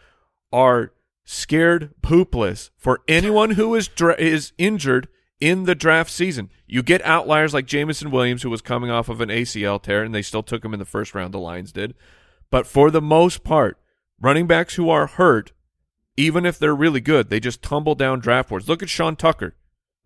are 0.52 0.92
scared 1.24 1.94
poopless 2.02 2.68
for 2.76 3.00
anyone 3.08 3.52
who 3.52 3.74
is 3.74 3.88
dra- 3.88 4.16
is 4.18 4.52
injured 4.58 5.08
in 5.42 5.64
the 5.64 5.74
draft 5.74 6.08
season. 6.08 6.50
You 6.68 6.84
get 6.84 7.04
outliers 7.04 7.52
like 7.52 7.66
Jameson 7.66 8.12
Williams, 8.12 8.42
who 8.42 8.50
was 8.50 8.62
coming 8.62 8.92
off 8.92 9.08
of 9.08 9.20
an 9.20 9.28
ACL 9.28 9.82
tear, 9.82 10.04
and 10.04 10.14
they 10.14 10.22
still 10.22 10.44
took 10.44 10.64
him 10.64 10.72
in 10.72 10.78
the 10.78 10.84
first 10.84 11.16
round. 11.16 11.34
The 11.34 11.38
Lions 11.38 11.72
did, 11.72 11.94
but 12.48 12.64
for 12.64 12.92
the 12.92 13.02
most 13.02 13.42
part, 13.42 13.76
running 14.20 14.46
backs 14.46 14.76
who 14.76 14.88
are 14.88 15.08
hurt, 15.08 15.50
even 16.16 16.46
if 16.46 16.60
they're 16.60 16.76
really 16.76 17.00
good, 17.00 17.28
they 17.28 17.40
just 17.40 17.60
tumble 17.60 17.96
down 17.96 18.20
draft 18.20 18.50
boards. 18.50 18.68
Look 18.68 18.84
at 18.84 18.88
Sean 18.88 19.16
Tucker. 19.16 19.56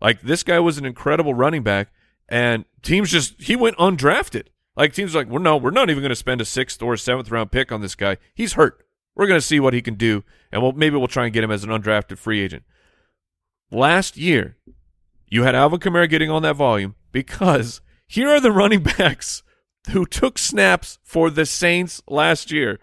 Like 0.01 0.21
this 0.21 0.41
guy 0.41 0.59
was 0.59 0.79
an 0.79 0.85
incredible 0.85 1.35
running 1.35 1.61
back, 1.61 1.89
and 2.27 2.65
teams 2.81 3.11
just 3.11 3.39
he 3.39 3.55
went 3.55 3.77
undrafted. 3.77 4.47
Like 4.75 4.93
teams 4.93 5.13
like, 5.13 5.29
well, 5.29 5.41
no, 5.41 5.55
we're 5.55 5.69
not 5.69 5.91
even 5.91 6.01
going 6.01 6.09
to 6.09 6.15
spend 6.15 6.41
a 6.41 6.45
sixth 6.45 6.81
or 6.81 6.97
seventh 6.97 7.29
round 7.29 7.51
pick 7.51 7.71
on 7.71 7.81
this 7.81 7.95
guy. 7.95 8.17
He's 8.33 8.53
hurt. 8.53 8.83
We're 9.15 9.27
going 9.27 9.39
to 9.39 9.45
see 9.45 9.59
what 9.59 9.75
he 9.75 9.83
can 9.83 9.95
do, 9.95 10.23
and 10.51 10.63
we'll 10.63 10.71
maybe 10.71 10.97
we'll 10.97 11.07
try 11.07 11.25
and 11.25 11.33
get 11.33 11.43
him 11.43 11.51
as 11.51 11.63
an 11.63 11.69
undrafted 11.69 12.17
free 12.17 12.41
agent. 12.41 12.63
Last 13.69 14.17
year, 14.17 14.57
you 15.27 15.43
had 15.43 15.55
Alvin 15.55 15.79
Kamara 15.79 16.09
getting 16.09 16.29
on 16.29 16.41
that 16.43 16.55
volume 16.55 16.95
because 17.11 17.81
here 18.07 18.29
are 18.29 18.39
the 18.39 18.51
running 18.51 18.83
backs 18.83 19.43
who 19.91 20.05
took 20.05 20.37
snaps 20.37 20.99
for 21.03 21.29
the 21.29 21.45
Saints 21.45 22.01
last 22.07 22.51
year: 22.51 22.79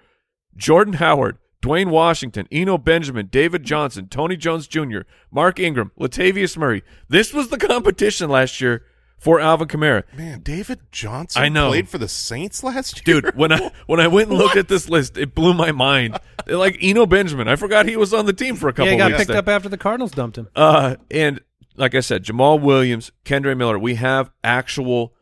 Jordan 0.57 0.95
Howard, 0.95 1.39
Dwayne 1.63 1.91
Washington, 1.91 2.47
Eno 2.53 2.79
Benjamin, 2.79 3.29
David 3.31 3.65
Johnson, 3.65 4.09
Tony 4.09 4.37
Jones 4.37 4.67
Jr., 4.67 5.01
Mark 5.31 5.59
Ingram, 5.59 5.93
Latavius 5.99 6.57
Murray. 6.57 6.83
This 7.09 7.33
was 7.33 7.49
the 7.49 7.59
competition 7.59 8.29
last 8.31 8.61
year 8.61 8.85
for 9.19 9.41
Alvin 9.41 9.69
Kamara. 9.69 10.03
Man, 10.15 10.41
David 10.41 10.81
Johnson 10.93 11.43
I 11.43 11.49
know. 11.49 11.69
played 11.69 11.89
for 11.89 11.97
the 11.97 12.09
Saints 12.09 12.63
last 12.63 13.07
year. 13.07 13.23
Dude, 13.23 13.37
when 13.37 13.53
I 13.53 13.71
when 13.87 13.99
I 14.01 14.07
went 14.09 14.29
and 14.29 14.39
looked 14.39 14.57
at 14.57 14.69
this 14.69 14.89
list, 14.91 15.17
it 15.17 15.35
blew 15.35 15.55
my 15.55 15.73
mind. 15.73 16.19
Like 16.47 16.77
Eno 16.83 17.07
Benjamin, 17.07 17.49
I 17.49 17.57
forgot 17.57 17.87
he 17.87 17.97
was 17.97 18.13
on 18.13 18.27
the 18.27 18.35
team 18.35 18.57
for 18.57 18.69
a 18.69 18.73
couple 18.73 18.85
of 18.85 18.91
years. 18.93 18.99
yeah, 18.99 19.05
he 19.07 19.11
got 19.11 19.17
weeks. 19.17 19.19
picked 19.21 19.29
there. 19.29 19.39
up 19.39 19.49
after 19.49 19.71
the 19.71 19.79
Cardinals 19.79 20.11
dumped 20.13 20.37
him. 20.37 20.49
Uh, 20.55 20.97
and 21.11 21.41
like 21.77 21.95
I 21.95 22.01
said, 22.01 22.25
Jamaal 22.25 22.61
Williams, 22.61 23.13
Kendre 23.25 23.57
Miller, 23.57 23.79
we 23.79 23.97
have 23.97 24.31
actual 24.43 25.15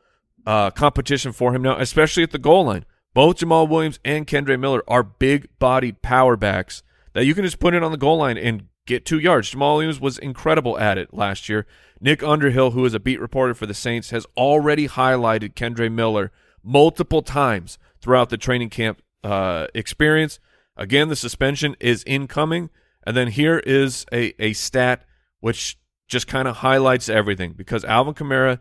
uh, 0.46 0.70
competition 0.70 1.32
for 1.32 1.54
him 1.54 1.62
now, 1.62 1.78
especially 1.78 2.22
at 2.22 2.30
the 2.30 2.38
goal 2.38 2.66
line. 2.66 2.84
Both 3.14 3.38
Jamaal 3.38 3.68
Williams 3.68 4.00
and 4.04 4.26
Kendre 4.26 4.58
Miller 4.58 4.82
are 4.88 5.02
big-bodied 5.02 6.02
power 6.02 6.36
backs 6.36 6.82
that 7.12 7.24
you 7.24 7.34
can 7.34 7.44
just 7.44 7.58
put 7.58 7.74
in 7.74 7.82
on 7.82 7.92
the 7.92 7.98
goal 7.98 8.18
line 8.18 8.38
and 8.38 8.68
get 8.86 9.04
two 9.04 9.18
yards. 9.18 9.50
Jamaal 9.52 9.76
Williams 9.76 10.00
was 10.00 10.18
incredible 10.18 10.78
at 10.78 10.98
it 10.98 11.12
last 11.12 11.48
year. 11.48 11.66
Nick 12.00 12.22
Underhill, 12.22 12.72
who 12.72 12.84
is 12.84 12.94
a 12.94 13.00
beat 13.00 13.20
reporter 13.20 13.54
for 13.54 13.66
the 13.66 13.74
Saints, 13.74 14.10
has 14.10 14.26
already 14.36 14.88
highlighted 14.88 15.54
Kendre 15.54 15.92
Miller 15.92 16.32
multiple 16.62 17.22
times 17.22 17.78
throughout 18.00 18.30
the 18.30 18.38
training 18.38 18.70
camp 18.70 19.02
uh, 19.22 19.66
experience. 19.74 20.40
Again, 20.76 21.08
the 21.08 21.16
suspension 21.16 21.76
is 21.80 22.02
incoming. 22.06 22.70
And 23.06 23.16
then 23.16 23.28
here 23.28 23.58
is 23.58 24.06
a, 24.12 24.32
a 24.42 24.52
stat 24.52 25.04
which 25.40 25.76
just 26.12 26.28
kind 26.28 26.46
of 26.46 26.56
highlights 26.56 27.08
everything 27.08 27.54
because 27.54 27.84
Alvin 27.84 28.14
Kamara 28.14 28.60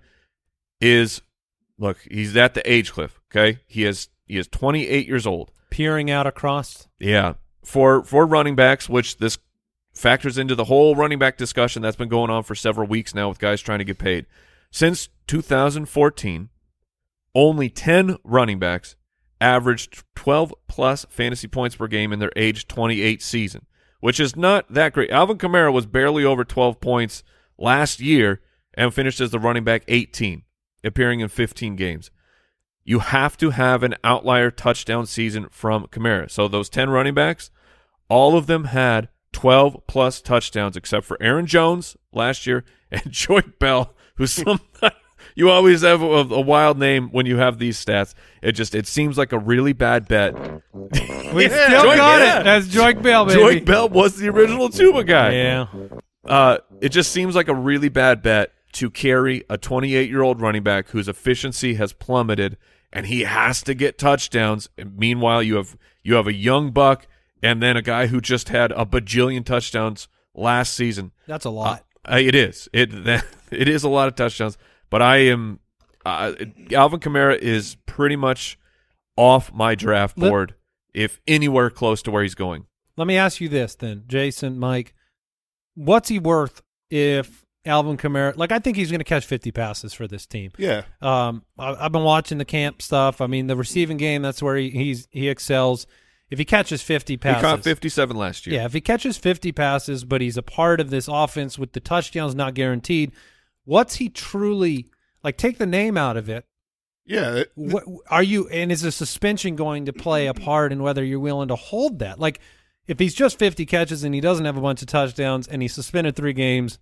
is 0.79 1.21
look, 1.77 1.97
he's 2.09 2.35
at 2.37 2.53
the 2.53 2.71
age 2.71 2.91
cliff, 2.91 3.19
okay? 3.29 3.59
He 3.67 3.83
is 3.83 4.09
he 4.25 4.37
is 4.37 4.47
28 4.47 5.07
years 5.07 5.27
old. 5.27 5.51
Peering 5.69 6.09
out 6.09 6.25
across. 6.25 6.87
Yeah. 6.99 7.33
For 7.63 8.03
for 8.03 8.25
running 8.25 8.55
backs, 8.55 8.89
which 8.89 9.17
this 9.17 9.37
factors 9.93 10.37
into 10.37 10.55
the 10.55 10.65
whole 10.65 10.95
running 10.95 11.19
back 11.19 11.37
discussion 11.37 11.81
that's 11.81 11.97
been 11.97 12.09
going 12.09 12.29
on 12.31 12.43
for 12.43 12.55
several 12.55 12.87
weeks 12.87 13.13
now 13.13 13.27
with 13.27 13.39
guys 13.39 13.61
trying 13.61 13.79
to 13.79 13.85
get 13.85 13.99
paid. 13.99 14.25
Since 14.71 15.09
2014, 15.27 16.49
only 17.35 17.69
10 17.69 18.17
running 18.23 18.57
backs 18.59 18.95
averaged 19.41 20.03
12 20.15 20.53
plus 20.67 21.05
fantasy 21.09 21.47
points 21.47 21.75
per 21.75 21.87
game 21.87 22.13
in 22.13 22.19
their 22.19 22.31
age 22.37 22.67
28 22.67 23.21
season, 23.21 23.65
which 23.99 24.19
is 24.19 24.35
not 24.37 24.71
that 24.73 24.93
great. 24.93 25.11
Alvin 25.11 25.37
Kamara 25.37 25.73
was 25.73 25.85
barely 25.85 26.23
over 26.23 26.45
12 26.45 26.79
points 26.79 27.23
last 27.61 27.99
year 27.99 28.41
and 28.73 28.93
finished 28.93 29.21
as 29.21 29.31
the 29.31 29.39
running 29.39 29.63
back 29.63 29.83
18, 29.87 30.43
appearing 30.83 31.19
in 31.19 31.27
15 31.27 31.75
games. 31.75 32.11
You 32.83 32.99
have 32.99 33.37
to 33.37 33.51
have 33.51 33.83
an 33.83 33.95
outlier 34.03 34.49
touchdown 34.49 35.05
season 35.05 35.47
from 35.51 35.87
Kamara. 35.87 36.29
So 36.31 36.47
those 36.47 36.69
10 36.69 36.89
running 36.89 37.13
backs, 37.13 37.51
all 38.09 38.35
of 38.35 38.47
them 38.47 38.65
had 38.65 39.09
12 39.33 39.87
plus 39.87 40.21
touchdowns 40.21 40.75
except 40.75 41.05
for 41.05 41.17
Aaron 41.21 41.45
Jones 41.45 41.95
last 42.11 42.47
year 42.47 42.65
and 42.91 43.03
Joique 43.03 43.59
Bell, 43.59 43.93
who's 44.15 44.31
some 44.43 44.59
you 45.35 45.49
always 45.49 45.81
have 45.81 46.01
a, 46.01 46.05
a 46.05 46.41
wild 46.41 46.77
name 46.77 47.09
when 47.09 47.25
you 47.25 47.37
have 47.37 47.57
these 47.57 47.83
stats. 47.83 48.13
It 48.41 48.53
just 48.53 48.75
it 48.75 48.87
seems 48.87 49.17
like 49.17 49.31
a 49.31 49.39
really 49.39 49.73
bad 49.73 50.07
bet. 50.07 50.33
We 50.73 50.89
still 51.49 51.83
Joy- 51.83 51.95
got 51.95 52.21
yeah. 52.21 52.39
it. 52.39 52.43
That's 52.43 52.67
Joique 52.67 53.01
Bell, 53.01 53.25
baby. 53.25 53.39
Joique 53.39 53.65
Bell 53.65 53.89
was 53.89 54.17
the 54.17 54.29
original 54.29 54.69
tuba 54.69 55.03
guy. 55.03 55.33
Yeah. 55.33 55.67
Uh, 56.23 56.57
it 56.81 56.89
just 56.89 57.11
seems 57.11 57.35
like 57.35 57.47
a 57.47 57.55
really 57.55 57.89
bad 57.89 58.21
bet 58.21 58.53
to 58.73 58.89
carry 58.89 59.43
a 59.49 59.57
28 59.57 60.09
year 60.09 60.21
old 60.21 60.39
running 60.41 60.63
back 60.63 60.89
whose 60.89 61.07
efficiency 61.07 61.75
has 61.75 61.93
plummeted, 61.93 62.57
and 62.93 63.07
he 63.07 63.21
has 63.21 63.61
to 63.63 63.73
get 63.73 63.97
touchdowns. 63.97 64.69
And 64.77 64.97
meanwhile, 64.97 65.41
you 65.41 65.55
have 65.55 65.77
you 66.03 66.15
have 66.15 66.27
a 66.27 66.33
young 66.33 66.71
buck, 66.71 67.07
and 67.41 67.61
then 67.61 67.75
a 67.75 67.81
guy 67.81 68.07
who 68.07 68.21
just 68.21 68.49
had 68.49 68.71
a 68.71 68.85
bajillion 68.85 69.43
touchdowns 69.43 70.07
last 70.33 70.73
season. 70.73 71.11
That's 71.27 71.45
a 71.45 71.49
lot. 71.49 71.85
Uh, 72.09 72.17
it 72.17 72.35
is 72.35 72.67
it 72.73 73.05
that, 73.05 73.25
it 73.51 73.67
is 73.67 73.83
a 73.83 73.89
lot 73.89 74.07
of 74.07 74.15
touchdowns, 74.15 74.57
but 74.89 75.01
I 75.01 75.17
am 75.17 75.59
uh, 76.05 76.33
Alvin 76.71 76.99
Kamara 76.99 77.37
is 77.37 77.77
pretty 77.85 78.15
much 78.15 78.57
off 79.15 79.53
my 79.53 79.75
draft 79.75 80.17
Let- 80.17 80.29
board, 80.29 80.55
if 80.93 81.19
anywhere 81.27 81.69
close 81.69 82.01
to 82.03 82.11
where 82.11 82.23
he's 82.23 82.35
going. 82.35 82.65
Let 82.97 83.07
me 83.07 83.17
ask 83.17 83.39
you 83.39 83.49
this 83.49 83.75
then, 83.75 84.03
Jason, 84.07 84.59
Mike. 84.59 84.93
What's 85.75 86.09
he 86.09 86.19
worth 86.19 86.61
if 86.89 87.45
Alvin 87.65 87.97
Kamara? 87.97 88.35
Like, 88.35 88.51
I 88.51 88.59
think 88.59 88.77
he's 88.77 88.91
going 88.91 88.99
to 88.99 89.05
catch 89.05 89.25
50 89.25 89.51
passes 89.51 89.93
for 89.93 90.07
this 90.07 90.25
team. 90.25 90.51
Yeah. 90.57 90.83
Um, 91.01 91.43
I, 91.57 91.85
I've 91.85 91.91
been 91.91 92.03
watching 92.03 92.37
the 92.37 92.45
camp 92.45 92.81
stuff. 92.81 93.21
I 93.21 93.27
mean, 93.27 93.47
the 93.47 93.55
receiving 93.55 93.97
game, 93.97 94.21
that's 94.21 94.41
where 94.41 94.55
he, 94.57 94.69
he's 94.69 95.07
he 95.11 95.29
excels. 95.29 95.87
If 96.29 96.39
he 96.39 96.45
catches 96.45 96.81
50 96.81 97.17
passes. 97.17 97.41
He 97.41 97.41
caught 97.41 97.63
57 97.63 98.15
last 98.15 98.47
year. 98.47 98.55
Yeah, 98.55 98.65
if 98.65 98.71
he 98.73 98.79
catches 98.81 99.17
50 99.17 99.51
passes, 99.51 100.05
but 100.05 100.21
he's 100.21 100.37
a 100.37 100.41
part 100.43 100.79
of 100.79 100.89
this 100.89 101.09
offense 101.09 101.59
with 101.59 101.73
the 101.73 101.81
touchdowns 101.81 102.33
not 102.35 102.53
guaranteed, 102.53 103.11
what's 103.65 103.95
he 103.95 104.07
truly 104.07 104.87
like? 105.23 105.37
Take 105.37 105.57
the 105.57 105.65
name 105.65 105.97
out 105.97 106.15
of 106.15 106.29
it. 106.29 106.45
Yeah. 107.05 107.35
it- 107.35 107.51
What 107.55 107.83
are 108.09 108.23
you? 108.23 108.47
And 108.47 108.71
is 108.71 108.83
a 108.85 108.93
suspension 108.93 109.57
going 109.57 109.85
to 109.87 109.93
play 109.93 110.27
a 110.27 110.33
part 110.33 110.71
in 110.71 110.81
whether 110.81 111.03
you're 111.03 111.19
willing 111.19 111.49
to 111.49 111.55
hold 111.57 111.99
that? 111.99 112.17
Like, 112.17 112.39
if 112.91 112.99
he's 112.99 113.13
just 113.15 113.39
50 113.39 113.65
catches 113.65 114.03
and 114.03 114.13
he 114.13 114.19
doesn't 114.19 114.43
have 114.45 114.57
a 114.57 114.61
bunch 114.61 114.81
of 114.81 114.87
touchdowns 114.89 115.47
and 115.47 115.61
he's 115.61 115.73
suspended 115.73 116.15
three 116.15 116.33
games, 116.33 116.77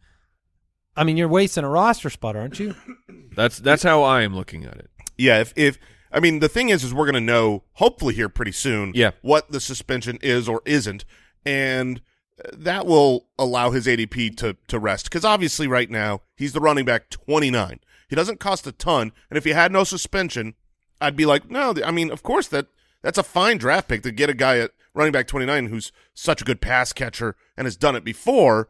I 0.95 1.03
mean, 1.03 1.17
you're 1.17 1.27
wasting 1.27 1.63
a 1.63 1.69
roster 1.69 2.09
spot, 2.09 2.35
aren't 2.35 2.59
you? 2.59 2.75
That's 3.35 3.59
that's 3.59 3.83
how 3.83 4.01
I 4.03 4.23
am 4.23 4.35
looking 4.35 4.65
at 4.65 4.75
it. 4.77 4.89
Yeah, 5.17 5.39
if 5.39 5.53
if 5.55 5.77
I 6.11 6.19
mean 6.19 6.39
the 6.39 6.49
thing 6.49 6.69
is 6.69 6.83
is 6.83 6.93
we're 6.93 7.05
going 7.05 7.13
to 7.13 7.21
know 7.33 7.63
hopefully 7.73 8.15
here 8.15 8.27
pretty 8.27 8.51
soon 8.51 8.91
Yeah. 8.95 9.11
what 9.21 9.51
the 9.51 9.59
suspension 9.59 10.17
is 10.21 10.49
or 10.49 10.61
isn't 10.65 11.05
and 11.45 12.01
that 12.51 12.85
will 12.87 13.27
allow 13.37 13.69
his 13.69 13.85
ADP 13.85 14.35
to 14.37 14.57
to 14.67 14.79
rest 14.79 15.09
cuz 15.11 15.23
obviously 15.23 15.67
right 15.67 15.89
now 15.91 16.21
he's 16.35 16.53
the 16.53 16.59
running 16.59 16.85
back 16.85 17.09
29. 17.11 17.79
He 18.09 18.15
doesn't 18.15 18.39
cost 18.39 18.65
a 18.67 18.71
ton 18.71 19.11
and 19.29 19.37
if 19.37 19.45
he 19.45 19.51
had 19.51 19.71
no 19.71 19.83
suspension 19.83 20.55
I'd 20.99 21.15
be 21.15 21.27
like 21.27 21.49
no 21.51 21.73
I 21.85 21.91
mean 21.91 22.09
of 22.11 22.23
course 22.23 22.47
that 22.47 22.65
that's 23.01 23.17
a 23.17 23.23
fine 23.23 23.57
draft 23.57 23.87
pick 23.87 24.03
to 24.03 24.11
get 24.11 24.29
a 24.29 24.33
guy 24.33 24.59
at 24.59 24.71
running 24.93 25.11
back 25.11 25.27
29 25.27 25.67
who's 25.67 25.91
such 26.13 26.41
a 26.41 26.45
good 26.45 26.61
pass 26.61 26.93
catcher 26.93 27.35
and 27.55 27.65
has 27.65 27.77
done 27.77 27.95
it 27.95 28.03
before 28.03 28.69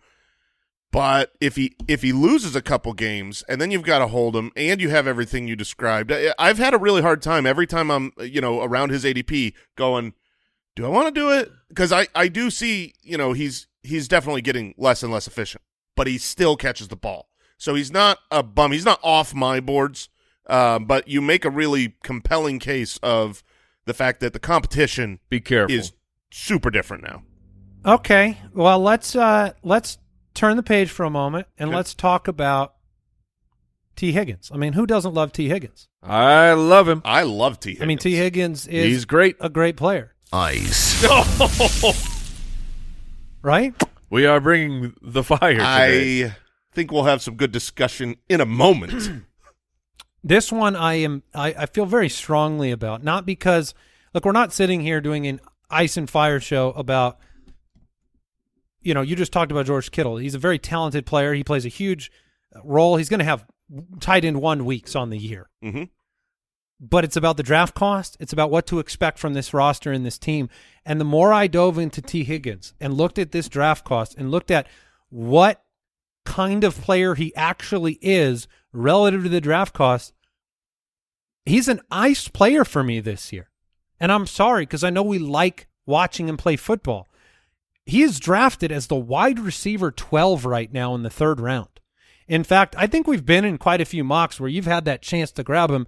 but 0.91 1.33
if 1.39 1.55
he 1.55 1.75
if 1.87 2.01
he 2.01 2.11
loses 2.11 2.55
a 2.55 2.61
couple 2.61 2.93
games 2.93 3.43
and 3.47 3.61
then 3.61 3.69
you've 3.69 3.83
got 3.83 3.99
to 3.99 4.07
hold 4.07 4.35
him 4.35 4.51
and 4.55 4.81
you 4.81 4.89
have 4.89 5.07
everything 5.07 5.47
you 5.47 5.55
described, 5.55 6.11
I've 6.39 6.57
had 6.57 6.73
a 6.73 6.79
really 6.79 7.01
hard 7.01 7.21
time 7.21 7.45
every 7.45 7.67
time 7.67 7.91
I'm 7.91 8.11
you 8.19 8.41
know 8.41 8.63
around 8.63 8.89
his 8.89 9.03
ADP 9.03 9.53
going, 9.75 10.13
do 10.75 10.85
I 10.85 10.89
want 10.89 11.13
to 11.13 11.19
do 11.19 11.31
it? 11.31 11.51
Because 11.67 11.91
I 11.91 12.07
I 12.15 12.27
do 12.27 12.49
see 12.49 12.93
you 13.03 13.17
know 13.17 13.33
he's 13.33 13.67
he's 13.83 14.07
definitely 14.07 14.41
getting 14.41 14.73
less 14.77 15.03
and 15.03 15.13
less 15.13 15.27
efficient, 15.27 15.63
but 15.95 16.07
he 16.07 16.17
still 16.17 16.57
catches 16.57 16.87
the 16.87 16.95
ball, 16.95 17.29
so 17.57 17.75
he's 17.75 17.91
not 17.91 18.17
a 18.31 18.41
bum. 18.41 18.71
He's 18.71 18.85
not 18.85 18.99
off 19.03 19.35
my 19.35 19.59
boards, 19.59 20.09
uh, 20.47 20.79
but 20.79 21.07
you 21.07 21.21
make 21.21 21.45
a 21.45 21.51
really 21.51 21.97
compelling 22.01 22.57
case 22.57 22.97
of 23.03 23.43
the 23.89 23.93
fact 23.95 24.19
that 24.19 24.33
the 24.33 24.39
competition 24.39 25.17
Be 25.29 25.41
careful. 25.41 25.75
is 25.75 25.93
super 26.31 26.69
different 26.69 27.01
now. 27.03 27.23
Okay. 27.83 28.37
Well, 28.53 28.77
let's 28.79 29.15
uh 29.15 29.53
let's 29.63 29.97
turn 30.35 30.57
the 30.57 30.63
page 30.63 30.91
for 30.91 31.05
a 31.05 31.09
moment 31.09 31.47
and 31.57 31.69
Okay. 31.69 31.75
let's 31.77 31.95
talk 31.95 32.27
about 32.27 32.75
T. 33.95 34.11
Higgins. 34.11 34.51
I 34.53 34.57
mean, 34.57 34.73
who 34.73 34.85
doesn't 34.85 35.15
love 35.15 35.33
T. 35.33 35.49
Higgins? 35.49 35.87
I 36.03 36.53
love 36.53 36.87
him. 36.87 37.01
I 37.03 37.23
love 37.23 37.59
T. 37.59 37.79
I 37.81 37.85
mean, 37.85 37.97
T. 37.97 38.15
Higgins 38.15 38.67
is 38.67 38.85
He's 38.85 39.05
great. 39.05 39.35
a 39.41 39.49
great 39.49 39.75
player, 39.75 40.13
Ice. 40.31 41.03
right? 43.41 43.73
We 44.11 44.25
are 44.27 44.39
bringing 44.39 44.93
the 45.01 45.23
fire 45.23 45.53
today. 45.55 46.25
I 46.25 46.35
think 46.73 46.91
we'll 46.91 47.03
have 47.05 47.23
some 47.23 47.35
good 47.35 47.51
discussion 47.51 48.17
in 48.29 48.39
a 48.39 48.45
moment. 48.45 49.09
This 50.23 50.51
one 50.51 50.75
I 50.75 50.95
am 50.95 51.23
I, 51.33 51.55
I 51.57 51.65
feel 51.65 51.85
very 51.85 52.09
strongly 52.09 52.71
about. 52.71 53.03
Not 53.03 53.25
because 53.25 53.73
look, 54.13 54.25
we're 54.25 54.31
not 54.31 54.53
sitting 54.53 54.81
here 54.81 55.01
doing 55.01 55.27
an 55.27 55.39
ice 55.69 55.97
and 55.97 56.09
fire 56.09 56.39
show 56.39 56.71
about 56.71 57.19
you 58.81 58.93
know, 58.93 59.01
you 59.01 59.15
just 59.15 59.33
talked 59.33 59.51
about 59.51 59.65
George 59.65 59.91
Kittle. 59.91 60.17
He's 60.17 60.35
a 60.35 60.39
very 60.39 60.57
talented 60.57 61.05
player. 61.05 61.33
He 61.33 61.43
plays 61.43 61.65
a 61.65 61.69
huge 61.69 62.11
role. 62.63 62.95
He's 62.95 63.09
going 63.09 63.19
to 63.19 63.25
have 63.25 63.45
tight 63.99 64.23
end 64.25 64.41
one 64.41 64.65
weeks 64.65 64.95
on 64.95 65.09
the 65.09 65.17
year. 65.17 65.49
hmm 65.61 65.83
But 66.79 67.03
it's 67.03 67.17
about 67.17 67.37
the 67.37 67.43
draft 67.43 67.75
cost. 67.75 68.15
It's 68.19 68.33
about 68.33 68.49
what 68.51 68.65
to 68.67 68.79
expect 68.79 69.19
from 69.19 69.33
this 69.33 69.53
roster 69.53 69.91
and 69.91 70.05
this 70.05 70.17
team. 70.17 70.49
And 70.85 70.99
the 70.99 71.05
more 71.05 71.33
I 71.33 71.47
dove 71.47 71.77
into 71.77 72.01
T. 72.01 72.23
Higgins 72.23 72.73
and 72.79 72.93
looked 72.93 73.19
at 73.19 73.31
this 73.31 73.49
draft 73.49 73.83
cost 73.83 74.15
and 74.17 74.31
looked 74.31 74.49
at 74.49 74.67
what 75.09 75.61
kind 76.25 76.63
of 76.63 76.79
player 76.79 77.15
he 77.15 77.35
actually 77.35 77.93
is 78.01 78.47
relative 78.71 79.23
to 79.23 79.29
the 79.29 79.41
draft 79.41 79.73
cost, 79.73 80.13
he's 81.45 81.67
an 81.67 81.81
ice 81.91 82.27
player 82.27 82.63
for 82.63 82.83
me 82.83 82.99
this 82.99 83.33
year. 83.33 83.49
And 83.99 84.11
I'm 84.11 84.27
sorry 84.27 84.63
because 84.63 84.83
I 84.83 84.89
know 84.89 85.03
we 85.03 85.19
like 85.19 85.67
watching 85.85 86.29
him 86.29 86.37
play 86.37 86.55
football. 86.55 87.07
He 87.85 88.03
is 88.03 88.19
drafted 88.19 88.71
as 88.71 88.87
the 88.87 88.95
wide 88.95 89.39
receiver 89.39 89.91
12 89.91 90.45
right 90.45 90.71
now 90.71 90.93
in 90.95 91.03
the 91.03 91.09
third 91.09 91.39
round. 91.39 91.79
In 92.27 92.43
fact, 92.43 92.75
I 92.77 92.85
think 92.85 93.07
we've 93.07 93.25
been 93.25 93.43
in 93.43 93.57
quite 93.57 93.81
a 93.81 93.85
few 93.85 94.03
mocks 94.03 94.39
where 94.39 94.49
you've 94.49 94.67
had 94.67 94.85
that 94.85 95.01
chance 95.01 95.31
to 95.31 95.43
grab 95.43 95.71
him, 95.71 95.87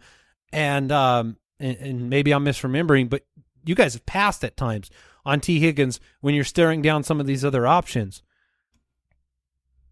and 0.51 0.91
um, 0.91 1.37
and, 1.59 1.77
and 1.77 2.09
maybe 2.09 2.33
I'm 2.33 2.43
misremembering, 2.43 3.09
but 3.09 3.23
you 3.63 3.75
guys 3.75 3.93
have 3.93 4.07
passed 4.07 4.43
at 4.43 4.57
times 4.57 4.89
on 5.23 5.39
T. 5.39 5.59
Higgins 5.59 5.99
when 6.19 6.33
you're 6.33 6.43
staring 6.43 6.81
down 6.81 7.03
some 7.03 7.19
of 7.19 7.27
these 7.27 7.45
other 7.45 7.67
options. 7.67 8.23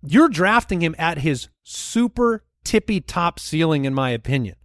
You're 0.02 0.30
drafting 0.30 0.82
him 0.82 0.95
at 0.97 1.20
his 1.20 1.50
super 1.64 2.43
tippy 2.64 3.02
top 3.02 3.39
ceiling, 3.39 3.86
in 3.86 3.93
my 3.93 4.12
opinion. 4.12 4.56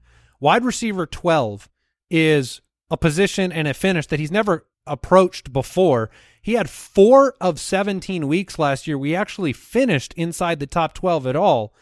Wide 0.41 0.65
receiver 0.65 1.07
12 1.07 1.69
is 2.11 2.61
a 2.91 2.97
position 2.97 3.51
and 3.51 3.67
a 3.67 3.75
finish 3.75 4.07
that 4.07 4.21
he's 4.21 4.31
never 4.31 4.67
approached 4.87 5.53
before. 5.53 6.11
He 6.43 6.55
had 6.55 6.69
four 6.69 7.35
of 7.41 7.59
17 7.59 8.29
weeks 8.29 8.59
last 8.59 8.87
year. 8.87 8.99
We 8.99 9.15
actually 9.15 9.53
finished 9.53 10.13
inside 10.15 10.61
the 10.61 10.67
top 10.67 10.95
12 10.95 11.27
at 11.27 11.37
all. 11.37 11.75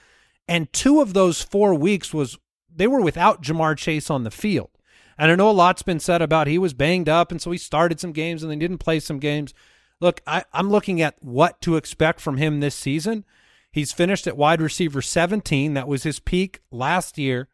And 0.46 0.72
two 0.72 1.00
of 1.00 1.12
those 1.12 1.42
four 1.42 1.74
weeks 1.74 2.14
was 2.14 2.38
they 2.74 2.86
were 2.86 3.00
without 3.00 3.42
Ja'Marr 3.42 3.76
Chase 3.76 4.08
on 4.10 4.24
the 4.24 4.30
field. 4.30 4.70
And 5.18 5.30
I 5.30 5.34
know 5.34 5.50
a 5.50 5.52
lot's 5.52 5.82
been 5.82 6.00
said 6.00 6.22
about 6.22 6.46
he 6.46 6.58
was 6.58 6.72
banged 6.72 7.08
up, 7.08 7.30
and 7.30 7.40
so 7.40 7.50
he 7.50 7.58
started 7.58 8.00
some 8.00 8.12
games 8.12 8.42
and 8.42 8.50
then 8.50 8.58
didn't 8.58 8.78
play 8.78 8.98
some 8.98 9.18
games. 9.18 9.52
Look, 10.00 10.20
I, 10.26 10.44
I'm 10.52 10.70
looking 10.70 11.00
at 11.00 11.16
what 11.22 11.60
to 11.62 11.76
expect 11.76 12.20
from 12.20 12.38
him 12.38 12.60
this 12.60 12.74
season. 12.74 13.24
He's 13.72 13.92
finished 13.92 14.26
at 14.26 14.36
wide 14.36 14.60
receiver 14.60 15.00
17. 15.00 15.74
That 15.74 15.88
was 15.88 16.02
his 16.02 16.20
peak 16.20 16.60
last 16.70 17.16
year. 17.16 17.48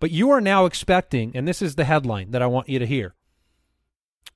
But 0.00 0.10
you 0.10 0.30
are 0.30 0.40
now 0.40 0.64
expecting, 0.64 1.32
and 1.36 1.46
this 1.46 1.60
is 1.60 1.74
the 1.74 1.84
headline 1.84 2.30
that 2.30 2.42
I 2.42 2.46
want 2.46 2.68
you 2.68 2.78
to 2.78 2.86
hear. 2.86 3.14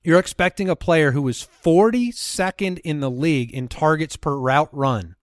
You're 0.03 0.19
expecting 0.19 0.69
a 0.69 0.75
player 0.75 1.11
who 1.11 1.27
is 1.27 1.47
42nd 1.63 2.79
in 2.79 2.99
the 2.99 3.09
league 3.09 3.53
in 3.53 3.67
targets 3.67 4.17
per 4.17 4.35
route 4.35 4.69
run 4.71 5.15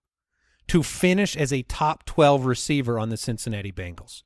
to 0.67 0.81
finish 0.81 1.37
as 1.37 1.53
a 1.53 1.61
top 1.63 2.05
12 2.05 2.45
receiver 2.45 2.97
on 2.97 3.09
the 3.09 3.17
Cincinnati 3.17 3.71
Bengals. 3.71 4.23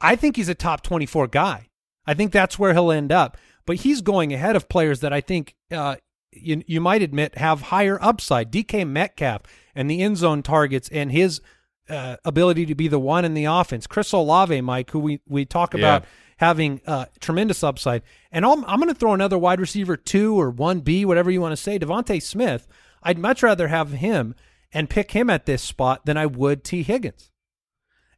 I 0.00 0.16
think 0.16 0.36
he's 0.36 0.48
a 0.48 0.54
top 0.54 0.82
24 0.82 1.28
guy. 1.28 1.70
I 2.06 2.14
think 2.14 2.30
that's 2.30 2.58
where 2.58 2.72
he'll 2.74 2.92
end 2.92 3.10
up. 3.10 3.36
But 3.66 3.76
he's 3.76 4.02
going 4.02 4.32
ahead 4.32 4.54
of 4.54 4.68
players 4.68 5.00
that 5.00 5.12
I 5.12 5.20
think 5.20 5.56
uh, 5.72 5.96
you, 6.36 6.62
you 6.66 6.80
might 6.80 7.02
admit 7.02 7.36
have 7.38 7.62
higher 7.62 7.98
upside. 8.02 8.52
DK 8.52 8.86
Metcalf 8.88 9.42
and 9.74 9.90
the 9.90 10.02
end 10.02 10.16
zone 10.16 10.42
targets 10.42 10.88
and 10.90 11.10
his 11.12 11.40
uh, 11.88 12.16
ability 12.24 12.66
to 12.66 12.74
be 12.74 12.88
the 12.88 12.98
one 12.98 13.24
in 13.24 13.34
the 13.34 13.44
offense. 13.44 13.86
Chris 13.86 14.12
Olave, 14.12 14.60
Mike, 14.62 14.90
who 14.90 14.98
we, 14.98 15.20
we 15.28 15.44
talk 15.44 15.74
Yeah. 15.74 15.80
about 15.80 16.04
having 16.38 16.80
uh, 16.86 17.06
tremendous 17.20 17.62
upside. 17.62 18.02
And 18.32 18.44
I'm, 18.44 18.64
I'm 18.64 18.80
going 18.80 18.92
to 18.92 18.98
throw 18.98 19.14
another 19.14 19.38
wide 19.38 19.60
receiver 19.60 19.96
two 19.96 20.38
or 20.40 20.52
1B, 20.52 21.04
whatever 21.04 21.30
you 21.30 21.40
want 21.40 21.52
to 21.52 21.56
say, 21.56 21.78
DeVonta 21.78 22.20
Smith. 22.22 22.66
I'd 23.02 23.18
much 23.18 23.42
rather 23.42 23.68
have 23.68 23.92
him 23.92 24.34
and 24.72 24.90
pick 24.90 25.12
him 25.12 25.30
at 25.30 25.46
this 25.46 25.62
spot 25.62 26.06
than 26.06 26.16
I 26.16 26.26
would 26.26 26.64
T. 26.64 26.82
Higgins. 26.82 27.30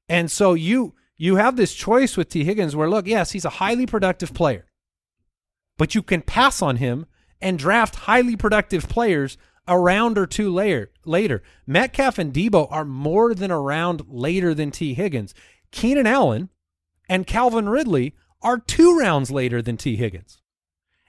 And 0.08 0.30
so 0.30 0.54
you 0.54 0.94
you 1.18 1.36
have 1.36 1.56
this 1.56 1.74
choice 1.74 2.16
with 2.16 2.28
T. 2.28 2.44
Higgins 2.44 2.76
where 2.76 2.88
look, 2.88 3.06
yes, 3.06 3.32
he's 3.32 3.44
a 3.44 3.50
highly 3.50 3.84
productive 3.86 4.32
player. 4.32 4.66
But 5.76 5.94
you 5.94 6.02
can 6.02 6.22
pass 6.22 6.62
on 6.62 6.76
him 6.76 7.06
and 7.40 7.58
draft 7.58 7.94
highly 7.96 8.36
productive 8.36 8.88
players 8.88 9.36
a 9.68 9.78
round 9.78 10.16
or 10.16 10.26
two 10.26 10.52
later 10.52 10.90
later. 11.04 11.42
Metcalf 11.66 12.18
and 12.18 12.32
Deebo 12.32 12.68
are 12.70 12.84
more 12.84 13.34
than 13.34 13.50
a 13.50 13.60
round 13.60 14.02
later 14.08 14.54
than 14.54 14.70
T. 14.70 14.94
Higgins. 14.94 15.34
Keenan 15.70 16.06
Allen 16.06 16.48
and 17.08 17.26
Calvin 17.26 17.68
Ridley 17.68 18.14
are 18.42 18.58
two 18.58 18.98
rounds 18.98 19.30
later 19.30 19.60
than 19.60 19.76
T. 19.76 19.96
Higgins. 19.96 20.40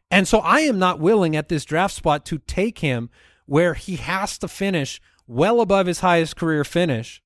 And 0.09 0.28
so 0.28 0.39
I 0.39 0.61
am 0.61 0.80
not 0.80 0.99
willing 0.99 1.36
at 1.36 1.49
this 1.49 1.65
draft 1.65 1.93
spot 1.93 2.25
to 2.28 2.39
take 2.39 2.80
him 2.80 3.09
where 3.45 3.73
he 3.73 3.97
has 3.97 4.38
to 4.39 4.47
finish 4.47 5.01
well 5.28 5.61
above 5.61 5.86
his 5.86 5.99
highest 5.99 6.36
career 6.36 6.63
finish 6.63 7.21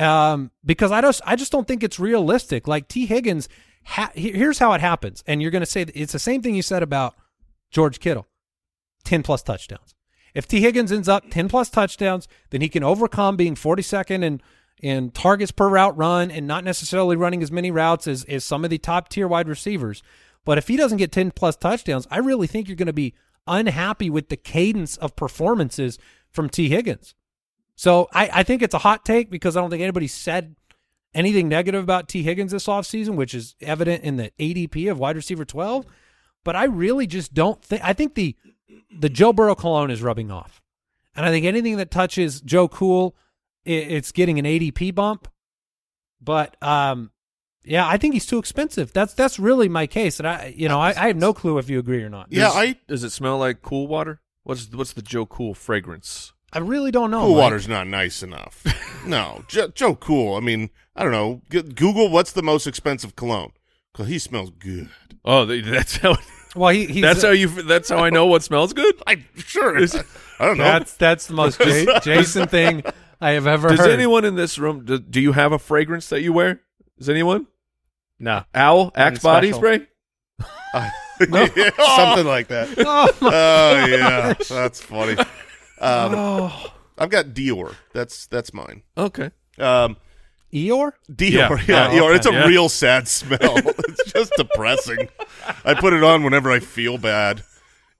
um, 0.00 0.50
because 0.64 0.90
I 0.90 1.00
just 1.02 1.20
I 1.26 1.36
just 1.36 1.52
don't 1.52 1.68
think 1.68 1.82
it's 1.82 2.00
realistic. 2.00 2.66
Like 2.66 2.88
T. 2.88 3.06
Higgins, 3.06 3.48
ha- 3.84 4.12
here's 4.14 4.58
how 4.58 4.72
it 4.72 4.80
happens, 4.80 5.22
and 5.26 5.42
you're 5.42 5.50
going 5.50 5.60
to 5.60 5.66
say 5.66 5.82
it's 5.94 6.12
the 6.12 6.18
same 6.18 6.42
thing 6.42 6.54
you 6.54 6.62
said 6.62 6.82
about 6.82 7.14
George 7.70 8.00
Kittle, 8.00 8.26
ten 9.04 9.22
plus 9.22 9.42
touchdowns. 9.42 9.94
If 10.34 10.46
T. 10.46 10.60
Higgins 10.60 10.92
ends 10.92 11.08
up 11.08 11.30
ten 11.30 11.48
plus 11.48 11.70
touchdowns, 11.70 12.28
then 12.50 12.60
he 12.60 12.68
can 12.68 12.84
overcome 12.84 13.36
being 13.36 13.54
42nd 13.54 14.22
in 14.22 14.40
in 14.82 15.10
targets 15.10 15.52
per 15.52 15.68
route 15.68 15.96
run 15.96 16.30
and 16.30 16.46
not 16.46 16.64
necessarily 16.64 17.14
running 17.14 17.42
as 17.42 17.52
many 17.52 17.70
routes 17.70 18.06
as 18.06 18.24
as 18.24 18.44
some 18.44 18.64
of 18.64 18.70
the 18.70 18.78
top 18.78 19.08
tier 19.08 19.28
wide 19.28 19.48
receivers. 19.48 20.02
But 20.44 20.58
if 20.58 20.68
he 20.68 20.76
doesn't 20.76 20.98
get 20.98 21.12
ten 21.12 21.30
plus 21.30 21.56
touchdowns, 21.56 22.06
I 22.10 22.18
really 22.18 22.46
think 22.46 22.68
you're 22.68 22.76
going 22.76 22.86
to 22.86 22.92
be 22.92 23.14
unhappy 23.46 24.10
with 24.10 24.28
the 24.28 24.36
cadence 24.36 24.96
of 24.96 25.16
performances 25.16 25.98
from 26.30 26.48
T. 26.48 26.68
Higgins. 26.68 27.14
So 27.74 28.08
I, 28.12 28.30
I 28.32 28.42
think 28.42 28.62
it's 28.62 28.74
a 28.74 28.78
hot 28.78 29.04
take 29.04 29.30
because 29.30 29.56
I 29.56 29.60
don't 29.60 29.70
think 29.70 29.82
anybody 29.82 30.06
said 30.06 30.54
anything 31.14 31.48
negative 31.48 31.82
about 31.82 32.08
T. 32.08 32.22
Higgins 32.22 32.52
this 32.52 32.66
offseason, 32.66 33.16
which 33.16 33.34
is 33.34 33.54
evident 33.60 34.04
in 34.04 34.16
the 34.16 34.30
ADP 34.38 34.90
of 34.90 34.98
wide 34.98 35.16
receiver 35.16 35.44
12. 35.44 35.86
But 36.44 36.56
I 36.56 36.64
really 36.64 37.06
just 37.06 37.34
don't 37.34 37.62
think 37.62 37.82
I 37.84 37.92
think 37.92 38.14
the 38.14 38.36
the 38.98 39.08
Joe 39.08 39.32
Burrow 39.32 39.54
cologne 39.54 39.90
is 39.90 40.02
rubbing 40.02 40.30
off. 40.30 40.60
And 41.14 41.26
I 41.26 41.30
think 41.30 41.44
anything 41.44 41.76
that 41.78 41.90
touches 41.90 42.40
Joe 42.40 42.68
Cool, 42.68 43.16
i 43.66 43.70
it's 43.70 44.12
getting 44.12 44.38
an 44.38 44.44
ADP 44.44 44.94
bump. 44.94 45.28
But 46.20 46.56
um 46.62 47.10
yeah, 47.62 47.86
I 47.86 47.98
think 47.98 48.14
he's 48.14 48.26
too 48.26 48.38
expensive. 48.38 48.92
That's 48.92 49.12
that's 49.14 49.38
really 49.38 49.68
my 49.68 49.86
case. 49.86 50.18
And 50.18 50.26
I 50.26 50.54
you 50.56 50.68
know, 50.68 50.80
I, 50.80 50.90
I 50.90 51.08
have 51.08 51.16
no 51.16 51.34
clue 51.34 51.58
if 51.58 51.68
you 51.68 51.78
agree 51.78 52.02
or 52.02 52.08
not. 52.08 52.28
Yeah, 52.30 52.44
Does- 52.46 52.56
I 52.56 52.76
Does 52.88 53.04
it 53.04 53.10
smell 53.10 53.38
like 53.38 53.62
cool 53.62 53.86
water? 53.86 54.20
What's 54.44 54.72
what's 54.72 54.92
the 54.94 55.02
Joe 55.02 55.26
Cool 55.26 55.54
fragrance? 55.54 56.32
I 56.52 56.58
really 56.58 56.90
don't 56.90 57.10
know. 57.12 57.20
cool 57.20 57.34
Mike. 57.34 57.42
water's 57.42 57.68
not 57.68 57.86
nice 57.86 58.22
enough. 58.24 58.64
no, 59.06 59.44
Joe, 59.46 59.68
Joe 59.68 59.94
Cool. 59.94 60.34
I 60.34 60.40
mean, 60.40 60.70
I 60.96 61.04
don't 61.04 61.12
know. 61.12 61.42
Google 61.48 62.08
what's 62.08 62.32
the 62.32 62.42
most 62.42 62.66
expensive 62.66 63.14
cologne 63.14 63.52
because 63.92 64.08
he 64.08 64.18
smells 64.18 64.50
good. 64.50 64.88
Oh, 65.24 65.44
that's 65.44 65.96
how. 65.98 66.16
Well, 66.56 66.70
he, 66.70 66.86
he's 66.86 67.02
that's 67.02 67.22
how 67.22 67.30
you. 67.30 67.46
That's 67.46 67.88
how 67.90 67.98
I 67.98 68.10
know 68.10 68.26
what 68.26 68.42
smells 68.42 68.72
good. 68.72 69.00
I 69.06 69.24
sure. 69.36 69.78
Is, 69.78 69.94
I 70.40 70.46
don't 70.46 70.58
know. 70.58 70.64
That's 70.64 70.94
that's 70.94 71.28
the 71.28 71.34
most 71.34 71.60
Ja- 71.60 72.00
Jason 72.02 72.48
thing 72.48 72.82
I 73.20 73.30
have 73.30 73.46
ever 73.46 73.68
Does 73.68 73.78
heard. 73.78 73.90
anyone 73.90 74.24
in 74.24 74.34
this 74.34 74.58
room? 74.58 74.84
Do, 74.84 74.98
do 74.98 75.20
you 75.20 75.30
have 75.30 75.52
a 75.52 75.60
fragrance 75.60 76.08
that 76.08 76.22
you 76.22 76.32
wear? 76.32 76.60
Does 76.98 77.08
anyone? 77.08 77.46
No. 78.18 78.42
Owl 78.52 78.90
Axe 78.96 79.20
body 79.22 79.52
special. 79.52 79.60
spray. 79.60 79.86
Something 81.20 82.26
like 82.26 82.48
that. 82.48 82.68
Oh, 82.78 83.08
my- 83.20 83.30
oh 83.32 83.86
yeah, 83.86 84.32
that's 84.48 84.80
funny. 84.80 85.16
Um, 85.80 86.14
oh. 86.16 86.72
I've 86.98 87.10
got 87.10 87.26
Dior. 87.26 87.76
That's 87.92 88.26
that's 88.26 88.52
mine. 88.52 88.82
Okay. 88.98 89.30
Um, 89.58 89.96
Eeyore? 90.52 90.92
Dior, 91.10 91.30
Yeah. 91.30 91.48
yeah, 91.68 91.88
Oh, 91.88 91.90
Dior. 91.90 92.02
okay. 92.06 92.14
It's 92.16 92.26
a 92.26 92.32
Yeah. 92.32 92.46
real 92.46 92.68
sad 92.68 93.06
smell. 93.08 93.38
it's 93.56 94.12
just 94.12 94.32
depressing. 94.36 95.08
I 95.64 95.74
put 95.74 95.92
it 95.92 96.02
on 96.02 96.22
whenever 96.24 96.50
I 96.50 96.60
feel 96.60 96.98
bad. 96.98 97.42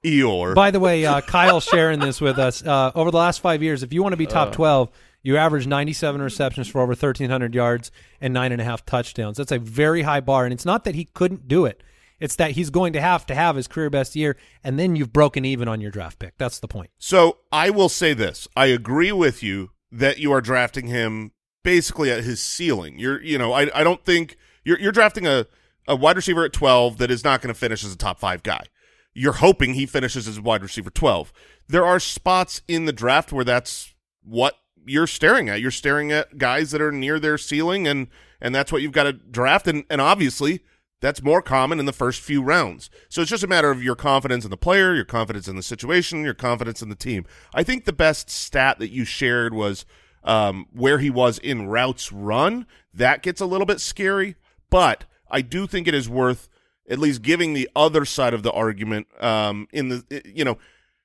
Eeyore. 0.05 0.55
By 0.55 0.71
the 0.71 0.81
way, 0.81 1.05
uh, 1.05 1.21
Kyle 1.21 1.61
sharing 1.61 2.01
this 2.01 2.21
with 2.21 2.39
us. 2.39 2.65
Uh, 2.65 2.91
over 2.95 3.11
the 3.11 3.19
last 3.19 3.41
five 3.41 3.63
years, 3.63 3.83
if 3.83 3.93
you 3.93 4.03
want 4.03 4.15
to 4.15 4.17
be 4.17 4.27
top 4.27 4.53
12, 4.53 4.89
you 5.23 5.37
average 5.37 5.67
97 5.67 6.23
receptions 6.23 6.69
for 6.69 6.81
over 6.81 6.93
1,300 6.93 7.55
yards 7.55 7.91
and 8.21 8.33
nine 8.33 8.51
and 8.53 8.63
a 8.63 8.65
half 8.65 8.87
touchdowns. 8.87 9.37
That's 9.37 9.53
a 9.53 9.59
very 9.59 10.03
high 10.03 10.21
bar. 10.21 10.45
And 10.45 10.55
it's 10.55 10.65
not 10.65 10.85
that 10.85 10.95
he 10.95 11.05
couldn't 11.05 11.47
do 11.49 11.67
it, 11.67 11.83
it's 12.19 12.35
that 12.37 12.53
he's 12.53 12.71
going 12.71 12.95
to 12.95 13.01
have 13.01 13.27
to 13.27 13.35
have 13.35 13.57
his 13.57 13.67
career 13.69 13.91
best 13.91 14.17
year, 14.17 14.37
and 14.65 14.79
then 14.79 14.97
you've 14.97 15.13
broken 15.13 15.45
even 15.45 15.69
on 15.69 15.81
your 15.83 15.91
draft 15.91 16.19
pick. 16.19 16.33
That's 16.39 16.59
the 16.61 16.69
point. 16.69 16.91
So 16.99 17.39
I 17.53 17.69
will 17.71 17.89
say 17.91 18.15
this: 18.15 18.49
I 18.57 18.67
agree 18.67 19.13
with 19.13 19.43
you 19.43 19.71
that 19.93 20.19
you 20.19 20.33
are 20.33 20.41
drafting 20.41 20.87
him 20.87 21.33
basically 21.63 22.11
at 22.11 22.25
his 22.25 22.43
ceiling. 22.43 22.99
You're, 22.99 23.23
you 23.23 23.39
know, 23.39 23.53
I, 23.53 23.71
I 23.79 23.85
don't 23.85 24.05
think 24.05 24.37
you're, 24.65 24.79
you're 24.79 24.93
drafting 24.93 25.27
a, 25.27 25.47
a 25.87 25.97
wide 25.97 26.17
receiver 26.17 26.45
at 26.45 26.53
12 26.53 26.99
that 26.99 27.11
is 27.11 27.25
not 27.25 27.43
going 27.43 27.53
to 27.53 27.59
finish 27.59 27.85
as 27.85 27.93
a 27.93 27.99
top 27.99 28.19
five 28.19 28.43
guy. 28.43 28.65
You're 29.13 29.35
hoping 29.35 29.75
he 29.75 29.87
finishes 29.87 30.29
as 30.29 30.39
a 30.39 30.43
wide 30.43 30.63
receiver 30.63 30.91
12. 30.91 31.33
There 31.69 31.85
are 31.85 31.99
spots 32.01 32.63
in 32.69 32.85
the 32.85 32.93
draft 32.93 33.33
where 33.33 33.45
that's 33.45 33.95
what 34.23 34.57
you're 34.87 35.07
staring 35.07 35.49
at. 35.49 35.61
You're 35.61 35.71
staring 35.71 36.13
at 36.13 36.39
guys 36.39 36.71
that 36.71 36.81
are 36.81 36.93
near 36.93 37.19
their 37.19 37.39
ceiling, 37.39 37.87
and 37.87 38.09
and 38.41 38.55
that's 38.55 38.73
what 38.73 38.83
you've 38.83 38.93
got 38.93 39.05
to 39.05 39.13
draft. 39.13 39.67
And 39.67 39.85
and 39.91 40.01
obviously, 40.01 40.65
that's 41.01 41.23
more 41.23 41.43
common 41.43 41.81
in 41.81 41.87
the 41.87 41.93
first 41.93 42.21
few 42.21 42.43
rounds. 42.43 42.91
So 43.09 43.21
it's 43.21 43.31
just 43.31 43.45
a 43.45 43.49
matter 43.49 43.71
of 43.71 43.83
your 43.83 43.97
confidence 43.97 44.45
in 44.45 44.51
the 44.51 44.57
player, 44.57 44.95
your 44.95 45.05
confidence 45.05 45.49
in 45.49 45.57
the 45.57 45.63
situation, 45.63 46.25
your 46.25 46.35
confidence 46.35 46.83
in 46.83 46.89
the 46.89 46.95
team. 46.95 47.25
I 47.55 47.63
think 47.63 47.85
the 47.85 47.93
best 47.93 48.31
stat 48.31 48.79
that 48.79 48.91
you 48.91 49.05
shared 49.05 49.55
was 49.55 49.85
um, 50.25 50.66
where 50.73 50.99
he 50.99 51.11
was 51.11 51.39
in 51.39 51.68
routes 51.68 52.12
run. 52.12 52.66
That 52.95 53.23
gets 53.23 53.41
a 53.41 53.47
little 53.47 53.66
bit 53.66 53.81
scary, 53.81 54.37
but 54.71 55.05
I 55.31 55.43
do 55.43 55.66
think 55.66 55.87
it 55.89 55.95
is 55.95 56.09
worth 56.09 56.49
at 56.89 56.99
least 56.99 57.23
giving 57.23 57.55
the 57.55 57.68
other 57.77 58.05
side 58.05 58.35
of 58.35 58.43
the 58.43 58.51
argument. 58.53 59.07
Um, 59.21 59.68
in 59.73 59.89
the 59.91 60.23
you 60.25 60.45
know, 60.45 60.59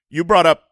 you 0.09 0.24
brought 0.24 0.45
up 0.45 0.63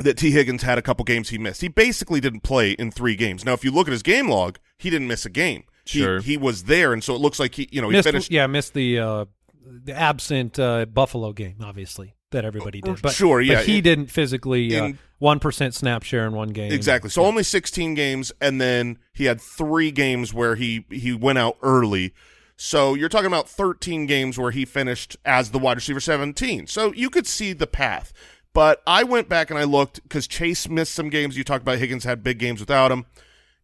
that 0.00 0.16
T. 0.16 0.30
Higgins 0.30 0.62
had 0.62 0.78
a 0.78 0.82
couple 0.82 1.04
games 1.04 1.28
he 1.28 1.38
missed. 1.38 1.60
He 1.60 1.68
basically 1.68 2.20
didn't 2.20 2.40
play 2.40 2.72
in 2.72 2.90
three 2.90 3.16
games. 3.16 3.44
Now, 3.44 3.52
if 3.52 3.64
you 3.64 3.70
look 3.70 3.88
at 3.88 3.92
his 3.92 4.02
game 4.02 4.28
log, 4.28 4.58
he 4.78 4.90
didn't 4.90 5.08
miss 5.08 5.26
a 5.26 5.30
game. 5.30 5.64
He- 5.84 6.00
Sure. 6.00 6.20
he, 6.20 6.36
was 6.36 6.64
there, 6.64 6.92
and 6.92 7.02
so 7.02 7.14
it 7.14 7.20
looks 7.20 7.38
like 7.40 7.54
he, 7.54 7.66
you 7.72 7.80
know, 7.80 7.88
he 7.88 7.96
missed, 7.96 8.08
finished. 8.08 8.30
yeah, 8.30 8.46
missed 8.46 8.74
the 8.74 8.98
uh, 8.98 9.24
the 9.66 9.92
absent 9.94 10.58
uh, 10.58 10.84
Buffalo 10.86 11.32
game, 11.32 11.56
obviously 11.62 12.14
that 12.30 12.44
everybody 12.44 12.80
did. 12.82 13.00
But 13.00 13.12
Sure, 13.12 13.40
yeah. 13.40 13.56
but 13.56 13.64
he 13.66 13.80
didn't 13.80 14.06
physically 14.08 14.78
uh, 14.78 14.84
In- 14.86 14.98
one 15.18 15.40
percent 15.40 15.74
snap 15.74 16.02
share 16.02 16.26
in 16.26 16.32
one 16.32 16.50
game. 16.50 16.72
Exactly. 16.72 17.10
So 17.10 17.24
only 17.24 17.42
16 17.42 17.94
games, 17.94 18.32
and 18.40 18.60
then 18.60 18.98
he 19.12 19.24
had 19.24 19.40
three 19.40 19.90
games 19.90 20.32
where 20.32 20.54
he 20.54 20.84
he 20.90 21.12
went 21.12 21.38
out 21.38 21.56
early. 21.62 22.14
So 22.56 22.94
you're 22.94 23.08
talking 23.08 23.26
about 23.26 23.48
13 23.48 24.06
games 24.06 24.36
where 24.36 24.50
he 24.50 24.64
finished 24.64 25.16
as 25.24 25.52
the 25.52 25.60
wide 25.60 25.76
receiver 25.76 26.00
17. 26.00 26.66
So 26.66 26.92
you 26.92 27.08
could 27.08 27.26
see 27.26 27.52
the 27.52 27.68
path. 27.68 28.12
But 28.52 28.82
I 28.84 29.04
went 29.04 29.28
back 29.28 29.50
and 29.50 29.58
I 29.58 29.62
looked 29.62 30.02
because 30.02 30.26
Chase 30.26 30.68
missed 30.68 30.92
some 30.92 31.10
games. 31.10 31.36
You 31.36 31.44
talked 31.44 31.62
about 31.62 31.78
Higgins 31.78 32.02
had 32.02 32.24
big 32.24 32.38
games 32.40 32.58
without 32.58 32.90
him. 32.90 33.06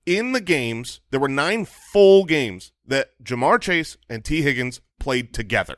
In 0.07 0.31
the 0.33 0.41
games, 0.41 1.01
there 1.11 1.19
were 1.19 1.29
nine 1.29 1.65
full 1.65 2.25
games 2.25 2.71
that 2.87 3.11
Ja'Marr 3.25 3.61
Chase 3.61 3.97
and 4.09 4.25
T. 4.25 4.43
Higgins 4.43 4.81
played 5.01 5.35
together. 5.35 5.77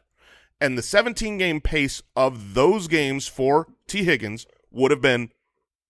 And 0.60 0.76
the 0.76 0.82
17 0.82 1.38
game 1.38 1.60
pace 1.60 2.02
of 2.14 2.52
those 2.52 2.88
games 2.88 3.26
for 3.28 3.68
T. 3.86 4.04
Higgins 4.04 4.46
would 4.70 4.90
have 4.90 5.00
been 5.00 5.30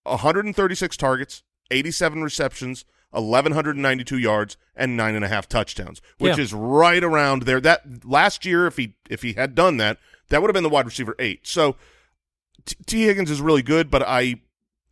136 0.09 0.97
targets, 0.97 1.43
87 1.71 2.23
receptions, 2.23 2.85
1192 3.11 4.17
yards, 4.17 4.57
and 4.75 4.95
nine 4.97 5.15
and 5.15 5.23
a 5.25 5.27
half 5.27 5.47
touchdowns, 5.47 6.01
which 6.17 6.37
Yeah. 6.37 6.43
is 6.43 6.53
right 6.53 7.03
around 7.03 7.43
there. 7.43 7.59
That 7.61 8.05
last 8.05 8.45
year, 8.45 8.67
if 8.67 8.77
he 8.77 8.95
if 9.09 9.21
he 9.21 9.33
had 9.33 9.55
done 9.55 9.77
that, 9.77 9.97
that 10.29 10.41
would 10.41 10.49
have 10.49 10.53
been 10.53 10.63
the 10.63 10.69
wide 10.69 10.85
receiver 10.85 11.15
eight. 11.19 11.47
So 11.47 11.75
T, 12.65 12.75
T. 12.85 13.03
Higgins 13.03 13.31
is 13.31 13.39
really 13.41 13.61
good, 13.61 13.89
but 13.89 14.03
I, 14.03 14.41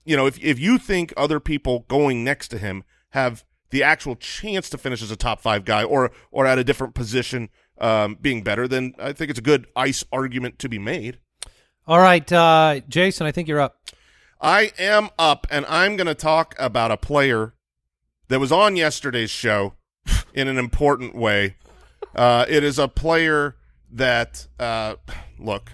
you 0.05 0.15
know, 0.15 0.25
if 0.27 0.41
if 0.43 0.59
you 0.59 0.77
think 0.77 1.13
other 1.17 1.39
people 1.39 1.85
going 1.87 2.23
next 2.23 2.47
to 2.49 2.57
him 2.57 2.83
have 3.09 3.43
the 3.71 3.83
actual 3.83 4.15
chance 4.15 4.69
to 4.69 4.77
finish 4.77 5.01
as 5.01 5.11
a 5.11 5.15
top 5.17 5.41
five 5.41 5.65
guy 5.65 5.83
or 5.83 6.11
or 6.31 6.45
at 6.45 6.57
a 6.57 6.63
different 6.63 6.95
position 6.95 7.49
um, 7.79 8.17
being 8.21 8.41
better, 8.43 8.67
then 8.67 8.93
I 8.97 9.11
think 9.11 9.29
it's 9.29 9.39
a 9.39 9.43
good 9.43 9.67
ice 9.75 10.03
argument 10.11 10.59
to 10.59 10.69
be 10.69 10.79
made. 10.79 11.19
All 11.87 11.99
right, 11.99 12.31
uh, 12.31 12.79
Jason, 12.87 13.27
I 13.27 13.31
think 13.31 13.47
you're 13.47 13.59
up. 13.59 13.77
I 14.41 14.71
am 14.77 15.09
up, 15.17 15.47
and 15.49 15.65
I'm 15.67 15.95
going 15.95 16.07
to 16.07 16.15
talk 16.15 16.55
about 16.59 16.91
a 16.91 16.97
player 16.97 17.53
that 18.27 18.39
was 18.39 18.51
on 18.51 18.75
yesterday's 18.75 19.29
show 19.31 19.73
in 20.33 20.47
an 20.47 20.57
important 20.57 21.15
way. 21.15 21.55
Uh, 22.15 22.45
it 22.47 22.63
is 22.63 22.77
a 22.79 22.87
player 22.87 23.55
that, 23.91 24.47
uh, 24.59 24.95
look, 25.39 25.71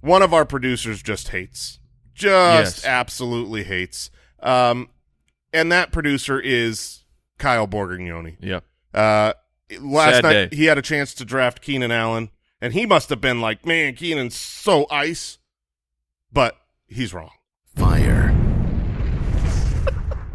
one 0.00 0.22
of 0.22 0.32
our 0.34 0.44
producers 0.44 1.02
just 1.02 1.28
hates, 1.28 1.78
just 2.14 2.78
Yes. 2.78 2.84
absolutely 2.84 3.64
hates. 3.64 4.10
Um, 4.40 4.90
and 5.52 5.72
that 5.72 5.90
producer 5.92 6.38
is 6.38 7.04
Kyle 7.38 7.66
Borgognoni. 7.66 8.36
Yeah. 8.40 8.60
Uh, 8.92 9.32
last 9.80 10.16
Sad 10.16 10.22
night 10.24 10.50
day. 10.50 10.56
he 10.56 10.64
had 10.66 10.76
a 10.78 10.82
chance 10.82 11.14
to 11.14 11.24
draft 11.24 11.62
Keenan 11.62 11.90
Allen, 11.90 12.30
and 12.60 12.72
he 12.74 12.84
must 12.86 13.08
have 13.08 13.20
been 13.20 13.40
like, 13.40 13.64
"Man, 13.66 13.94
Keenan's 13.94 14.36
so 14.36 14.86
ice," 14.90 15.38
but 16.32 16.56
he's 16.86 17.12
wrong. 17.14 17.30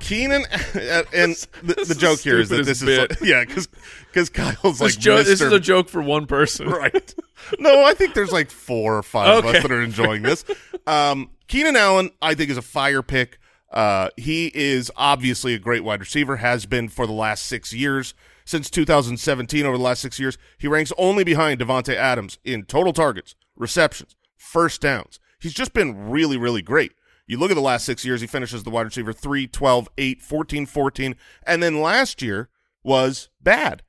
Keenan, 0.09 0.43
and 0.73 1.35
the, 1.61 1.85
the 1.87 1.95
joke 1.95 2.19
here 2.19 2.39
is 2.39 2.49
that 2.49 2.65
this 2.65 2.81
is 2.81 2.97
like, 2.97 3.21
yeah, 3.21 3.45
because 3.45 3.67
because 4.07 4.27
Kyle's 4.29 4.79
This, 4.79 4.81
like 4.81 4.97
jo- 4.97 5.17
this 5.17 5.39
is 5.39 5.51
a 5.53 5.59
joke 5.59 5.87
for 5.87 6.01
one 6.01 6.25
person. 6.25 6.67
right. 6.67 7.13
No, 7.59 7.83
I 7.83 7.93
think 7.93 8.15
there's 8.15 8.31
like 8.31 8.49
four 8.49 8.97
or 8.97 9.03
five 9.03 9.37
of 9.37 9.45
us 9.45 9.61
that 9.61 9.71
are 9.71 9.83
enjoying 9.83 10.23
this. 10.23 10.45
Um, 10.87 11.29
Keenan 11.47 11.75
Allen, 11.75 12.09
I 12.23 12.33
think, 12.33 12.49
is 12.49 12.57
a 12.57 12.63
fire 12.63 13.03
pick. 13.03 13.37
Uh, 13.71 14.09
he 14.17 14.47
is 14.55 14.91
obviously 14.95 15.53
a 15.53 15.59
great 15.59 15.83
wide 15.83 15.99
receiver, 15.99 16.37
has 16.37 16.65
been 16.65 16.89
for 16.89 17.05
the 17.05 17.13
last 17.13 17.45
six 17.45 17.71
years. 17.71 18.15
Since 18.45 18.71
2017, 18.71 19.63
over 19.63 19.77
the 19.77 19.83
last 19.83 20.01
six 20.01 20.19
years, 20.19 20.39
he 20.57 20.67
ranks 20.67 20.91
only 20.97 21.23
behind 21.23 21.59
Davante 21.59 21.93
Adams 21.93 22.39
in 22.43 22.65
total 22.65 22.93
targets, 22.93 23.35
receptions, 23.55 24.15
first 24.37 24.81
downs. 24.81 25.19
He's 25.39 25.53
just 25.53 25.71
been 25.71 26.09
really, 26.09 26.35
really 26.35 26.63
great. 26.63 26.93
You 27.29 27.37
look 27.37 27.51
at 27.51 27.53
the 27.53 27.61
last 27.61 27.85
six 27.85 28.03
years, 28.03 28.21
he 28.21 28.27
finishes 28.27 28.63
the 28.63 28.71
wide 28.71 28.87
receiver 28.87 29.13
3, 29.13 29.45
12, 29.45 29.87
8, 29.99 30.21
14, 30.23 30.65
14. 30.65 31.15
And 31.45 31.61
then 31.61 31.79
last 31.79 32.23
year 32.23 32.49
was 32.83 33.29
bad. 33.39 33.83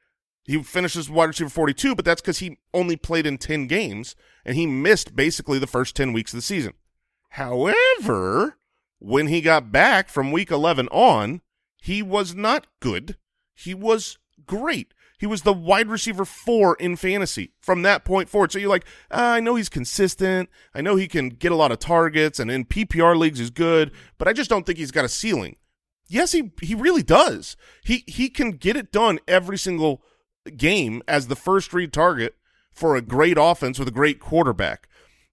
He 0.45 0.63
finishes 0.63 1.09
wide 1.09 1.29
receiver 1.29 1.49
42, 1.49 1.95
but 1.95 2.05
that's 2.05 2.21
because 2.21 2.41
he 2.41 2.59
only 2.75 2.97
played 2.97 3.25
in 3.25 3.39
10 3.39 3.67
games 3.67 4.15
and 4.45 4.57
he 4.57 4.67
missed 4.67 5.17
basically 5.17 5.59
the 5.59 5.67
first 5.67 5.97
10 5.97 6.13
weeks 6.13 6.35
of 6.35 6.37
the 6.37 6.43
season. 6.43 6.75
However, 7.31 8.59
when 8.99 9.29
he 9.29 9.41
got 9.41 9.73
back 9.73 10.11
from 10.11 10.33
week 10.33 10.51
11 10.51 10.89
on, 10.89 11.41
he 11.81 12.03
was 12.03 12.35
not 12.35 12.67
good. 12.79 13.17
He 13.55 13.73
was 13.73 14.19
great. 14.45 14.93
He 15.21 15.27
was 15.27 15.43
the 15.43 15.53
wide 15.53 15.89
receiver 15.89 16.25
four 16.25 16.77
in 16.77 16.97
fantasy 16.97 17.53
from 17.61 17.83
that 17.83 18.07
point 18.07 18.31
forward. 18.31 18.51
So 18.51 18.59
you're 18.59 18.71
like, 18.71 18.87
ah, 19.11 19.35
I 19.35 19.41
know 19.41 19.55
he's 19.55 19.69
consistent. 19.69 20.49
I 20.75 20.81
know 20.81 20.97
he 20.97 21.09
can 21.09 21.29
get 21.29 21.53
a 21.53 21.57
lot 21.57 21.71
of 21.71 21.79
targets 21.79 22.41
and 22.41 22.51
in 22.51 22.65
PPR 22.65 23.15
leagues 23.19 23.39
is 23.39 23.51
good, 23.51 23.93
but 24.17 24.29
I 24.29 24.33
just 24.33 24.49
don't 24.49 24.65
think 24.65 24.79
he's 24.79 24.91
got 24.91 25.05
a 25.05 25.11
ceiling. 25.11 25.57
Yes, 26.09 26.33
he 26.33 26.53
he 26.63 26.75
really 26.75 27.03
does. 27.03 27.55
He 27.85 28.03
he 28.07 28.31
can 28.31 28.53
get 28.53 28.77
it 28.77 28.91
done 28.91 29.21
every 29.29 29.59
single 29.59 30.03
game 30.57 31.03
as 31.07 31.27
the 31.27 31.37
first 31.37 31.75
read 31.75 31.93
target 31.93 32.35
for 32.73 32.97
a 32.97 33.03
great 33.03 33.37
offense 33.39 33.79
with 33.79 33.89
a 33.89 33.93
great 33.93 34.21
quarterback. 34.21 34.89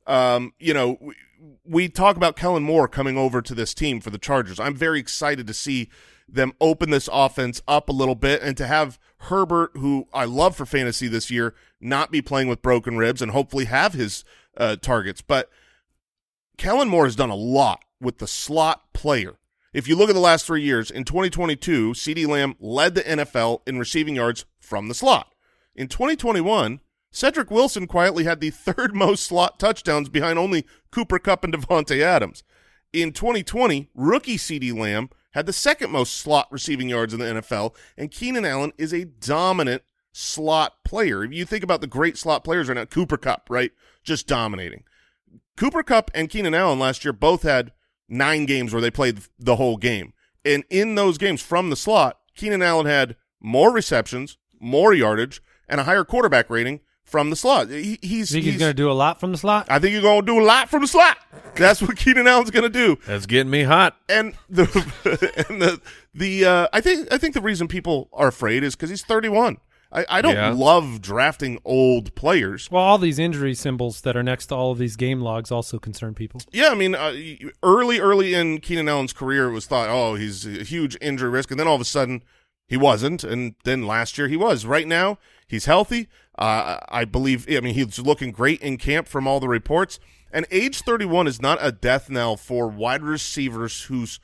Um, 0.06 0.54
you 0.60 0.74
know, 0.74 0.98
we, 1.00 1.16
we 1.64 1.88
talk 1.88 2.18
about 2.18 2.36
Kellen 2.36 2.64
Moore 2.64 2.90
coming 2.90 3.18
over 3.18 3.42
to 3.42 3.56
this 3.56 3.74
team 3.74 4.02
for 4.02 4.10
the 4.10 4.18
Chargers. 4.18 4.60
I'm 4.60 4.76
very 4.76 5.00
excited 5.00 5.48
to 5.48 5.54
see 5.54 5.90
them 6.28 6.54
open 6.60 6.90
this 6.90 7.10
offense 7.12 7.62
up 7.68 7.90
a 7.90 7.94
little 7.94 8.16
bit 8.16 8.42
and 8.42 8.58
to 8.58 8.68
have 8.68 9.00
Herbert, 9.20 9.72
who 9.76 10.08
I 10.14 10.26
love 10.26 10.56
for 10.56 10.66
fantasy 10.66 11.08
this 11.08 11.32
year, 11.32 11.54
not 11.80 12.12
be 12.12 12.22
playing 12.22 12.48
with 12.48 12.62
broken 12.62 12.98
ribs 12.98 13.22
and 13.22 13.32
hopefully 13.32 13.66
have 13.66 13.94
his 13.94 14.24
uh, 14.58 14.76
targets. 14.76 15.22
But 15.22 15.50
Kellen 16.58 16.90
Moore 16.90 17.06
has 17.06 17.16
done 17.16 17.30
a 17.30 17.36
lot 17.36 17.84
with 18.02 18.18
the 18.18 18.28
slot 18.28 18.94
player. 18.94 19.38
If 19.74 19.88
you 19.88 19.96
look 19.96 20.10
at 20.10 20.14
the 20.14 20.20
last 20.20 20.46
three 20.46 20.64
years, 20.64 20.90
in 20.90 21.04
2022, 21.04 21.92
CeeDee 21.92 22.28
Lamb 22.28 22.56
led 22.60 22.96
the 22.96 23.04
NFL 23.04 23.62
in 23.68 23.78
receiving 23.78 24.16
yards 24.16 24.46
from 24.60 24.88
the 24.88 24.96
slot. 24.96 25.34
In 25.76 25.88
2021, 25.88 26.80
Cedric 27.12 27.52
Wilson 27.52 27.88
quietly 27.88 28.24
had 28.24 28.40
the 28.40 28.50
third 28.52 28.96
most 28.96 29.24
slot 29.24 29.60
touchdowns 29.60 30.10
behind 30.10 30.40
only 30.40 30.66
Cooper 30.92 31.20
Kupp 31.20 31.44
and 31.44 31.54
Davante 31.54 32.02
Adams. 32.02 32.44
In 32.94 33.12
2020, 33.12 33.90
rookie 33.94 34.38
CeeDee 34.38 34.76
Lamb 34.76 35.10
had 35.38 35.46
the 35.46 35.54
second 35.54 35.92
most 35.92 36.16
slot 36.16 36.48
receiving 36.50 36.90
yards 36.90 37.14
in 37.14 37.20
the 37.20 37.26
NFL, 37.26 37.76
and 37.96 38.10
Keenan 38.10 38.44
Allen 38.44 38.74
is 38.76 38.92
a 38.92 39.06
dominant 39.06 39.84
slot 40.12 40.84
player. 40.84 41.24
If 41.24 41.32
you 41.32 41.46
think 41.46 41.64
about 41.64 41.80
the 41.80 41.86
great 41.86 42.18
slot 42.18 42.44
players 42.44 42.68
right 42.68 42.74
now, 42.74 42.86
Cooper 42.86 43.18
Kupp, 43.18 43.48
right? 43.48 43.72
Just 44.04 44.26
dominating. 44.26 44.84
Cooper 45.56 45.84
Kupp 45.84 46.10
and 46.16 46.28
Keenan 46.28 46.56
Allen 46.56 46.80
last 46.80 47.06
year 47.06 47.14
both 47.14 47.44
had 47.44 47.72
nine 48.10 48.48
games 48.48 48.74
where 48.74 48.82
they 48.82 48.90
played 48.90 49.20
the 49.38 49.58
whole 49.58 49.78
game. 49.78 50.14
And 50.44 50.64
in 50.72 50.96
those 50.96 51.20
games 51.20 51.40
from 51.40 51.70
the 51.70 51.76
slot, 51.76 52.18
Keenan 52.36 52.64
Allen 52.64 52.88
had 52.88 53.16
more 53.40 53.72
receptions, 53.72 54.40
more 54.60 54.92
yardage, 54.92 55.44
and 55.70 55.80
a 55.80 55.84
higher 55.84 56.04
quarterback 56.04 56.50
rating 56.50 56.80
from 57.08 57.30
the 57.30 57.36
slot. 57.36 57.70
He, 57.70 57.98
he's, 58.02 58.32
Think 58.32 58.44
he's, 58.44 58.54
he's 58.54 58.60
going 58.60 58.70
to 58.70 58.74
do 58.76 58.92
a 58.92 58.94
lot 58.94 59.20
from 59.20 59.32
the 59.32 59.38
slot? 59.38 59.66
I 59.70 59.80
think 59.80 59.94
you're 59.94 60.02
going 60.02 60.22
to 60.22 60.26
do 60.26 60.40
a 60.40 60.44
lot 60.46 60.70
from 60.70 60.82
the 60.82 60.88
slot. 60.88 61.18
That's 61.56 61.82
what 61.82 61.96
Keenan 61.98 62.28
Allen's 62.28 62.52
going 62.52 62.64
to 62.64 62.70
do. 62.70 62.98
That's 63.08 63.26
getting 63.26 63.50
me 63.50 63.64
hot. 63.64 63.98
And 64.10 64.36
the 64.50 64.66
and 65.50 65.62
the 65.62 65.82
the 66.14 66.46
uh, 66.46 66.68
I 66.74 66.82
think 66.82 67.08
I 67.12 67.18
think 67.18 67.34
the 67.34 67.42
reason 67.42 67.68
people 67.68 68.10
are 68.14 68.28
afraid 68.28 68.64
is 68.64 68.76
because 68.76 68.90
he's 68.90 69.04
31. 69.04 69.58
I, 69.90 70.06
I 70.10 70.22
don't 70.22 70.36
Yeah. 70.36 70.50
love 70.52 71.02
drafting 71.02 71.60
old 71.64 72.14
players. 72.14 72.70
Well, 72.70 72.84
all 72.84 72.98
these 72.98 73.18
injury 73.20 73.54
symbols 73.54 74.02
that 74.02 74.18
are 74.18 74.24
next 74.24 74.48
to 74.48 74.56
all 74.56 74.72
of 74.72 74.78
these 74.78 74.98
game 74.98 75.22
logs 75.22 75.50
also 75.50 75.80
concern 75.80 76.14
people. 76.14 76.42
Yeah, 76.52 76.72
I 76.72 76.76
mean, 76.76 76.94
uh, 76.94 77.14
early, 77.64 77.98
early 78.02 78.34
in 78.34 78.60
Keenan 78.60 78.90
Allen's 78.90 79.14
career, 79.14 79.48
it 79.48 79.54
was 79.54 79.66
thought, 79.66 79.88
oh, 79.90 80.16
he's 80.16 80.46
a 80.46 80.66
huge 80.66 80.98
injury 81.00 81.30
risk, 81.30 81.52
and 81.52 81.60
then 81.60 81.70
all 81.70 81.76
of 81.76 81.80
a 81.82 81.86
sudden, 81.86 82.22
he 82.68 82.76
wasn't, 82.76 83.24
and 83.24 83.56
then 83.64 83.88
last 83.88 84.18
year 84.18 84.28
he 84.28 84.36
was. 84.36 84.66
Right 84.66 84.88
now, 84.88 85.20
he's 85.48 85.64
healthy. 85.64 86.10
Uh, 86.38 86.80
I 86.90 87.06
believe. 87.06 87.48
I 87.50 87.60
mean, 87.60 87.74
he's 87.74 88.00
looking 88.00 88.32
great 88.32 88.62
in 88.62 88.78
camp 88.78 89.08
from 89.08 89.28
all 89.28 89.40
the 89.40 89.48
reports. 89.48 90.00
And 90.32 90.46
age 90.52 90.82
31 90.82 91.28
is 91.28 91.42
not 91.42 91.58
a 91.62 91.72
death 91.72 92.10
knell 92.10 92.36
for 92.36 92.68
wide 92.68 93.02
receivers 93.02 93.84
whose 93.84 94.20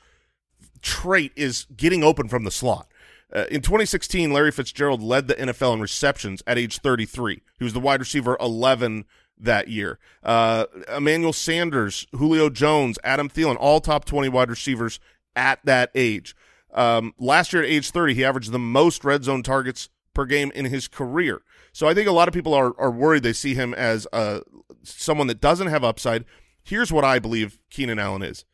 trait 0.82 1.32
is 1.34 1.66
getting 1.76 2.04
open 2.04 2.28
from 2.28 2.44
the 2.44 2.50
slot. 2.50 2.88
Uh, 3.34 3.46
in 3.50 3.62
2016, 3.62 4.32
Larry 4.32 4.52
Fitzgerald 4.52 5.02
led 5.02 5.26
the 5.26 5.34
NFL 5.34 5.74
in 5.74 5.80
receptions 5.80 6.42
at 6.46 6.58
age 6.58 6.78
33. 6.78 7.42
He 7.58 7.64
was 7.64 7.72
the 7.72 7.80
wide 7.80 8.00
receiver 8.00 8.36
11 8.38 9.06
that 9.38 9.68
year. 9.68 9.98
Uh, 10.22 10.66
Emmanuel 10.94 11.32
Sanders, 11.32 12.06
Julio 12.12 12.48
Jones, 12.48 12.98
Adam 13.02 13.28
Thielen, 13.28 13.56
all 13.58 13.80
top 13.80 14.04
20 14.04 14.28
wide 14.28 14.50
receivers 14.50 15.00
at 15.34 15.58
that 15.64 15.90
age. 15.94 16.36
Um, 16.72 17.14
last 17.18 17.52
year 17.52 17.62
at 17.62 17.68
age 17.68 17.90
30, 17.90 18.14
he 18.14 18.24
averaged 18.24 18.52
the 18.52 18.58
most 18.58 19.04
red 19.04 19.24
zone 19.24 19.42
targets 19.42 19.88
per 20.12 20.26
game 20.26 20.52
in 20.54 20.66
his 20.66 20.86
career. 20.86 21.42
So 21.74 21.88
I 21.88 21.92
think 21.92 22.08
a 22.08 22.12
lot 22.12 22.28
of 22.28 22.34
people 22.34 22.54
are, 22.54 22.72
are 22.78 22.92
worried 22.92 23.24
they 23.24 23.32
see 23.32 23.54
him 23.54 23.74
as 23.74 24.06
uh, 24.12 24.40
someone 24.84 25.26
that 25.26 25.40
doesn't 25.40 25.66
have 25.66 25.82
upside. 25.82 26.24
Here's 26.62 26.92
what 26.92 27.04
I 27.04 27.18
believe 27.18 27.58
Keenan 27.68 27.98
Allen 27.98 28.22
is. 28.22 28.44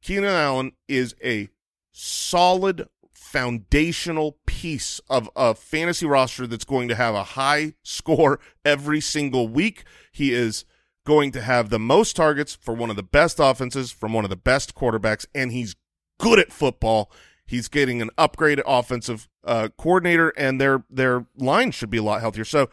Keenan 0.00 0.30
Allen 0.30 0.72
is 0.86 1.16
a 1.22 1.48
solid 1.90 2.86
foundational 3.12 4.38
piece 4.46 5.00
of 5.10 5.28
a 5.34 5.56
fantasy 5.56 6.06
roster 6.06 6.46
that's 6.46 6.64
going 6.64 6.86
to 6.86 6.94
have 6.94 7.16
a 7.16 7.24
high 7.24 7.74
score 7.82 8.38
every 8.64 9.00
single 9.00 9.48
week. 9.48 9.82
He 10.12 10.32
is 10.32 10.64
going 11.04 11.32
to 11.32 11.42
have 11.42 11.70
the 11.70 11.78
most 11.80 12.14
targets 12.14 12.54
for 12.54 12.72
one 12.72 12.88
of 12.88 12.94
the 12.94 13.02
best 13.02 13.40
offenses 13.40 13.90
from 13.90 14.12
one 14.12 14.22
of 14.22 14.30
the 14.30 14.36
best 14.36 14.76
quarterbacks, 14.76 15.26
and 15.34 15.50
he's 15.50 15.74
good 16.20 16.38
at 16.38 16.52
football. 16.52 17.10
He's 17.50 17.66
getting 17.66 18.00
an 18.00 18.10
upgraded 18.16 18.62
offensive 18.64 19.28
uh, 19.42 19.70
coordinator, 19.76 20.28
and 20.36 20.60
their 20.60 20.84
their 20.88 21.26
line 21.36 21.72
should 21.72 21.90
be 21.90 21.98
a 21.98 22.02
lot 22.02 22.20
healthier. 22.20 22.44
So 22.44 22.70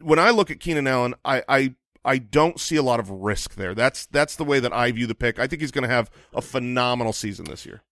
when 0.00 0.18
I 0.18 0.30
look 0.30 0.50
at 0.50 0.58
Keenan 0.58 0.88
Allen, 0.88 1.14
I, 1.24 1.44
I 1.48 1.74
I 2.04 2.18
don't 2.18 2.58
see 2.58 2.74
a 2.74 2.82
lot 2.82 2.98
of 2.98 3.08
risk 3.08 3.54
there. 3.54 3.72
That's 3.72 4.06
that's 4.06 4.34
the 4.34 4.42
way 4.42 4.58
that 4.58 4.72
I 4.72 4.90
view 4.90 5.06
the 5.06 5.14
pick. 5.14 5.38
I 5.38 5.46
think 5.46 5.62
he's 5.62 5.70
going 5.70 5.88
to 5.88 5.94
have 5.94 6.10
a 6.34 6.42
phenomenal 6.42 7.12
season 7.12 7.44
this 7.44 7.64
year. 7.64 7.82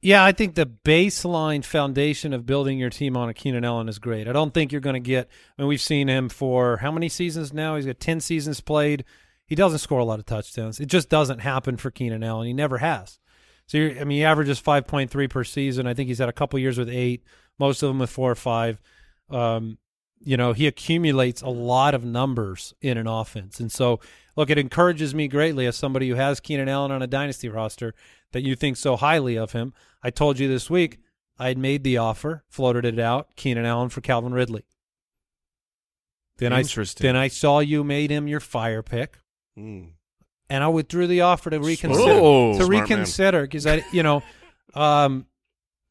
Yeah, 0.00 0.24
I 0.24 0.30
think 0.30 0.54
the 0.54 0.64
baseline 0.84 1.64
foundation 1.64 2.32
of 2.32 2.46
building 2.46 2.78
your 2.78 2.90
team 2.90 3.16
on 3.16 3.28
a 3.28 3.34
Keenan 3.34 3.64
Allen 3.64 3.88
is 3.88 3.98
great. 3.98 4.28
I 4.28 4.32
don't 4.32 4.54
think 4.54 4.70
you're 4.70 4.80
going 4.80 4.94
to 4.94 5.00
get. 5.00 5.28
I 5.58 5.62
mean, 5.62 5.68
we've 5.68 5.80
seen 5.80 6.06
him 6.06 6.28
for 6.28 6.76
how 6.76 6.92
many 6.92 7.08
seasons 7.08 7.52
now? 7.52 7.74
He's 7.74 7.86
got 7.86 7.98
ten 7.98 8.20
seasons 8.20 8.60
played. 8.60 9.04
He 9.44 9.56
doesn't 9.56 9.80
score 9.80 9.98
a 9.98 10.04
lot 10.04 10.20
of 10.20 10.26
touchdowns. 10.26 10.78
It 10.78 10.86
just 10.86 11.08
doesn't 11.08 11.40
happen 11.40 11.78
for 11.78 11.90
Keenan 11.90 12.22
Allen. 12.22 12.46
He 12.46 12.52
never 12.52 12.78
has. 12.78 13.18
So 13.68 13.78
I 13.78 14.04
mean, 14.04 14.18
he 14.18 14.24
averages 14.24 14.58
five 14.58 14.86
point 14.86 15.10
three 15.10 15.28
per 15.28 15.44
season. 15.44 15.86
I 15.86 15.94
think 15.94 16.08
he's 16.08 16.18
had 16.18 16.28
a 16.28 16.32
couple 16.32 16.58
years 16.58 16.78
with 16.78 16.88
eight, 16.88 17.22
most 17.58 17.82
of 17.82 17.88
them 17.88 18.00
with 18.00 18.10
four 18.10 18.30
or 18.30 18.34
five. 18.34 18.80
Um, 19.30 19.78
you 20.20 20.36
know, 20.36 20.52
he 20.52 20.66
accumulates 20.66 21.42
a 21.42 21.48
lot 21.48 21.94
of 21.94 22.04
numbers 22.04 22.74
in 22.80 22.98
an 22.98 23.06
offense, 23.06 23.60
and 23.60 23.70
so 23.70 24.00
look, 24.34 24.50
it 24.50 24.58
encourages 24.58 25.14
me 25.14 25.28
greatly 25.28 25.66
as 25.66 25.76
somebody 25.76 26.08
who 26.08 26.16
has 26.16 26.40
Keenan 26.40 26.68
Allen 26.68 26.90
on 26.90 27.02
a 27.02 27.06
dynasty 27.06 27.48
roster 27.48 27.94
that 28.32 28.42
you 28.42 28.56
think 28.56 28.76
so 28.76 28.96
highly 28.96 29.36
of 29.36 29.52
him. 29.52 29.72
I 30.02 30.10
told 30.10 30.38
you 30.38 30.48
this 30.48 30.68
week 30.68 30.98
I 31.38 31.48
had 31.48 31.58
made 31.58 31.84
the 31.84 31.98
offer, 31.98 32.42
floated 32.48 32.84
it 32.84 32.98
out, 32.98 33.36
Keenan 33.36 33.66
Allen 33.66 33.90
for 33.90 34.00
Calvin 34.00 34.32
Ridley. 34.32 34.64
Then 36.38 36.52
I 36.52 36.62
then 37.02 37.16
I 37.16 37.28
saw 37.28 37.58
you 37.58 37.84
made 37.84 38.10
him 38.10 38.26
your 38.26 38.40
fire 38.40 38.82
pick 38.82 39.18
Mm. 39.58 39.90
And 40.50 40.64
I 40.64 40.68
withdrew 40.68 41.06
the 41.06 41.22
offer 41.22 41.50
to 41.50 41.60
reconsider. 41.60 42.02
Oh, 42.02 42.58
to 42.58 42.66
reconsider 42.66 43.42
because 43.42 43.66
I, 43.66 43.84
you 43.92 44.02
know, 44.02 44.22
um, 44.74 45.26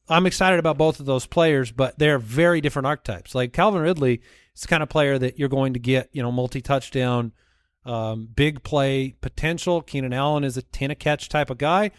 I'm 0.08 0.26
excited 0.26 0.58
about 0.58 0.78
both 0.78 1.00
of 1.00 1.06
those 1.06 1.26
players, 1.26 1.70
but 1.70 1.98
they're 1.98 2.18
very 2.18 2.60
different 2.60 2.86
archetypes. 2.86 3.34
Like 3.34 3.52
Calvin 3.52 3.82
Ridley 3.82 4.20
is 4.54 4.62
the 4.62 4.68
kind 4.68 4.82
of 4.82 4.88
player 4.88 5.18
that 5.18 5.38
you're 5.38 5.48
going 5.48 5.74
to 5.74 5.78
get, 5.78 6.08
you 6.12 6.22
know, 6.22 6.32
multi 6.32 6.60
touchdown, 6.60 7.32
um, 7.84 8.28
big 8.34 8.62
play 8.62 9.14
potential. 9.20 9.80
Keenan 9.82 10.12
Allen 10.12 10.44
is 10.44 10.56
a 10.56 10.62
ten 10.62 10.90
a 10.90 10.94
catch 10.94 11.28
type 11.28 11.50
of 11.50 11.58
guy, 11.58 11.90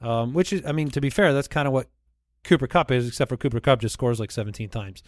um, 0.00 0.34
which 0.34 0.52
is, 0.52 0.64
I 0.66 0.72
mean, 0.72 0.90
to 0.90 1.00
be 1.00 1.10
fair, 1.10 1.32
that's 1.32 1.48
kind 1.48 1.68
of 1.68 1.74
what 1.74 1.88
Cooper 2.42 2.66
Kupp 2.66 2.90
is, 2.90 3.06
except 3.06 3.28
for 3.28 3.36
Cooper 3.36 3.60
Kupp 3.60 3.80
just 3.80 3.92
scores 3.92 4.18
like 4.18 4.30
17 4.30 4.70
times. 4.70 5.02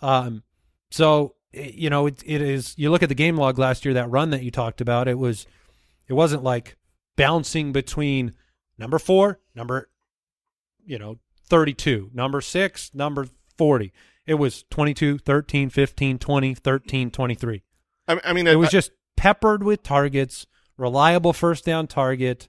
Um, 0.00 0.42
so 0.90 1.34
you 1.52 1.90
know, 1.90 2.06
it, 2.06 2.22
it 2.24 2.40
is. 2.40 2.74
You 2.76 2.90
look 2.90 3.02
at 3.02 3.08
the 3.08 3.14
game 3.14 3.36
log 3.36 3.58
last 3.58 3.84
year, 3.84 3.94
that 3.94 4.10
run 4.10 4.30
that 4.30 4.42
you 4.42 4.50
talked 4.50 4.80
about, 4.80 5.08
it 5.08 5.18
was, 5.18 5.46
it 6.08 6.12
wasn't 6.14 6.42
like 6.42 6.76
bouncing 7.16 7.72
between 7.72 8.34
number 8.78 8.98
four, 8.98 9.40
number, 9.54 9.88
you 10.84 10.98
know, 10.98 11.18
32, 11.48 12.10
number 12.12 12.40
six, 12.40 12.90
number 12.94 13.28
40. 13.56 13.92
It 14.26 14.34
was 14.34 14.64
22, 14.70 15.18
13, 15.18 15.70
15, 15.70 16.18
20, 16.18 16.54
13, 16.54 17.10
23. 17.10 17.62
I, 18.08 18.20
I 18.24 18.32
mean, 18.32 18.46
It 18.46 18.56
was 18.58 18.68
I- 18.68 18.72
just 18.72 18.90
peppered 19.16 19.62
with 19.62 19.82
targets, 19.82 20.46
reliable 20.76 21.32
first 21.32 21.64
down 21.64 21.86
target. 21.86 22.48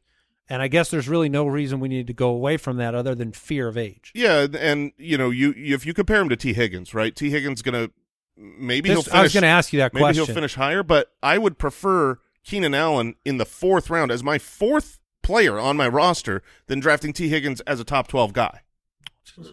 And 0.49 0.61
I 0.61 0.69
guess 0.69 0.89
there's 0.89 1.09
really 1.09 1.27
no 1.27 1.45
reason 1.45 1.79
we 1.81 1.89
need 1.89 2.07
to 2.07 2.13
go 2.13 2.29
away 2.29 2.55
from 2.55 2.77
that 2.77 2.95
other 2.95 3.13
than 3.13 3.33
fear 3.33 3.67
of 3.67 3.77
age. 3.77 4.13
Yeah, 4.15 4.47
and 4.57 4.93
you 4.97 5.17
know, 5.17 5.29
you 5.29 5.53
if 5.57 5.85
you 5.85 5.93
compare 5.93 6.21
him 6.21 6.29
to 6.29 6.37
T. 6.37 6.53
Higgins, 6.53 6.93
right? 6.93 7.13
T. 7.13 7.29
Higgins 7.29 7.61
gonna 7.61 7.89
maybe 8.37 8.87
This- 8.87 8.95
he'll 8.95 9.03
finish. 9.03 9.15
I 9.19 9.21
was 9.23 9.33
going 9.33 9.41
to 9.41 9.47
ask 9.49 9.73
you 9.73 9.79
that 9.79 9.91
question. 9.91 10.05
maybe 10.05 10.15
question. 10.19 10.25
he'll 10.25 10.35
finish 10.35 10.55
higher, 10.55 10.83
but 10.83 11.11
I 11.21 11.37
would 11.37 11.57
prefer 11.57 12.19
Keenan 12.47 12.73
Allen 12.73 13.15
in 13.25 13.37
the 13.37 13.45
fourth 13.45 13.89
round 13.89 14.09
as 14.09 14.23
my 14.23 14.37
fourth 14.37 14.99
player 15.21 15.59
on 15.59 15.75
my 15.75 15.87
roster 15.87 16.41
than 16.67 16.79
drafting 16.79 17.11
T. 17.11 17.27
Higgins 17.27 17.59
as 17.61 17.79
a 17.81 17.83
top 17.83 18.07
twelve 18.07 18.31
guy. 18.31 18.61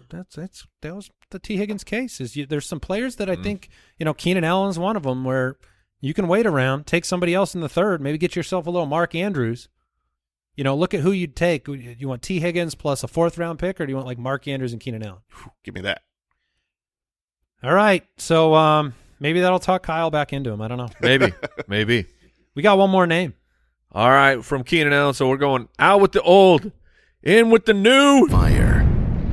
That's 0.08 0.36
that's 0.36 0.66
that 0.82 0.94
was 0.94 1.10
the 1.30 1.40
T 1.40 1.56
Higgins 1.56 1.82
case. 1.82 2.20
Is 2.20 2.36
you, 2.36 2.46
there's 2.46 2.66
some 2.66 2.78
players 2.80 3.16
Mm. 3.16 3.18
that 3.18 3.30
I 3.30 3.36
think 3.36 3.68
you 3.98 4.04
know 4.04 4.14
Keenan 4.14 4.44
Allen's 4.44 4.78
one 4.78 4.96
of 4.96 5.02
them 5.02 5.24
where 5.24 5.56
you 6.00 6.14
can 6.14 6.28
wait 6.28 6.46
around, 6.46 6.86
take 6.86 7.04
somebody 7.04 7.34
else 7.34 7.54
in 7.54 7.60
the 7.62 7.68
third, 7.68 8.00
maybe 8.00 8.16
get 8.18 8.36
yourself 8.36 8.66
a 8.66 8.70
little 8.70 8.86
Mark 8.86 9.14
Andrews. 9.16 9.68
You 10.54 10.62
know, 10.62 10.76
look 10.76 10.94
at 10.94 11.00
who 11.00 11.10
you'd 11.10 11.34
take. 11.34 11.66
You 11.66 12.06
want 12.08 12.22
T 12.22 12.38
Higgins 12.38 12.76
plus 12.76 13.02
a 13.02 13.08
fourth 13.08 13.36
round 13.38 13.58
pick, 13.58 13.80
or 13.80 13.86
do 13.86 13.90
you 13.90 13.96
want 13.96 14.06
like 14.06 14.18
Mark 14.18 14.46
Andrews 14.46 14.72
and 14.72 14.80
Keenan 14.80 15.02
Allen? 15.04 15.22
Give 15.64 15.74
me 15.74 15.80
that. 15.80 16.02
All 17.64 17.74
right, 17.74 18.04
so 18.18 18.54
um, 18.54 18.94
maybe 19.18 19.40
that'll 19.40 19.58
talk 19.58 19.82
Kyle 19.82 20.10
back 20.10 20.32
into 20.32 20.50
him. 20.50 20.60
I 20.60 20.68
don't 20.68 20.78
know. 20.78 20.88
Maybe, 21.00 21.32
maybe. 21.66 22.06
We 22.54 22.62
got 22.62 22.78
one 22.78 22.90
more 22.90 23.06
name. 23.06 23.34
All 23.92 24.10
right, 24.10 24.44
from 24.44 24.64
Keenan 24.64 24.92
Allen. 24.92 25.14
So 25.14 25.28
we're 25.28 25.36
going 25.36 25.68
out 25.78 26.00
with 26.00 26.12
the 26.12 26.22
old, 26.22 26.72
in 27.22 27.50
with 27.50 27.64
the 27.64 27.74
new. 27.74 28.28
Fire. 28.28 28.84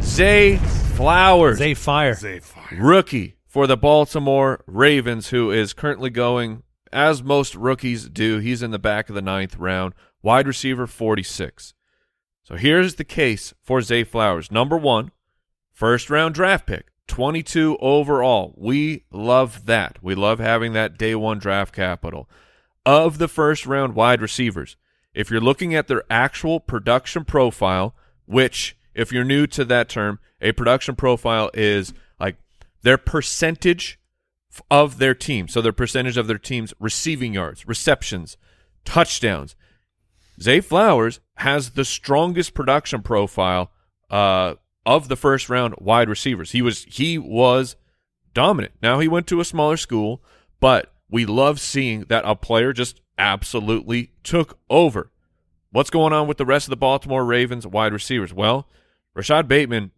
Zay 0.02 0.58
Flowers, 0.58 1.58
Zay 1.58 1.74
Fire. 1.74 2.14
Zay 2.16 2.40
Fire. 2.40 2.78
rookie 2.80 3.36
for 3.46 3.68
the 3.68 3.78
Baltimore 3.78 4.64
Ravens, 4.66 5.30
who 5.30 5.52
is 5.52 5.74
currently 5.74 6.10
going 6.10 6.64
as 6.92 7.24
most 7.24 7.56
rookies 7.56 8.10
do. 8.10 8.40
He's 8.40 8.64
in 8.64 8.72
the 8.72 8.80
back 8.80 9.10
of 9.10 9.16
the 9.16 9.22
ninth 9.22 9.58
round, 9.58 9.94
wide 10.22 10.48
receiver 10.48 10.88
46. 10.88 11.74
So 12.44 12.56
here's 12.56 12.96
the 12.96 13.04
case 13.04 13.54
for 13.62 13.82
Zay 13.82 14.04
Flowers. 14.04 14.52
Number 14.52 14.78
one, 14.78 15.12
first 15.72 16.10
round 16.10 16.34
draft 16.36 16.66
pick, 16.66 16.88
22 17.08 17.78
overall. 17.80 18.54
We 18.58 19.06
love 19.12 19.66
that. 19.66 20.00
We 20.02 20.16
love 20.16 20.40
having 20.40 20.74
that 20.74 20.98
day 20.98 21.16
one 21.16 21.40
draft 21.40 21.74
capital. 21.74 22.30
Of 22.86 23.18
the 23.20 23.28
first 23.28 23.66
round 23.66 23.96
wide 23.96 24.22
receivers, 24.22 24.76
if 25.14 25.30
you're 25.30 25.42
looking 25.42 25.76
at 25.76 25.88
their 25.88 26.04
actual 26.10 26.60
production 26.60 27.26
profile, 27.26 27.94
which, 28.26 28.76
if 28.96 29.12
you're 29.12 29.24
new 29.24 29.46
to 29.48 29.66
that 29.66 29.90
term, 29.90 30.20
a 30.42 30.52
production 30.52 30.96
profile 30.96 31.52
is 31.54 31.94
like 32.20 32.38
their 32.82 32.98
percentage 32.98 34.00
of 34.70 34.98
their 34.98 35.14
team. 35.14 35.48
So 35.48 35.62
their 35.62 35.72
percentage 35.72 36.18
of 36.18 36.28
their 36.28 36.38
team's 36.38 36.74
receiving 36.80 37.34
yards, 37.34 37.68
receptions, 37.68 38.38
touchdowns. 38.84 39.56
Zay 40.42 40.62
Flowers 40.62 41.20
has 41.36 41.72
the 41.72 41.86
strongest 41.86 42.54
production 42.54 43.02
profile 43.02 43.72
uh, 44.10 44.56
of 44.86 45.08
the 45.08 45.16
first 45.16 45.50
round 45.50 45.76
wide 45.78 46.10
receivers. 46.10 46.52
He 46.52 46.62
was 46.62 46.86
he 46.86 47.18
was 47.18 47.76
dominant. 48.34 48.74
Now 48.82 49.00
he 49.00 49.08
went 49.08 49.28
to 49.28 49.40
a 49.40 49.46
smaller 49.46 49.78
school, 49.78 50.22
but 50.60 50.92
we 51.12 51.26
love 51.26 51.60
seeing 51.60 52.06
that 52.06 52.24
a 52.26 52.36
player 52.36 52.74
just 52.74 53.02
absolutely 53.18 54.14
took 54.24 54.58
over. 54.70 55.12
What's 55.72 55.90
going 55.90 56.14
on 56.14 56.28
with 56.28 56.38
the 56.38 56.46
rest 56.46 56.66
of 56.66 56.72
the 56.72 56.78
Baltimore 56.78 57.24
Ravens 57.24 57.68
wide 57.68 57.94
receivers? 57.94 58.34
Well, 58.34 58.68
Rashod 59.14 59.48
Bateman, 59.48 59.92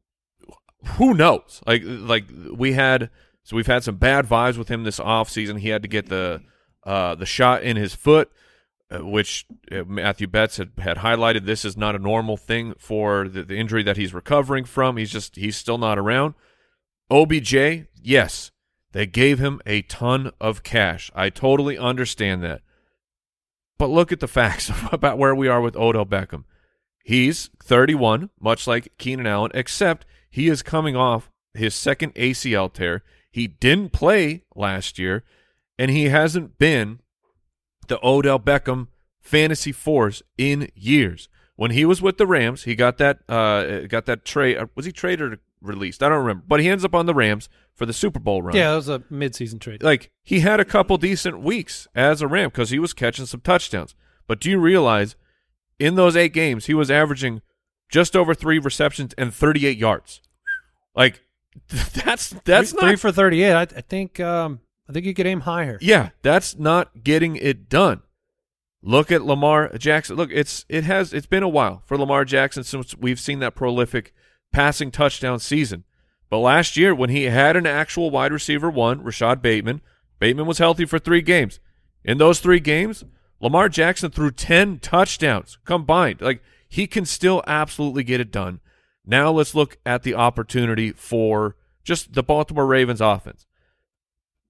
who 0.97 1.13
knows? 1.13 1.61
Like 1.65 1.83
like 1.85 2.25
we 2.53 2.73
had 2.73 3.09
so 3.43 3.55
we've 3.55 3.67
had 3.67 3.83
some 3.83 3.97
bad 3.97 4.25
vibes 4.25 4.57
with 4.57 4.69
him 4.69 4.83
this 4.83 4.99
offseason. 4.99 5.59
He 5.59 5.69
had 5.69 5.81
to 5.83 5.87
get 5.87 6.09
the 6.09 6.41
uh, 6.83 7.15
the 7.15 7.25
shot 7.25 7.63
in 7.63 7.77
his 7.77 7.95
foot, 7.95 8.31
uh, 8.91 9.05
which 9.05 9.45
uh, 9.71 9.83
Matthew 9.85 10.27
Betts 10.27 10.57
had, 10.57 10.71
had 10.79 10.97
highlighted. 10.97 11.45
This 11.45 11.63
is 11.63 11.77
not 11.77 11.95
a 11.95 11.99
normal 11.99 12.37
thing 12.37 12.73
for 12.77 13.27
the, 13.27 13.43
the 13.43 13.57
injury 13.57 13.83
that 13.83 13.97
he's 13.97 14.13
recovering 14.13 14.65
from. 14.65 14.97
He's 14.97 15.11
just 15.11 15.35
he's 15.35 15.55
still 15.55 15.77
not 15.77 15.97
around. 15.97 16.33
OBJ, 17.09 17.85
yes, 18.01 18.51
they 18.93 19.05
gave 19.05 19.39
him 19.39 19.61
a 19.65 19.81
ton 19.83 20.31
of 20.39 20.63
cash. 20.63 21.11
I 21.13 21.29
totally 21.29 21.77
understand 21.77 22.41
that. 22.43 22.61
But 23.77 23.89
look 23.89 24.11
at 24.11 24.19
the 24.19 24.27
facts 24.27 24.71
about 24.91 25.17
where 25.17 25.35
we 25.35 25.47
are 25.47 25.61
with 25.61 25.75
Odell 25.75 26.05
Beckham. 26.05 26.45
He's 27.03 27.49
31, 27.61 28.29
much 28.39 28.65
like 28.65 28.93
Keenan 28.97 29.27
Allen, 29.27 29.51
except 29.53 30.05
he 30.29 30.47
is 30.47 30.63
coming 30.63 30.95
off 30.95 31.29
his 31.53 31.75
second 31.75 32.15
ACL 32.15 32.71
tear. 32.71 33.03
He 33.29 33.47
didn't 33.47 33.91
play 33.91 34.43
last 34.55 34.97
year, 34.97 35.23
and 35.77 35.91
he 35.91 36.05
hasn't 36.05 36.57
been 36.57 36.99
the 37.87 37.99
Odell 38.05 38.39
Beckham 38.39 38.87
fantasy 39.19 39.71
force 39.71 40.21
in 40.37 40.69
years. 40.75 41.27
When 41.55 41.71
he 41.71 41.83
was 41.83 42.01
with 42.01 42.17
the 42.17 42.25
Rams, 42.27 42.63
he 42.63 42.75
got 42.75 42.97
that 42.99 43.19
uh 43.29 43.81
got 43.87 44.05
that 44.05 44.23
trade. 44.25 44.57
uh, 44.57 44.67
Was 44.75 44.85
he 44.85 44.91
traded 44.91 45.33
or 45.33 45.39
released? 45.61 46.01
I 46.01 46.09
don't 46.09 46.19
remember. 46.19 46.43
But 46.47 46.61
he 46.61 46.69
ends 46.69 46.85
up 46.85 46.95
on 46.95 47.05
the 47.05 47.13
Rams 47.13 47.49
for 47.75 47.85
the 47.85 47.93
Super 47.93 48.19
Bowl 48.19 48.41
run. 48.41 48.55
Yeah, 48.55 48.73
it 48.73 48.75
was 48.75 48.89
a 48.89 48.99
midseason 49.11 49.59
trade. 49.59 49.83
Like 49.83 50.11
he 50.23 50.41
had 50.41 50.59
a 50.59 50.65
couple 50.65 50.97
decent 50.97 51.41
weeks 51.41 51.87
as 51.95 52.21
a 52.21 52.27
Ram 52.27 52.49
because 52.49 52.69
he 52.69 52.79
was 52.79 52.93
catching 52.93 53.25
some 53.25 53.41
touchdowns. 53.41 53.95
But 54.27 54.39
do 54.39 54.49
you 54.49 54.59
realize 54.59 55.15
in 55.79 55.95
those 55.95 56.15
eight 56.15 56.33
games 56.33 56.65
he 56.65 56.73
was 56.73 56.91
averaging 56.91 57.41
just 57.89 58.15
over 58.15 58.33
three 58.33 58.59
receptions 58.59 59.13
and 59.17 59.33
38 59.33 59.77
yards? 59.77 60.21
Like 60.95 61.21
that's 61.67 62.29
that's 62.45 62.71
three, 62.71 62.81
not 62.81 62.87
three 62.87 62.95
for 62.95 63.11
thirty-eight. 63.11 63.53
I, 63.53 63.61
I 63.61 63.81
think 63.81 64.19
um, 64.19 64.59
I 64.89 64.93
think 64.93 65.05
you 65.05 65.13
could 65.13 65.27
aim 65.27 65.41
higher. 65.41 65.77
yeah, 65.81 66.09
that's 66.21 66.57
not 66.57 67.03
getting 67.03 67.35
it 67.35 67.69
done. 67.69 68.01
Look 68.81 69.11
at 69.11 69.23
Lamar 69.23 69.69
Jackson. 69.77 70.17
Look, 70.17 70.29
it's 70.31 70.65
it 70.67 70.83
has 70.83 71.13
it's 71.13 71.25
been 71.25 71.43
a 71.43 71.47
while 71.49 71.81
for 71.85 71.97
Lamar 71.97 72.25
Jackson 72.25 72.63
since 72.63 72.95
we've 72.97 73.19
seen 73.19 73.39
that 73.39 73.55
prolific 73.55 74.13
passing 74.51 74.91
touchdown 74.91 75.39
season. 75.39 75.83
But 76.29 76.39
last 76.39 76.77
year, 76.77 76.95
when 76.95 77.09
he 77.09 77.25
had 77.25 77.55
an 77.55 77.67
actual 77.67 78.09
wide 78.09 78.31
receiver 78.31 78.69
one, 78.69 79.03
Rashod 79.03 79.41
Bateman, 79.41 79.81
Bateman 80.19 80.45
was 80.45 80.57
healthy 80.57 80.85
for 80.85 80.99
three 80.99 81.21
games. 81.21 81.59
In 82.03 82.17
those 82.17 82.39
three 82.39 82.59
games, 82.59 83.03
Lamar 83.39 83.69
Jackson 83.69 84.09
threw 84.09 84.31
ten 84.31 84.79
touchdowns 84.79 85.57
combined. 85.65 86.21
Like 86.21 86.41
he 86.67 86.87
can 86.87 87.05
still 87.05 87.43
absolutely 87.45 88.03
get 88.03 88.21
it 88.21 88.31
done. 88.31 88.61
Now 89.05 89.31
let's 89.31 89.53
look 89.53 89.77
at 89.85 90.03
the 90.03 90.15
opportunity 90.15 90.91
for 90.91 91.55
just 91.83 92.13
the 92.13 92.23
Baltimore 92.23 92.65
Ravens 92.65 93.01
offense. 93.01 93.45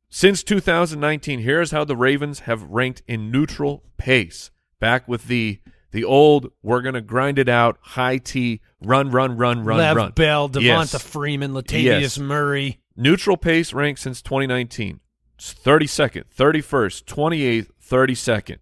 Since 0.10 0.44
2019, 0.44 1.40
here's 1.40 1.72
how 1.72 1.84
the 1.84 1.98
Ravens 1.98 2.42
have 2.42 2.64
ranked 2.64 3.02
in 3.08 3.32
neutral 3.32 3.84
pace. 3.98 4.52
Back 4.80 5.08
with 5.08 5.26
the 5.26 5.60
the 5.94 6.04
old, 6.04 6.52
we're 6.62 6.82
gonna 6.82 7.02
grind 7.02 7.40
it 7.40 7.48
out, 7.48 7.78
high 7.80 8.18
T, 8.18 8.60
run, 8.82 9.10
run, 9.12 9.38
run, 9.38 9.64
run, 9.64 9.78
Lev 9.78 9.96
run. 9.96 10.12
Bell, 10.12 10.50
Devonta 10.50 10.62
Yes. 10.94 11.02
Freeman, 11.02 11.54
Latavius 11.54 11.84
Yes. 12.02 12.20
Murray. 12.20 12.80
Neutral 12.98 13.38
pace 13.38 13.74
ranked 13.74 14.02
since 14.02 14.22
2019. 14.22 15.00
It's 15.36 15.54
32nd, 15.54 16.26
31st, 16.36 17.06
28th, 17.06 17.70
32nd. 17.82 18.58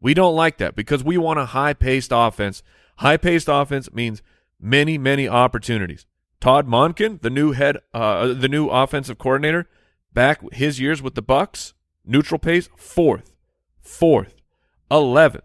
We 0.00 0.14
don't 0.14 0.34
like 0.34 0.58
that 0.58 0.74
because 0.74 1.04
we 1.04 1.16
want 1.18 1.38
a 1.38 1.46
high-paced 1.46 2.10
offense. 2.12 2.62
High-paced 2.96 3.48
offense 3.48 3.92
means 3.92 4.22
many, 4.58 4.96
many 4.98 5.28
opportunities. 5.28 6.06
Todd 6.40 6.66
Monken, 6.66 7.20
the 7.20 7.30
new 7.30 7.52
head, 7.52 7.78
uh, 7.92 8.28
the 8.28 8.48
new 8.48 8.68
offensive 8.68 9.18
coordinator, 9.18 9.68
back 10.14 10.40
his 10.52 10.80
years 10.80 11.02
with 11.02 11.14
the 11.14 11.22
Bucks, 11.22 11.74
neutral 12.06 12.38
pace 12.38 12.68
fourth, 12.76 13.34
fourth, 13.82 14.34
eleventh. 14.90 15.44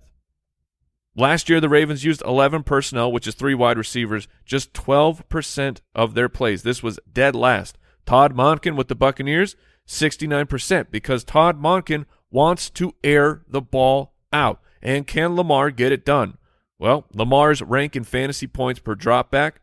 Last 1.16 1.47
year, 1.47 1.61
the 1.61 1.70
Ravens 1.70 2.03
used 2.03 2.22
11 2.26 2.63
personnel, 2.63 3.11
which 3.11 3.26
is 3.26 3.36
three 3.36 3.53
wide 3.53 3.78
receivers, 3.78 4.28
just 4.45 4.74
12% 4.74 5.80
of 5.93 6.13
their 6.13 6.28
plays. 6.28 6.63
This 6.63 6.84
was 6.84 6.99
dead 7.11 7.36
last. 7.36 7.78
Todd 8.05 8.36
Monken 8.36 8.76
with 8.76 8.89
the 8.89 8.95
Buccaneers, 8.95 9.55
69%, 9.88 10.88
because 10.91 11.24
Todd 11.24 11.61
Monken 11.61 12.05
wants 12.30 12.70
to 12.72 12.93
air 13.03 13.43
the 13.47 13.61
ball 13.61 14.13
out. 14.34 14.59
And 14.82 15.07
can 15.07 15.36
Lamar 15.36 15.72
get 15.72 15.93
it 15.93 16.05
done? 16.05 16.38
Well, 16.78 17.05
Lamar's 17.13 17.61
rank 17.61 17.95
in 17.95 18.03
fantasy 18.03 18.47
points 18.47 18.82
per 18.82 18.95
dropback 18.95 19.53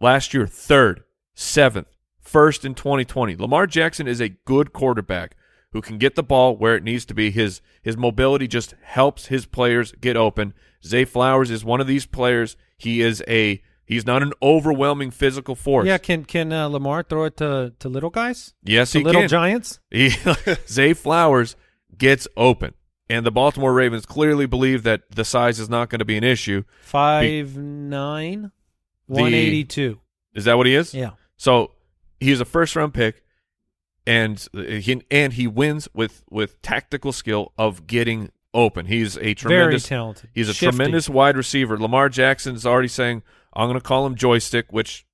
last 0.00 0.32
year, 0.32 0.46
third, 0.46 1.02
seventh, 1.34 1.88
first 2.20 2.64
in 2.64 2.74
2020. 2.74 3.34
Lamar 3.36 3.66
Jackson 3.66 4.06
is 4.06 4.20
a 4.20 4.28
good 4.28 4.72
quarterback 4.72 5.36
who 5.74 5.82
can 5.82 5.98
get 5.98 6.14
the 6.14 6.22
ball 6.22 6.56
where 6.56 6.76
it 6.76 6.84
needs 6.84 7.04
to 7.04 7.14
be. 7.14 7.30
His 7.30 7.60
his 7.82 7.96
mobility 7.96 8.46
just 8.46 8.74
helps 8.82 9.26
his 9.26 9.44
players 9.44 9.92
get 10.00 10.16
open. 10.16 10.54
Zay 10.86 11.04
Flowers 11.04 11.50
is 11.50 11.64
one 11.64 11.80
of 11.80 11.86
these 11.88 12.06
players. 12.06 12.56
He 12.78 13.02
is 13.02 13.22
a 13.26 13.60
he's 13.84 14.06
not 14.06 14.22
an 14.22 14.32
overwhelming 14.40 15.10
physical 15.10 15.56
force. 15.56 15.86
Yeah, 15.86 15.98
can 15.98 16.24
can 16.24 16.52
uh, 16.52 16.68
Lamar 16.68 17.02
throw 17.02 17.24
it 17.24 17.36
to, 17.38 17.74
to 17.80 17.88
little 17.88 18.08
guys? 18.10 18.54
yes, 18.62 18.92
to 18.92 18.98
he 18.98 19.04
little 19.04 19.22
can. 19.22 19.28
giants? 19.28 19.80
He, 19.90 20.10
Zay 20.68 20.94
Flowers 20.94 21.56
gets 21.98 22.28
open, 22.36 22.74
and 23.10 23.26
the 23.26 23.32
Baltimore 23.32 23.74
Ravens 23.74 24.06
clearly 24.06 24.46
believe 24.46 24.84
that 24.84 25.02
the 25.10 25.24
size 25.24 25.58
is 25.58 25.68
not 25.68 25.90
going 25.90 25.98
to 25.98 26.04
be 26.04 26.16
an 26.16 26.24
issue. 26.24 26.62
Five 26.82 27.56
nine, 27.56 28.52
one 29.06 29.34
eighty 29.34 29.64
two. 29.64 29.98
Is 30.34 30.44
that 30.44 30.56
what 30.56 30.66
he 30.66 30.76
is? 30.76 30.94
Yeah. 30.94 31.10
So 31.36 31.72
he's 32.20 32.40
a 32.40 32.44
first 32.44 32.76
round 32.76 32.94
pick, 32.94 33.23
and 34.06 34.46
he 34.52 35.02
and 35.10 35.32
he 35.32 35.46
wins 35.46 35.88
with 35.94 36.22
with 36.30 36.60
tactical 36.62 37.12
skill 37.12 37.52
of 37.56 37.86
getting 37.86 38.30
open. 38.52 38.86
He's 38.86 39.16
a 39.16 39.34
tremendous 39.34 39.86
Very 39.88 39.98
talented. 39.98 40.30
He's 40.32 40.48
a 40.48 40.54
Shifty. 40.54 40.76
tremendous 40.76 41.08
wide 41.08 41.36
receiver. 41.36 41.78
Lamar 41.78 42.08
Jackson 42.08 42.54
is 42.54 42.66
already 42.66 42.88
saying, 42.88 43.22
"I'm 43.54 43.66
going 43.68 43.80
to 43.80 43.84
call 43.84 44.06
him 44.06 44.14
joystick," 44.14 44.72
which 44.72 45.06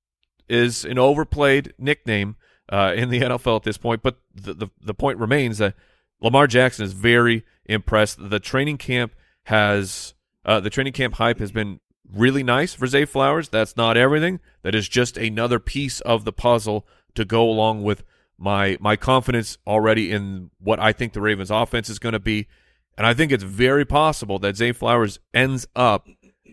is 0.48 0.84
an 0.84 0.98
overplayed 0.98 1.72
nickname 1.78 2.36
uh, 2.70 2.92
in 2.96 3.08
the 3.08 3.20
NFL 3.22 3.56
at 3.56 3.62
this 3.62 3.78
point. 3.78 4.02
But 4.02 4.18
the, 4.34 4.54
the 4.54 4.68
the 4.80 4.94
point 4.94 5.18
remains 5.18 5.58
that 5.58 5.74
Lamar 6.20 6.46
Jackson 6.46 6.84
is 6.84 6.92
very 6.92 7.44
impressed. 7.64 8.18
The 8.30 8.40
training 8.40 8.78
camp 8.78 9.14
has 9.44 10.14
uh, 10.44 10.60
the 10.60 10.70
training 10.70 10.92
camp 10.92 11.14
hype 11.14 11.38
has 11.38 11.52
been 11.52 11.80
really 12.12 12.42
nice 12.42 12.74
for 12.74 12.86
Zay 12.86 13.04
Flowers. 13.04 13.48
That's 13.48 13.76
not 13.76 13.96
everything. 13.96 14.40
That 14.62 14.74
is 14.74 14.88
just 14.88 15.16
another 15.16 15.58
piece 15.58 16.00
of 16.00 16.24
the 16.24 16.32
puzzle 16.32 16.86
to 17.14 17.24
go 17.24 17.48
along 17.48 17.82
with 17.82 18.02
my 18.40 18.78
my 18.80 18.96
confidence 18.96 19.58
already 19.66 20.10
in 20.10 20.50
what 20.58 20.80
I 20.80 20.92
think 20.92 21.12
the 21.12 21.20
Ravens 21.20 21.50
offense 21.50 21.88
is 21.88 21.98
going 21.98 22.14
to 22.14 22.18
be. 22.18 22.48
And 22.96 23.06
I 23.06 23.14
think 23.14 23.30
it's 23.30 23.44
very 23.44 23.84
possible 23.84 24.38
that 24.40 24.56
Zay 24.56 24.72
Flowers 24.72 25.20
ends 25.32 25.66
up 25.76 26.08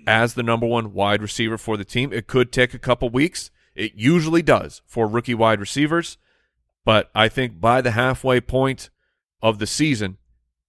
as 0.05 0.35
the 0.35 0.43
number 0.43 0.67
one 0.67 0.93
wide 0.93 1.21
receiver 1.21 1.57
for 1.57 1.77
the 1.77 1.85
team. 1.85 2.13
It 2.13 2.27
could 2.27 2.51
take 2.51 2.73
a 2.73 2.79
couple 2.79 3.09
weeks. 3.09 3.49
It 3.73 3.93
usually 3.95 4.41
does 4.41 4.81
for 4.85 5.07
rookie 5.07 5.33
wide 5.33 5.59
receivers. 5.59 6.17
But 6.85 7.09
I 7.15 7.27
think 7.27 7.59
by 7.59 7.81
the 7.81 7.91
halfway 7.91 8.39
point 8.39 8.89
of 9.41 9.59
the 9.59 9.67
season, 9.67 10.17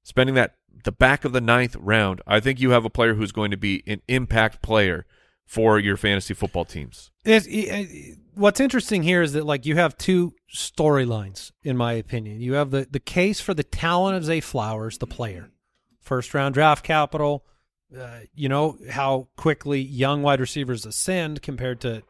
spending 0.03 0.35
that 0.35 0.57
the 0.85 0.93
back 0.93 1.25
of 1.25 1.33
the 1.33 1.41
ninth 1.41 1.77
round, 1.77 2.23
I 2.27 2.41
think 2.41 2.61
you 2.61 2.71
have 2.71 2.85
a 2.85 2.91
player 2.91 3.15
who's 3.15 3.33
going 3.33 3.51
to 3.51 3.57
be 3.57 3.83
an 3.87 4.03
impact 4.09 4.63
player 4.63 5.07
for 5.47 5.79
your 5.79 5.97
fantasy 5.97 6.35
football 6.35 6.65
teams. 6.65 7.11
It's, 7.25 7.47
it, 7.47 8.19
what's 8.39 8.61
interesting 8.61 9.03
here 9.03 9.21
is 9.21 9.33
that 9.33 9.45
like 9.45 9.67
you 9.67 9.77
have 9.77 9.99
two 9.99 10.33
storylines, 10.53 11.51
in 11.63 11.77
my 11.77 11.93
opinion. 11.93 12.41
You 12.41 12.55
have 12.55 12.71
the 12.71 12.87
the 12.91 13.01
case 13.01 13.41
for 13.41 13.53
the 13.53 13.65
talent 13.65 14.17
of 14.17 14.25
Zay 14.25 14.41
Flowers, 14.41 14.99
the 14.99 15.07
player, 15.07 15.51
first 16.01 16.33
round 16.33 16.55
draft 16.55 16.85
capital. 16.85 17.45
Uh, 17.97 18.21
you 18.35 18.49
know 18.49 18.79
how 18.91 19.29
quickly 19.37 19.81
young 19.81 20.23
wide 20.23 20.41
receivers 20.41 20.87
ascend 20.87 21.43
compared 21.43 21.81
to 21.81 22.03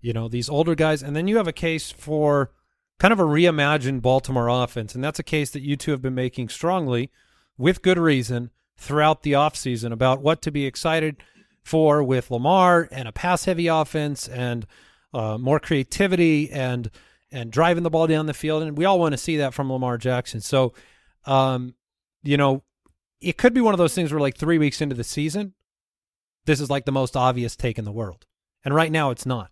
you 0.00 0.12
know 0.12 0.28
these 0.28 0.48
older 0.48 0.74
guys, 0.74 1.02
and 1.02 1.14
then 1.14 1.28
you 1.28 1.36
have 1.36 1.48
a 1.48 1.52
case 1.52 1.90
for 1.90 2.50
kind 2.98 3.12
of 3.12 3.20
a 3.20 3.24
reimagined 3.24 4.02
Baltimore 4.02 4.48
offense, 4.48 4.94
and 4.94 5.04
that's 5.04 5.18
a 5.18 5.24
case 5.24 5.50
that 5.50 5.62
you 5.62 5.76
two 5.76 5.90
have 5.90 6.02
been 6.02 6.14
making 6.14 6.48
strongly, 6.48 7.10
with 7.56 7.82
good 7.82 7.98
reason, 7.98 8.50
throughout 8.76 9.22
the 9.22 9.32
offseason 9.32 9.92
about 9.92 10.22
what 10.22 10.42
to 10.42 10.50
be 10.50 10.66
excited 10.66 11.16
for 11.62 12.02
with 12.02 12.30
Lamar 12.30 12.88
and 12.90 13.06
a 13.06 13.12
pass 13.12 13.44
heavy 13.44 13.66
offense 13.66 14.26
and 14.26 14.66
uh, 15.14 15.38
more 15.38 15.60
creativity 15.60 16.50
and 16.50 16.90
and 17.30 17.50
driving 17.50 17.82
the 17.82 17.90
ball 17.90 18.06
down 18.06 18.26
the 18.26 18.34
field 18.34 18.62
and 18.62 18.76
we 18.76 18.84
all 18.84 18.98
want 18.98 19.12
to 19.12 19.18
see 19.18 19.38
that 19.38 19.54
from 19.54 19.70
Lamar 19.70 19.98
Jackson. 19.98 20.40
So 20.40 20.72
um 21.26 21.74
you 22.22 22.36
know 22.36 22.62
it 23.20 23.36
could 23.36 23.52
be 23.52 23.60
one 23.60 23.74
of 23.74 23.78
those 23.78 23.94
things 23.94 24.12
where 24.12 24.20
like 24.20 24.36
3 24.36 24.58
weeks 24.58 24.80
into 24.80 24.94
the 24.94 25.04
season 25.04 25.54
this 26.46 26.60
is 26.60 26.70
like 26.70 26.86
the 26.86 26.92
most 26.92 27.16
obvious 27.16 27.56
take 27.56 27.78
in 27.78 27.84
the 27.84 27.92
world. 27.92 28.24
And 28.64 28.74
right 28.74 28.90
now 28.90 29.10
it's 29.10 29.26
not. 29.26 29.50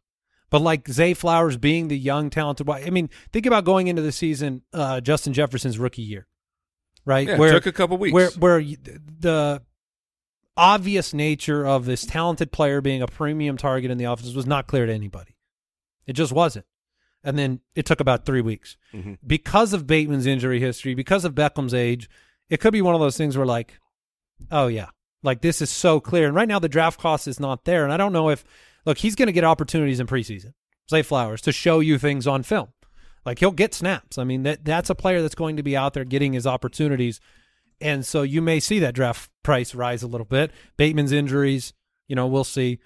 But 0.49 0.63
like 0.63 0.89
Zay 0.89 1.13
Flowers 1.13 1.57
being 1.57 1.89
the 1.89 1.99
young 1.99 2.31
talented 2.31 2.69
I 2.69 2.91
mean 2.91 3.11
think 3.33 3.47
about 3.47 3.65
going 3.65 3.89
into 3.89 4.03
the 4.03 4.13
season 4.13 4.63
uh 4.73 5.01
Justin 5.01 5.33
Jefferson's 5.33 5.79
rookie 5.79 6.03
year. 6.03 6.27
Right? 7.05 7.29
Yeah, 7.29 7.41
it 7.41 7.51
took 7.53 7.67
a 7.67 7.73
couple 7.73 7.99
weeks. 7.99 8.15
Where 8.15 8.31
where 8.31 8.61
the 8.61 9.63
obvious 10.57 11.13
nature 11.13 11.67
of 11.67 11.85
this 11.85 12.07
talented 12.07 12.51
player 12.51 12.81
being 12.81 13.03
a 13.03 13.07
premium 13.07 13.57
target 13.57 13.91
in 13.91 13.99
the 13.99 14.05
offense 14.05 14.35
was 14.35 14.47
not 14.47 14.67
clear 14.67 14.87
to 14.87 14.93
anybody. 14.93 15.36
It 16.07 16.15
just 16.15 16.33
wasn't. 16.33 16.67
And 17.25 17.39
then 17.39 17.61
it 17.75 17.87
took 17.87 18.01
about 18.01 18.25
three 18.25 18.41
weeks. 18.41 18.77
Mm-hmm. 18.95 19.15
Because 19.27 19.73
of 19.73 19.87
Bateman's 19.87 20.27
injury 20.27 20.61
history, 20.61 20.95
because 20.95 21.25
of 21.25 21.35
Beckham's 21.35 21.75
age, 21.75 22.09
it 22.49 22.61
could 22.61 22.73
be 22.73 22.83
one 22.83 22.95
of 22.95 23.01
those 23.01 23.17
things 23.17 23.37
where, 23.37 23.47
like, 23.47 23.81
oh, 24.51 24.69
yeah, 24.69 24.91
like 25.23 25.41
this 25.41 25.61
is 25.61 25.71
so 25.71 25.99
clear. 25.99 26.27
And 26.27 26.35
right 26.37 26.49
now, 26.49 26.59
the 26.59 26.69
draft 26.69 27.01
cost 27.01 27.27
is 27.27 27.41
not 27.41 27.65
there. 27.65 27.83
And 27.85 27.93
I 27.93 27.97
don't 27.97 28.13
know 28.13 28.31
if, 28.31 28.45
look, 28.85 28.99
he's 28.99 29.17
going 29.17 29.27
to 29.27 29.33
get 29.33 29.45
opportunities 29.45 29.99
in 29.99 30.07
preseason, 30.07 30.53
Zay 30.89 31.03
Flowers, 31.03 31.41
to 31.43 31.53
show 31.53 31.81
you 31.81 31.99
things 31.99 32.27
on 32.27 32.45
film. 32.45 32.69
Like 33.25 33.41
he'll 33.41 33.51
get 33.51 33.75
snaps. 33.75 34.19
I 34.19 34.25
mean, 34.25 34.45
that 34.45 34.65
that's 34.65 34.89
a 34.89 34.95
player 34.95 35.21
that's 35.21 35.35
going 35.35 35.57
to 35.57 35.65
be 35.65 35.77
out 35.77 35.95
there 35.95 36.05
getting 36.05 36.33
his 36.33 36.47
opportunities. 36.47 37.21
And 37.81 38.07
so 38.07 38.23
you 38.23 38.41
may 38.41 38.61
see 38.61 38.79
that 38.79 38.95
draft 38.95 39.29
price 39.43 39.75
rise 39.75 40.05
a 40.05 40.07
little 40.07 40.25
bit. 40.25 40.53
Bateman's 40.77 41.11
injuries, 41.11 41.75
you 42.07 42.15
know, 42.15 42.29
we'll 42.29 42.45
see. 42.45 42.79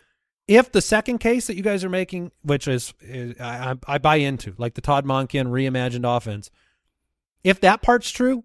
If 0.51 0.73
the 0.73 0.83
second 0.83 1.19
case 1.19 1.47
that 1.47 1.55
you 1.55 1.63
guys 1.63 1.85
are 1.85 1.89
making, 1.89 2.33
which 2.43 2.67
is, 2.67 2.93
is 3.01 3.41
I, 3.41 3.77
I 3.87 3.99
buy 3.99 4.17
into, 4.17 4.53
like 4.59 4.75
the 4.75 4.81
Todd 4.81 5.05
Monken 5.05 5.47
reimagined 5.47 6.05
offense, 6.05 6.51
if 7.45 7.61
that 7.61 7.83
part's 7.83 8.11
true, 8.11 8.43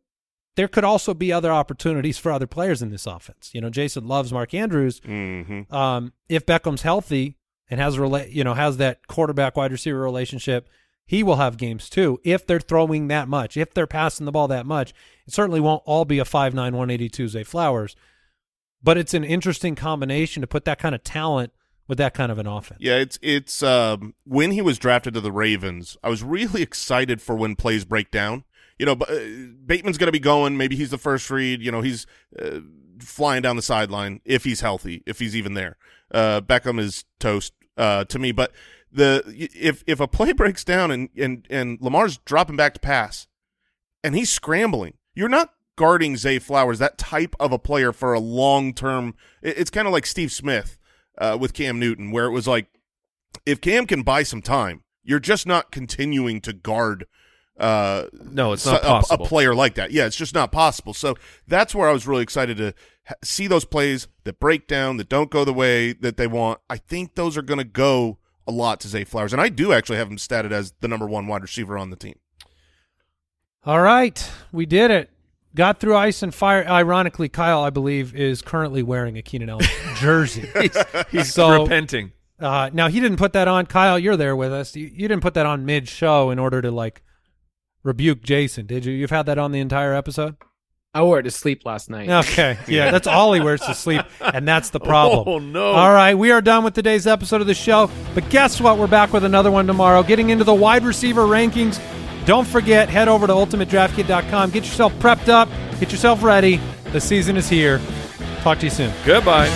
there 0.55 0.67
could 0.67 0.83
also 0.83 1.15
be 1.15 1.33
other 1.33 1.51
opportunities 1.51 2.19
for 2.19 2.31
other 2.31 2.45
players 2.45 2.83
in 2.83 2.91
this 2.91 3.07
offense. 3.07 3.49
You 3.55 3.61
know, 3.61 3.71
Jason 3.71 4.07
loves 4.07 4.31
Mark 4.31 4.53
Andrews. 4.53 4.99
Mm-hmm. 4.99 5.73
Um, 5.73 6.13
if 6.29 6.45
Beckham's 6.45 6.83
healthy 6.83 7.37
and 7.71 7.79
has 7.79 7.97
rela- 7.97 8.31
you 8.31 8.43
know 8.43 8.53
has 8.53 8.77
that 8.77 9.07
quarterback 9.07 9.57
wide 9.57 9.71
receiver 9.71 9.99
relationship, 9.99 10.69
he 11.07 11.23
will 11.23 11.37
have 11.37 11.57
games 11.57 11.89
too. 11.89 12.21
If 12.23 12.45
they're 12.45 12.59
throwing 12.59 13.07
that 13.07 13.27
much, 13.27 13.57
if 13.57 13.73
they're 13.73 13.87
passing 13.87 14.27
the 14.27 14.31
ball 14.31 14.47
that 14.49 14.67
much, 14.67 14.93
it 15.25 15.33
certainly 15.33 15.59
won't 15.59 15.81
all 15.85 16.05
be 16.05 16.19
a 16.19 16.25
five 16.25 16.53
nine 16.53 16.77
one 16.77 16.91
eighty 16.91 17.09
two 17.09 17.27
Zay 17.27 17.43
Flowers, 17.43 17.95
but 18.83 18.95
it's 18.95 19.15
an 19.15 19.23
interesting 19.23 19.73
combination 19.73 20.41
to 20.41 20.47
put 20.47 20.65
that 20.65 20.77
kind 20.77 20.93
of 20.93 21.03
talent 21.03 21.51
with 21.87 21.97
that 21.97 22.13
kind 22.13 22.31
of 22.31 22.39
an 22.39 22.47
offense. 22.47 22.79
Yeah, 22.81 22.97
it's 22.97 23.19
it's 23.21 23.61
um, 23.63 24.15
when 24.25 24.51
he 24.51 24.61
was 24.61 24.79
drafted 24.79 25.13
to 25.13 25.21
the 25.21 25.31
Ravens, 25.31 25.97
I 26.03 26.09
was 26.09 26.23
really 26.23 26.61
excited 26.61 27.21
for 27.21 27.35
when 27.35 27.55
plays 27.55 27.85
break 27.85 28.11
down. 28.11 28.43
You 28.79 28.85
know, 28.85 28.93
uh, 28.93 29.19
Bateman's 29.65 29.97
going 29.97 30.07
to 30.07 30.11
be 30.11 30.19
going. 30.19 30.57
Maybe 30.57 30.75
he's 30.75 30.89
the 30.89 30.97
first 30.97 31.29
read. 31.29 31.61
You 31.61 31.71
know, 31.71 31.81
he's 31.81 32.05
uh, 32.39 32.59
flying 32.99 33.41
down 33.41 33.55
the 33.55 33.61
sideline 33.61 34.21
if 34.25 34.43
he's 34.43 34.61
healthy, 34.61 35.03
if 35.05 35.19
he's 35.19 35.35
even 35.35 35.53
there. 35.53 35.77
Uh, 36.11 36.41
Beckham 36.41 36.79
is 36.79 37.05
toast 37.19 37.53
uh, 37.77 38.05
to 38.05 38.19
me. 38.19 38.31
But 38.31 38.51
the 38.91 39.23
if 39.53 39.83
if 39.87 39.99
a 39.99 40.07
play 40.07 40.31
breaks 40.33 40.63
down 40.63 40.91
and 40.91 41.09
and 41.17 41.47
and 41.49 41.77
Lamar's 41.81 42.17
dropping 42.19 42.55
back 42.55 42.73
to 42.73 42.79
pass, 42.79 43.27
and 44.03 44.15
he's 44.15 44.29
scrambling, 44.29 44.95
you're 45.13 45.29
not 45.29 45.51
guarding 45.77 46.15
Zay 46.17 46.39
Flowers, 46.39 46.79
that 46.79 46.97
type 46.97 47.35
of 47.39 47.51
a 47.51 47.59
player 47.59 47.91
for 47.91 48.13
a 48.13 48.19
long 48.19 48.73
term. 48.73 49.13
It's 49.41 49.69
kind 49.69 49.87
of 49.87 49.93
like 49.93 50.05
Steve 50.05 50.31
Smith 50.31 50.77
uh, 51.17 51.37
with 51.39 51.53
Cam 51.53 51.79
Newton, 51.79 52.11
where 52.11 52.25
it 52.25 52.31
was 52.31 52.47
like, 52.47 52.67
if 53.45 53.61
Cam 53.61 53.85
can 53.87 54.03
buy 54.03 54.23
some 54.23 54.41
time, 54.41 54.83
you're 55.03 55.19
just 55.19 55.45
not 55.45 55.71
continuing 55.71 56.41
to 56.41 56.53
guard. 56.53 57.05
Uh, 57.59 58.05
No, 58.11 58.51
it's 58.53 58.65
not 58.65 58.81
a- 58.83 58.85
possible. 58.87 59.25
A, 59.25 59.29
player 59.29 59.55
like 59.55 59.75
that, 59.75 59.91
yeah, 59.91 60.05
it's 60.05 60.15
just 60.15 60.33
not 60.33 60.51
possible. 60.51 60.93
So 60.93 61.15
that's 61.47 61.73
where 61.75 61.87
I 61.87 61.93
was 61.93 62.05
really 62.07 62.23
excited 62.23 62.57
to 62.57 62.73
ha- 63.07 63.15
see 63.23 63.47
those 63.47 63.63
plays 63.65 64.07
that 64.25 64.39
break 64.39 64.67
down, 64.67 64.97
that 64.97 65.07
don't 65.09 65.29
go 65.31 65.45
the 65.45 65.53
way 65.53 65.93
that 65.93 66.17
they 66.17 66.27
want. 66.27 66.59
I 66.69 66.77
think 66.77 67.15
those 67.15 67.37
are 67.37 67.41
going 67.41 67.59
to 67.59 67.63
go 67.63 68.17
a 68.47 68.51
lot 68.51 68.79
to 68.81 68.87
Zay 68.87 69.03
Flowers, 69.05 69.31
and 69.33 69.41
I 69.41 69.49
do 69.49 69.71
actually 69.73 69.97
have 69.97 70.09
him 70.09 70.17
statted 70.17 70.51
as 70.51 70.73
the 70.81 70.87
number 70.87 71.07
one 71.07 71.27
wide 71.27 71.41
receiver 71.43 71.77
on 71.77 71.89
the 71.91 71.95
team. 71.95 72.15
All 73.65 73.81
right, 73.81 74.31
we 74.51 74.65
did 74.65 74.91
it. 74.91 75.09
Got 75.55 75.79
through 75.79 75.95
ice 75.95 76.21
and 76.21 76.35
fire. 76.35 76.67
Ironically, 76.67 77.29
Kyle, 77.29 77.63
I 77.63 77.69
believe, 77.69 78.13
is 78.13 78.41
currently 78.41 78.83
wearing 78.83 79.17
a 79.17 79.21
Keenan 79.21 79.49
Allen 79.49 79.65
jersey. 79.95 80.47
He's 81.11 81.33
So- 81.33 81.63
repenting. 81.63 82.11
Uh, 82.37 82.69
now 82.73 82.89
he 82.89 82.99
didn't 82.99 83.15
put 83.17 83.31
that 83.31 83.47
on. 83.47 83.65
Kyle, 83.65 83.97
you're 83.97 84.17
there 84.17 84.35
with 84.35 84.51
us. 84.51 84.75
You, 84.75 84.87
you 84.87 85.07
didn't 85.07 85.21
put 85.21 85.35
that 85.35 85.45
on 85.45 85.65
mid 85.65 85.87
show 85.87 86.31
in 86.31 86.37
order 86.37 86.61
to 86.61 86.69
like 86.69 87.01
rebuke 87.83 88.21
Jason, 88.23 88.65
did 88.65 88.83
you? 88.83 88.91
You've 88.91 89.09
had 89.09 89.25
that 89.27 89.37
on 89.37 89.53
the 89.53 89.61
entire 89.61 89.93
episode. 89.93 90.35
I 90.93 91.01
wore 91.03 91.19
it 91.19 91.23
to 91.23 91.31
sleep 91.31 91.65
last 91.65 91.89
night. 91.89 92.09
Okay, 92.09 92.57
yeah, 92.67 92.91
that's 92.91 93.07
all 93.07 93.31
he 93.33 93.39
wears 93.39 93.61
to 93.61 93.73
sleep, 93.73 94.01
and 94.19 94.45
that's 94.47 94.69
the 94.71 94.79
problem. 94.81 95.23
Oh, 95.27 95.39
no. 95.39 95.71
All 95.73 95.93
right, 95.93 96.13
we 96.15 96.31
are 96.31 96.41
done 96.41 96.65
with 96.65 96.73
today's 96.73 97.07
episode 97.07 97.39
of 97.39 97.47
the 97.47 97.53
show. 97.53 97.89
But 98.13 98.29
guess 98.29 98.59
what? 98.59 98.77
We're 98.77 98.87
back 98.87 99.13
with 99.13 99.23
another 99.23 99.51
one 99.51 99.65
tomorrow. 99.67 100.03
Getting 100.03 100.29
into 100.29 100.43
the 100.43 100.53
wide 100.53 100.83
receiver 100.83 101.23
rankings. 101.23 101.79
Don't 102.25 102.47
forget, 102.47 102.89
head 102.89 103.07
over 103.07 103.27
to 103.27 103.33
ultimatedraftkit.com. 103.33 104.49
Get 104.49 104.65
yourself 104.65 104.93
prepped 104.95 105.29
up. 105.29 105.49
Get 105.79 105.91
yourself 105.91 106.23
ready. 106.23 106.59
The 106.91 107.01
season 107.01 107.37
is 107.37 107.47
here. 107.47 107.79
Talk 108.41 108.59
to 108.59 108.65
you 108.65 108.71
soon. 108.71 108.93
Goodbye. 109.05 109.49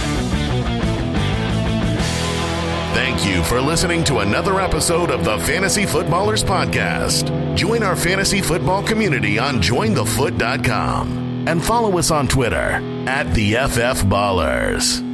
Thank 2.94 3.26
you 3.26 3.44
for 3.44 3.62
listening 3.62 4.04
to 4.06 4.20
another 4.20 4.60
episode 4.60 5.10
of 5.10 5.24
the 5.24 5.38
Fantasy 5.40 5.86
Footballers 5.86 6.44
Podcast. 6.44 7.56
Join 7.56 7.82
our 7.84 7.96
fantasy 7.96 8.42
football 8.42 8.84
community 8.84 9.40
on 9.40 9.62
jointhefoot.com 9.62 11.48
and 11.48 11.64
follow 11.64 11.98
us 11.98 12.12
on 12.12 12.28
Twitter 12.28 12.82
at 13.08 13.34
the 13.34 13.54
FF 13.54 14.04
Ballers. 14.06 15.09